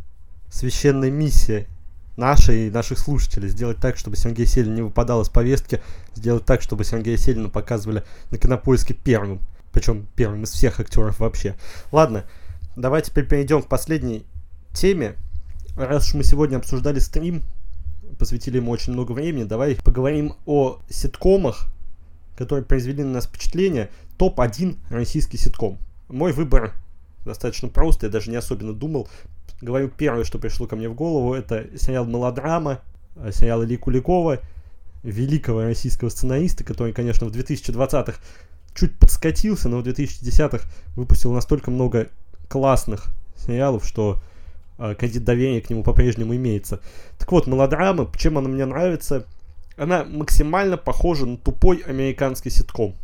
священная 0.51 1.11
миссия 1.11 1.67
наша 2.21 2.53
и 2.53 2.71
наших 2.71 2.99
слушателей. 2.99 3.49
Сделать 3.49 3.79
так, 3.79 3.97
чтобы 3.97 4.17
Сергей 4.17 4.47
Селин 4.47 4.75
не 4.75 4.83
выпадал 4.83 5.23
из 5.23 5.29
повестки. 5.29 5.81
Сделать 6.15 6.45
так, 6.45 6.63
чтобы 6.63 6.85
Сергея 6.85 7.17
Селина 7.17 7.49
показывали 7.49 8.05
на 8.31 8.39
кинопоиске 8.39 8.95
первым. 8.95 9.41
Причем 9.73 10.07
первым 10.15 10.45
из 10.45 10.51
всех 10.51 10.81
актеров 10.81 11.21
вообще. 11.21 11.57
Ладно, 11.91 12.25
давай 12.77 13.03
теперь 13.03 13.27
перейдем 13.27 13.63
к 13.63 13.69
последней 13.69 14.25
теме. 14.73 15.17
Раз 15.77 16.09
уж 16.09 16.15
мы 16.15 16.25
сегодня 16.25 16.57
обсуждали 16.57 16.99
стрим, 16.99 17.43
посвятили 18.19 18.57
ему 18.57 18.71
очень 18.71 18.93
много 18.93 19.13
времени, 19.13 19.45
давай 19.45 19.77
поговорим 19.77 20.35
о 20.47 20.79
ситкомах, 20.89 21.69
которые 22.37 22.65
произвели 22.65 23.03
на 23.03 23.13
нас 23.13 23.27
впечатление. 23.27 23.91
Топ-1 24.19 24.77
российский 24.91 25.39
ситком. 25.39 25.79
Мой 26.09 26.33
выбор 26.33 26.75
достаточно 27.25 27.69
прост, 27.69 28.03
я 28.03 28.09
даже 28.09 28.31
не 28.31 28.37
особенно 28.37 28.73
думал. 28.73 29.09
Говорю 29.61 29.89
первое, 29.89 30.25
что 30.25 30.39
пришло 30.39 30.67
ко 30.67 30.77
мне 30.77 30.89
в 30.89 30.95
голову, 30.95 31.35
это 31.35 31.67
сериал 31.79 32.07
«Мелодрама», 32.07 32.81
сериал 33.33 33.65
Ильи 33.65 33.77
Куликова, 33.77 34.41
великого 35.03 35.63
российского 35.63 36.09
сценариста, 36.09 36.65
который, 36.65 36.93
конечно, 36.93 37.27
в 37.27 37.31
2020-х 37.31 38.15
чуть 38.75 38.99
подскатился, 38.99 39.69
но 39.69 39.81
в 39.81 39.87
2010-х 39.87 40.67
выпустил 40.97 41.33
настолько 41.33 41.71
много 41.71 42.09
классных 42.51 43.07
сериалов, 43.37 43.87
что 43.87 44.21
э, 44.79 44.95
кредит 44.99 45.25
доверия 45.25 45.63
к 45.63 45.71
нему 45.71 45.83
по-прежнему 45.83 46.35
имеется. 46.35 46.81
Так 47.19 47.31
вот, 47.33 47.47
мелодрама, 47.47 48.11
чем 48.19 48.37
она 48.37 48.49
мне 48.49 48.67
нравится? 48.67 49.25
Она 49.77 50.05
максимально 50.05 50.77
похожа 50.77 51.25
на 51.25 51.39
тупой 51.39 51.79
американский 51.87 52.51
ситком. 52.51 52.95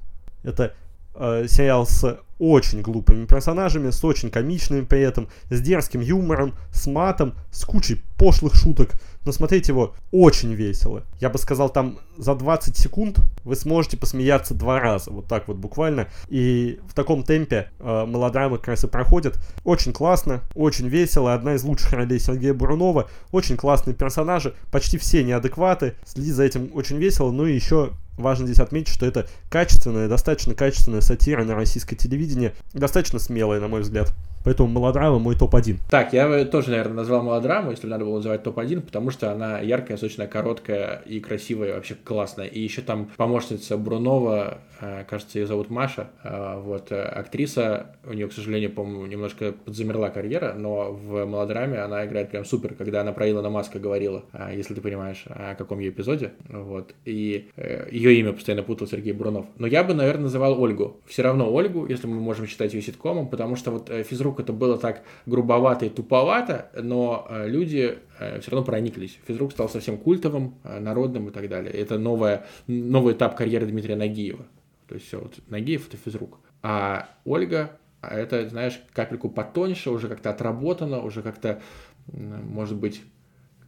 Это 0.43 0.75
э, 1.15 1.47
сериал 1.49 1.87
с 1.87 2.19
очень 2.39 2.83
глупыми 2.83 3.25
персонажами, 3.25 3.91
с 3.91 4.05
очень 4.05 4.31
комичными 4.31 4.85
при 4.85 5.01
этом, 5.01 5.29
с 5.49 5.61
дерзким 5.61 6.01
юмором, 6.01 6.55
с 6.73 6.87
матом, 6.87 7.35
с 7.51 7.65
кучей 7.65 8.03
пошлых 8.19 8.55
шуток. 8.55 8.91
Но 9.27 9.33
смотреть 9.33 9.67
его 9.67 9.93
очень 10.13 10.53
весело. 10.53 11.03
Я 11.21 11.31
бы 11.31 11.39
сказал, 11.39 11.69
там 11.69 11.99
за 12.17 12.37
20 12.37 12.77
секунд 12.77 13.19
вы 13.43 13.57
сможете 13.57 13.97
посмеяться 13.97 14.55
два 14.55 14.79
раза, 14.79 15.11
вот 15.11 15.27
так 15.27 15.49
вот 15.49 15.57
буквально. 15.57 16.07
И 16.29 16.79
в 16.89 16.95
таком 16.95 17.25
темпе 17.25 17.69
э, 17.81 18.07
мелодрамы 18.07 18.59
как 18.59 18.69
раз 18.69 18.85
и 18.85 18.87
проходят. 18.87 19.37
Очень 19.65 19.93
классно, 19.93 20.43
очень 20.55 20.87
весело. 20.87 21.35
Одна 21.35 21.55
из 21.55 21.65
лучших 21.65 21.93
ролей 21.93 22.21
Сергея 22.21 22.55
Бурунова. 22.55 23.11
Очень 23.33 23.57
классные 23.57 23.97
персонажи, 23.97 24.55
почти 24.71 24.97
все 24.97 25.25
неадекваты. 25.25 25.95
Следить 26.05 26.35
за 26.35 26.45
этим 26.45 26.71
очень 26.73 26.97
весело. 26.97 27.33
Ну 27.33 27.47
и 27.47 27.55
еще 27.55 27.91
Важно 28.17 28.47
здесь 28.47 28.61
отметить, 28.61 28.95
что 28.95 29.05
это 29.05 29.29
качественная, 29.51 30.09
достаточно 30.09 30.55
качественная 30.55 31.03
сатира 31.03 31.45
на 31.45 31.55
российское 31.55 31.97
телевидение, 31.97 32.55
достаточно 32.73 33.19
смелая, 33.19 33.61
на 33.61 33.69
мой 33.69 33.83
взгляд. 33.83 34.15
Поэтому 34.47 34.69
мелодрама 34.69 35.19
мой 35.19 35.35
топ-1. 35.35 35.79
Так, 35.91 36.13
я 36.13 36.45
тоже, 36.45 36.71
наверное, 36.71 36.99
назвал 36.99 37.25
мелодраму, 37.25 37.73
если 37.73 37.89
надо 37.89 38.05
было 38.05 38.19
называть 38.19 38.45
топ-1, 38.45 38.81
потому 38.81 39.11
что 39.11 39.33
она 39.33 39.59
яркая, 39.59 39.97
сочная, 39.97 40.29
короткая 40.29 41.03
и 41.05 41.19
красивая, 41.19 41.75
вообще 41.75 41.97
классная. 41.97 42.47
И 42.47 42.61
еще 42.61 42.81
там 42.81 43.11
помощница 43.17 43.77
Брунова, 43.77 44.59
э, 44.81 45.03
кажется, 45.11 45.41
ее 45.41 45.49
зовут 45.49 45.69
Маша. 45.71 46.11
Э, 46.23 46.61
вот, 46.61 46.93
э, 46.93 47.03
актриса, 47.03 47.97
у 48.05 48.13
нее, 48.13 48.29
к 48.29 48.33
сожалению, 48.33 48.71
по-моему, 48.71 49.07
немножко 49.07 49.51
подзамерла 49.51 50.11
карьера, 50.11 50.55
но 50.57 50.93
в 50.93 51.27
мелодраме 51.27 51.81
она 51.81 52.07
играет 52.07 52.31
прям 52.31 52.45
супер, 52.45 52.75
когда 52.75 53.01
она 53.01 53.13
про 53.13 53.29
Илона 53.29 53.51
Маска 53.51 53.81
говорила, 53.81 54.23
если 54.53 54.75
ты 54.75 54.81
понимаешь, 54.81 55.25
о 55.27 55.57
каком 55.57 55.81
ее 55.81 55.91
эпизоде. 55.91 56.35
Вот. 56.49 56.95
И 57.05 57.49
ее 57.91 58.15
имя 58.21 58.33
постоянно 58.33 58.63
путал 58.63 58.87
Сергей 58.87 59.13
Брунов. 59.13 59.47
Но 59.59 59.67
я 59.67 59.83
бы, 59.83 59.93
наверное, 59.93 60.25
называл 60.25 60.63
Ольгу. 60.63 60.99
Все 61.05 61.23
равно 61.23 61.53
Ольгу, 61.53 61.87
если 61.89 62.07
мы 62.07 62.21
можем 62.21 62.47
считать 62.47 62.75
ее 62.75 62.83
ситкомом, 62.83 63.29
потому 63.29 63.57
что 63.57 63.73
вот 63.73 63.91
физрук 64.09 64.36
физрук 64.37 64.41
это 64.41 64.53
было 64.53 64.79
так 64.79 65.03
грубовато 65.27 65.87
и 65.87 65.89
туповато, 65.89 66.71
но 66.75 67.27
э, 67.29 67.49
люди 67.49 67.99
э, 68.19 68.41
все 68.41 68.51
равно 68.51 68.65
прониклись. 68.65 69.19
Физрук 69.27 69.53
стал 69.53 69.69
совсем 69.69 69.99
культовым, 69.99 70.55
э, 70.65 70.81
народным 70.81 71.29
и 71.29 71.31
так 71.31 71.49
далее. 71.49 71.73
Это 71.73 71.99
новая, 71.99 72.45
новый 72.67 73.15
этап 73.15 73.37
карьеры 73.37 73.67
Дмитрия 73.67 73.97
Нагиева. 73.97 74.45
То 74.89 74.95
есть 74.95 75.07
все, 75.07 75.19
вот 75.19 75.35
Нагиев 75.49 75.89
это 75.89 75.97
физрук. 75.97 76.39
А 76.63 77.09
Ольга, 77.25 77.71
а 78.01 78.15
это, 78.15 78.49
знаешь, 78.49 78.81
капельку 78.93 79.29
потоньше, 79.29 79.91
уже 79.91 80.09
как-то 80.09 80.31
отработано, 80.31 81.03
уже 81.03 81.23
как-то, 81.23 81.61
может 82.07 82.77
быть, 82.77 83.03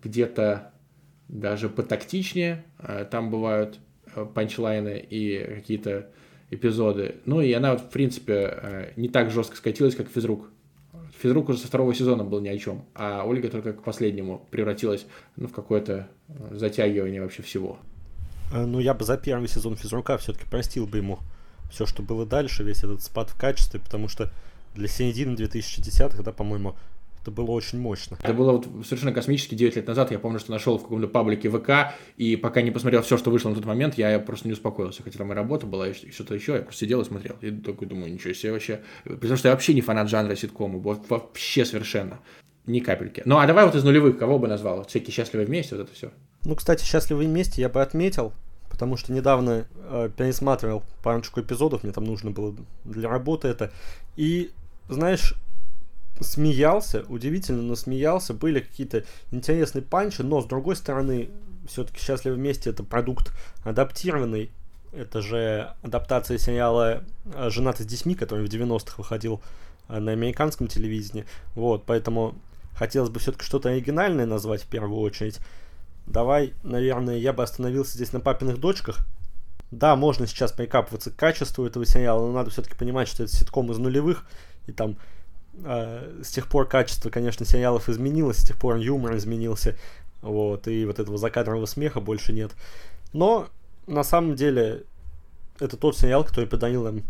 где-то 0.03 0.73
даже 1.29 1.69
потактичнее. 1.69 2.65
Там 3.11 3.31
бывают 3.31 3.79
панчлайны 4.35 5.05
и 5.11 5.55
какие-то 5.57 6.07
эпизоды. 6.51 7.17
Ну 7.25 7.41
и 7.41 7.53
она, 7.53 7.77
в 7.77 7.91
принципе, 7.91 8.93
не 8.97 9.09
так 9.09 9.31
жестко 9.31 9.57
скатилась, 9.57 9.97
как 9.97 10.09
физрук. 10.09 10.51
Физрук 11.21 11.49
уже 11.49 11.59
со 11.59 11.67
второго 11.67 11.95
сезона 11.95 12.25
был 12.25 12.41
ни 12.41 12.49
о 12.49 12.59
чем, 12.59 12.85
а 12.95 13.25
Ольга 13.25 13.49
только 13.49 13.73
к 13.73 13.83
последнему 13.83 14.47
превратилась 14.51 15.07
ну, 15.37 15.49
в 15.49 15.53
какое-то 15.53 16.09
э, 16.29 16.57
затягивание 16.57 17.23
вообще 17.23 17.43
всего. 17.43 17.79
Э, 18.53 18.65
ну, 18.65 18.79
я 18.79 18.95
бы 18.95 19.05
за 19.05 19.17
первый 19.17 19.49
сезон 19.49 19.77
физрука 19.77 20.17
все-таки 20.19 20.47
простил 20.49 20.87
бы 20.87 20.99
ему 20.99 21.19
все, 21.71 21.87
что 21.87 22.03
было 22.03 22.25
дальше, 22.25 22.63
весь 22.63 22.85
этот 22.85 23.03
спад 23.03 23.31
в 23.31 23.37
качестве, 23.37 23.81
потому 23.81 24.09
что 24.09 24.31
для 24.75 24.89
середины 24.89 25.35
2010-х, 25.35 26.23
да, 26.23 26.33
по-моему, 26.33 26.77
это 27.23 27.31
было 27.31 27.51
очень 27.51 27.79
мощно. 27.81 28.17
Это 28.23 28.33
было 28.33 28.53
вот 28.53 28.67
совершенно 28.85 29.13
космически 29.13 29.55
9 29.55 29.77
лет 29.77 29.87
назад. 29.87 30.11
Я 30.11 30.19
помню, 30.19 30.39
что 30.39 30.51
нашел 30.51 30.79
в 30.79 30.83
каком-то 30.83 31.09
паблике 31.09 31.51
ВК, 31.51 31.95
и 32.17 32.37
пока 32.37 32.63
не 32.63 32.71
посмотрел 32.71 33.03
все, 33.03 33.17
что 33.17 33.31
вышло 33.31 33.51
на 33.51 33.57
тот 33.57 33.65
момент, 33.65 33.97
я 33.99 34.19
просто 34.19 34.49
не 34.49 34.53
успокоился. 34.53 35.03
Хотя 35.03 35.19
там 35.19 35.33
и 35.33 35.35
работа 35.35 35.67
была, 35.67 35.89
и 35.89 36.11
что-то 36.11 36.35
еще. 36.35 36.55
Я 36.55 36.63
просто 36.63 36.81
сидел 36.81 37.01
и 37.01 37.05
смотрел. 37.05 37.37
И 37.41 37.51
такой 37.51 37.87
думаю, 37.87 38.13
ничего 38.13 38.33
себе 38.33 38.53
вообще. 38.53 38.81
Потому 39.05 39.37
что 39.37 39.49
я 39.49 39.55
вообще 39.55 39.75
не 39.75 39.81
фанат 39.81 40.09
жанра 40.09 40.35
ситкома. 40.35 40.79
Вот 40.79 41.09
вообще 41.11 41.65
совершенно. 41.65 42.21
Ни 42.67 42.81
капельки. 42.81 43.23
Ну, 43.25 43.39
а 43.39 43.47
давай 43.47 43.65
вот 43.65 43.75
из 43.75 43.83
нулевых, 43.83 44.19
кого 44.19 44.39
бы 44.39 44.47
назвал? 44.47 44.87
Всякие 44.87 45.13
счастливые 45.13 45.47
вместе, 45.47 45.75
вот 45.75 45.85
это 45.85 45.95
все. 45.95 46.11
Ну, 46.45 46.55
кстати, 46.55 46.85
счастливые 46.85 47.29
вместе 47.29 47.63
я 47.63 47.71
бы 47.71 47.81
отметил, 47.81 48.33
потому 48.69 48.97
что 48.97 49.13
недавно 49.13 49.67
э, 49.91 50.11
пересматривал 50.17 50.83
парочку 51.03 51.41
эпизодов, 51.41 51.83
мне 51.83 51.93
там 51.93 52.05
нужно 52.05 52.31
было 52.31 52.55
для 52.85 53.09
работы 53.09 53.49
это. 53.49 53.73
И, 54.17 54.51
знаешь, 54.89 55.35
смеялся, 56.21 57.05
удивительно, 57.09 57.63
но 57.63 57.75
смеялся, 57.77 58.35
были 58.35 58.61
какие-то 58.61 59.05
интересные 59.31 59.83
панчи, 59.83 60.23
но 60.23 60.41
с 60.41 60.47
другой 60.47 60.77
стороны, 60.77 61.31
все-таки 61.69 62.01
«Счастливы 62.01 62.37
вместе» 62.37 62.71
это 62.71 62.83
продукт 62.85 63.33
адаптированный, 63.65 64.51
это 64.93 65.21
же 65.21 65.75
адаптация 65.83 66.39
сериала 66.39 67.05
э, 67.35 67.51
«Женаты 67.51 67.83
с 67.83 67.87
детьми», 67.87 68.15
который 68.15 68.47
в 68.47 68.51
90-х 68.51 68.95
выходил 68.97 69.41
э, 69.89 69.99
на 69.99 70.13
американском 70.13 70.67
телевидении, 70.67 71.27
вот, 71.55 71.85
поэтому 71.85 72.35
хотелось 72.75 73.11
бы 73.11 73.21
все-таки 73.21 73.45
что-то 73.45 73.71
оригинальное 73.71 74.27
назвать 74.27 74.63
в 74.63 74.67
первую 74.67 75.01
очередь. 75.01 75.41
Давай, 76.07 76.55
наверное, 76.63 77.19
я 77.19 77.33
бы 77.33 77.43
остановился 77.43 77.95
здесь 77.95 78.13
на 78.13 78.21
«Папиных 78.21 78.59
дочках», 78.59 79.07
да, 79.71 79.97
можно 79.97 80.27
сейчас 80.27 80.53
прикапываться 80.53 81.11
к 81.11 81.17
качеству 81.17 81.67
этого 81.67 81.85
сериала, 81.85 82.27
но 82.27 82.33
надо 82.33 82.51
все-таки 82.51 82.75
понимать, 82.75 83.09
что 83.09 83.25
это 83.25 83.37
ситком 83.37 83.71
из 83.71 83.79
нулевых, 83.79 84.25
и 84.67 84.73
там 84.73 84.97
э, 85.65 86.21
с 86.23 86.31
тех 86.31 86.49
пор 86.49 86.67
качество, 86.67 87.11
конечно, 87.11 87.45
сериалов 87.45 87.89
изменилось, 87.89 88.39
с 88.39 88.47
тех 88.47 88.57
пор 88.57 88.77
юмор 88.77 89.17
изменился, 89.17 89.77
вот, 90.23 90.69
и 90.69 90.85
вот 90.85 90.99
этого 90.99 91.19
закадрового 91.19 91.67
смеха 91.67 92.01
больше 92.01 92.33
нет. 92.33 92.53
Но, 93.13 93.49
на 93.87 94.03
самом 94.03 94.35
деле, 94.35 94.85
это 95.61 95.77
тот 95.77 95.97
сериал, 95.97 96.25
который 96.25 96.47
подарил 96.47 96.85
нам 96.85 97.03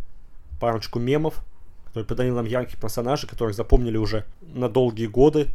парочку 0.61 0.99
мемов, 0.99 1.45
который 1.87 2.05
подарил 2.05 2.37
нам 2.37 2.47
ярких 2.47 2.79
персонажей, 2.79 3.29
которых 3.29 3.55
запомнили 3.55 3.97
уже 3.97 4.25
на 4.41 4.69
долгие 4.69 5.07
годы, 5.07 5.49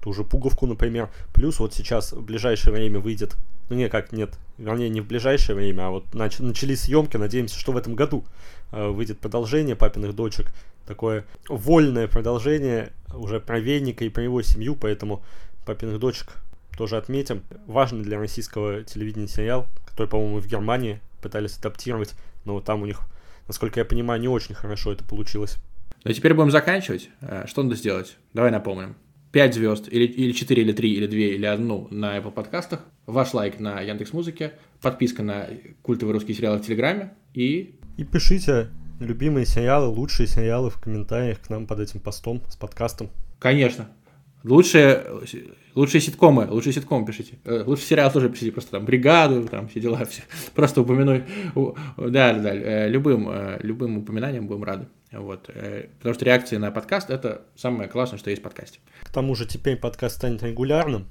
ту 0.00 0.12
же 0.12 0.24
Пуговку, 0.24 0.66
например. 0.66 1.10
Плюс 1.32 1.58
вот 1.58 1.74
сейчас 1.74 2.12
в 2.12 2.22
ближайшее 2.22 2.72
время 2.72 3.00
выйдет, 3.00 3.36
ну 3.68 3.76
не, 3.76 3.88
как 3.88 4.12
нет, 4.12 4.38
вернее 4.58 4.88
не 4.88 5.00
в 5.00 5.06
ближайшее 5.06 5.56
время, 5.56 5.86
а 5.86 5.90
вот 5.90 6.04
нач- 6.12 6.42
начались 6.42 6.82
съемки, 6.82 7.16
надеемся, 7.16 7.58
что 7.58 7.72
в 7.72 7.76
этом 7.76 7.94
году 7.94 8.24
э, 8.72 8.88
выйдет 8.88 9.18
продолжение 9.18 9.76
«Папиных 9.76 10.14
дочек», 10.14 10.52
такое 10.86 11.24
вольное 11.48 12.08
продолжение 12.08 12.92
уже 13.14 13.40
про 13.40 13.60
Веника 13.60 14.04
и 14.04 14.08
про 14.08 14.22
его 14.22 14.42
семью, 14.42 14.76
поэтому 14.76 15.22
«Папиных 15.64 15.98
дочек» 15.98 16.32
тоже 16.76 16.96
отметим. 16.96 17.42
Важный 17.66 18.02
для 18.02 18.18
российского 18.18 18.82
телевидения 18.84 19.28
сериал, 19.28 19.66
который, 19.86 20.08
по-моему, 20.08 20.40
в 20.40 20.46
Германии 20.46 21.00
пытались 21.20 21.58
адаптировать, 21.58 22.14
но 22.44 22.60
там 22.60 22.82
у 22.82 22.86
них, 22.86 23.00
насколько 23.46 23.80
я 23.80 23.84
понимаю, 23.84 24.20
не 24.20 24.28
очень 24.28 24.54
хорошо 24.54 24.92
это 24.92 25.04
получилось. 25.04 25.56
Ну, 26.04 26.12
теперь 26.12 26.32
будем 26.32 26.50
заканчивать. 26.50 27.10
Э, 27.20 27.44
что 27.46 27.62
надо 27.62 27.76
сделать? 27.76 28.16
Давай 28.32 28.50
напомним. 28.50 28.96
5 29.32 29.54
звезд, 29.54 29.88
или, 29.90 30.04
или 30.04 30.32
4, 30.32 30.62
или 30.62 30.72
3, 30.72 30.92
или 30.92 31.06
2, 31.06 31.16
или 31.16 31.46
1 31.46 31.86
на 31.90 32.18
Apple 32.18 32.32
подкастах, 32.32 32.84
ваш 33.06 33.32
лайк 33.34 33.60
на 33.60 33.80
Яндекс 33.80 34.12
Музыке, 34.12 34.52
подписка 34.80 35.22
на 35.22 35.48
культовые 35.82 36.14
русские 36.14 36.36
сериалы 36.36 36.58
в 36.58 36.66
Телеграме 36.66 37.14
и... 37.34 37.76
И 37.96 38.04
пишите 38.04 38.68
любимые 38.98 39.46
сериалы, 39.46 39.86
лучшие 39.86 40.26
сериалы 40.26 40.70
в 40.70 40.80
комментариях 40.80 41.40
к 41.40 41.50
нам 41.50 41.66
под 41.66 41.80
этим 41.80 42.00
постом 42.00 42.42
с 42.48 42.56
подкастом. 42.56 43.10
Конечно. 43.38 43.88
Лучшие, 44.42 45.06
лучшие 45.74 46.00
ситкомы, 46.00 46.46
лучшие 46.50 46.72
ситкомы 46.72 47.06
пишите. 47.06 47.38
Э, 47.44 47.62
лучший 47.66 47.84
сериал 47.84 48.10
тоже 48.10 48.30
пишите, 48.30 48.52
просто 48.52 48.72
там 48.72 48.84
бригаду, 48.84 49.46
там 49.46 49.68
все 49.68 49.80
дела, 49.80 50.04
все. 50.04 50.22
Просто 50.54 50.80
упомяну. 50.80 51.22
Да, 51.96 52.32
да, 52.32 52.38
да. 52.38 52.54
Э, 52.54 52.88
любым, 52.88 53.28
э, 53.28 53.58
любым 53.62 53.98
упоминанием 53.98 54.46
будем 54.46 54.64
рады. 54.64 54.86
Вот. 55.12 55.50
Потому 55.98 56.14
что 56.14 56.24
реакции 56.24 56.56
на 56.56 56.70
подкаст 56.70 57.10
это 57.10 57.42
самое 57.56 57.88
классное, 57.88 58.18
что 58.18 58.30
есть 58.30 58.40
в 58.40 58.44
подкасте. 58.44 58.78
К 59.02 59.10
тому 59.10 59.34
же 59.34 59.44
теперь 59.44 59.76
подкаст 59.76 60.16
станет 60.16 60.42
регулярным. 60.42 61.06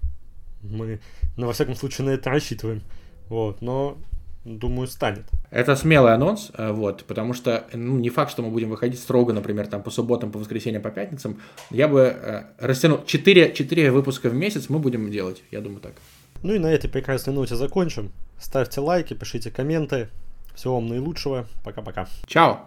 Мы, 0.61 0.99
ну, 1.35 1.47
во 1.47 1.53
всяком 1.53 1.75
случае, 1.75 2.07
на 2.07 2.11
это 2.11 2.29
рассчитываем. 2.29 2.81
Вот. 3.27 3.61
Но 3.61 3.97
думаю, 4.45 4.87
станет. 4.87 5.25
Это 5.51 5.75
смелый 5.75 6.13
анонс, 6.13 6.51
э, 6.57 6.71
вот, 6.71 7.03
потому 7.05 7.33
что 7.33 7.65
ну, 7.73 7.97
не 7.97 8.09
факт, 8.09 8.31
что 8.31 8.41
мы 8.41 8.49
будем 8.49 8.69
выходить 8.69 8.99
строго, 8.99 9.33
например, 9.33 9.67
там 9.67 9.83
по 9.83 9.91
субботам, 9.91 10.31
по 10.31 10.39
воскресеньям, 10.39 10.81
по 10.81 10.89
пятницам. 10.91 11.39
Я 11.69 11.87
бы 11.87 12.01
э, 12.01 12.43
растянул 12.57 13.03
4, 13.05 13.53
4 13.53 13.91
выпуска 13.91 14.29
в 14.29 14.33
месяц 14.33 14.69
мы 14.69 14.79
будем 14.79 15.11
делать, 15.11 15.43
я 15.51 15.61
думаю 15.61 15.81
так. 15.81 15.93
Ну 16.41 16.53
и 16.53 16.59
на 16.59 16.67
этой 16.67 16.89
прекрасной 16.89 17.33
ноте 17.33 17.55
закончим. 17.55 18.11
Ставьте 18.39 18.79
лайки, 18.79 19.13
пишите 19.13 19.51
комменты. 19.51 20.09
Всего 20.55 20.75
вам 20.75 20.87
наилучшего. 20.87 21.45
Пока-пока. 21.63 22.07
Чао. 22.25 22.57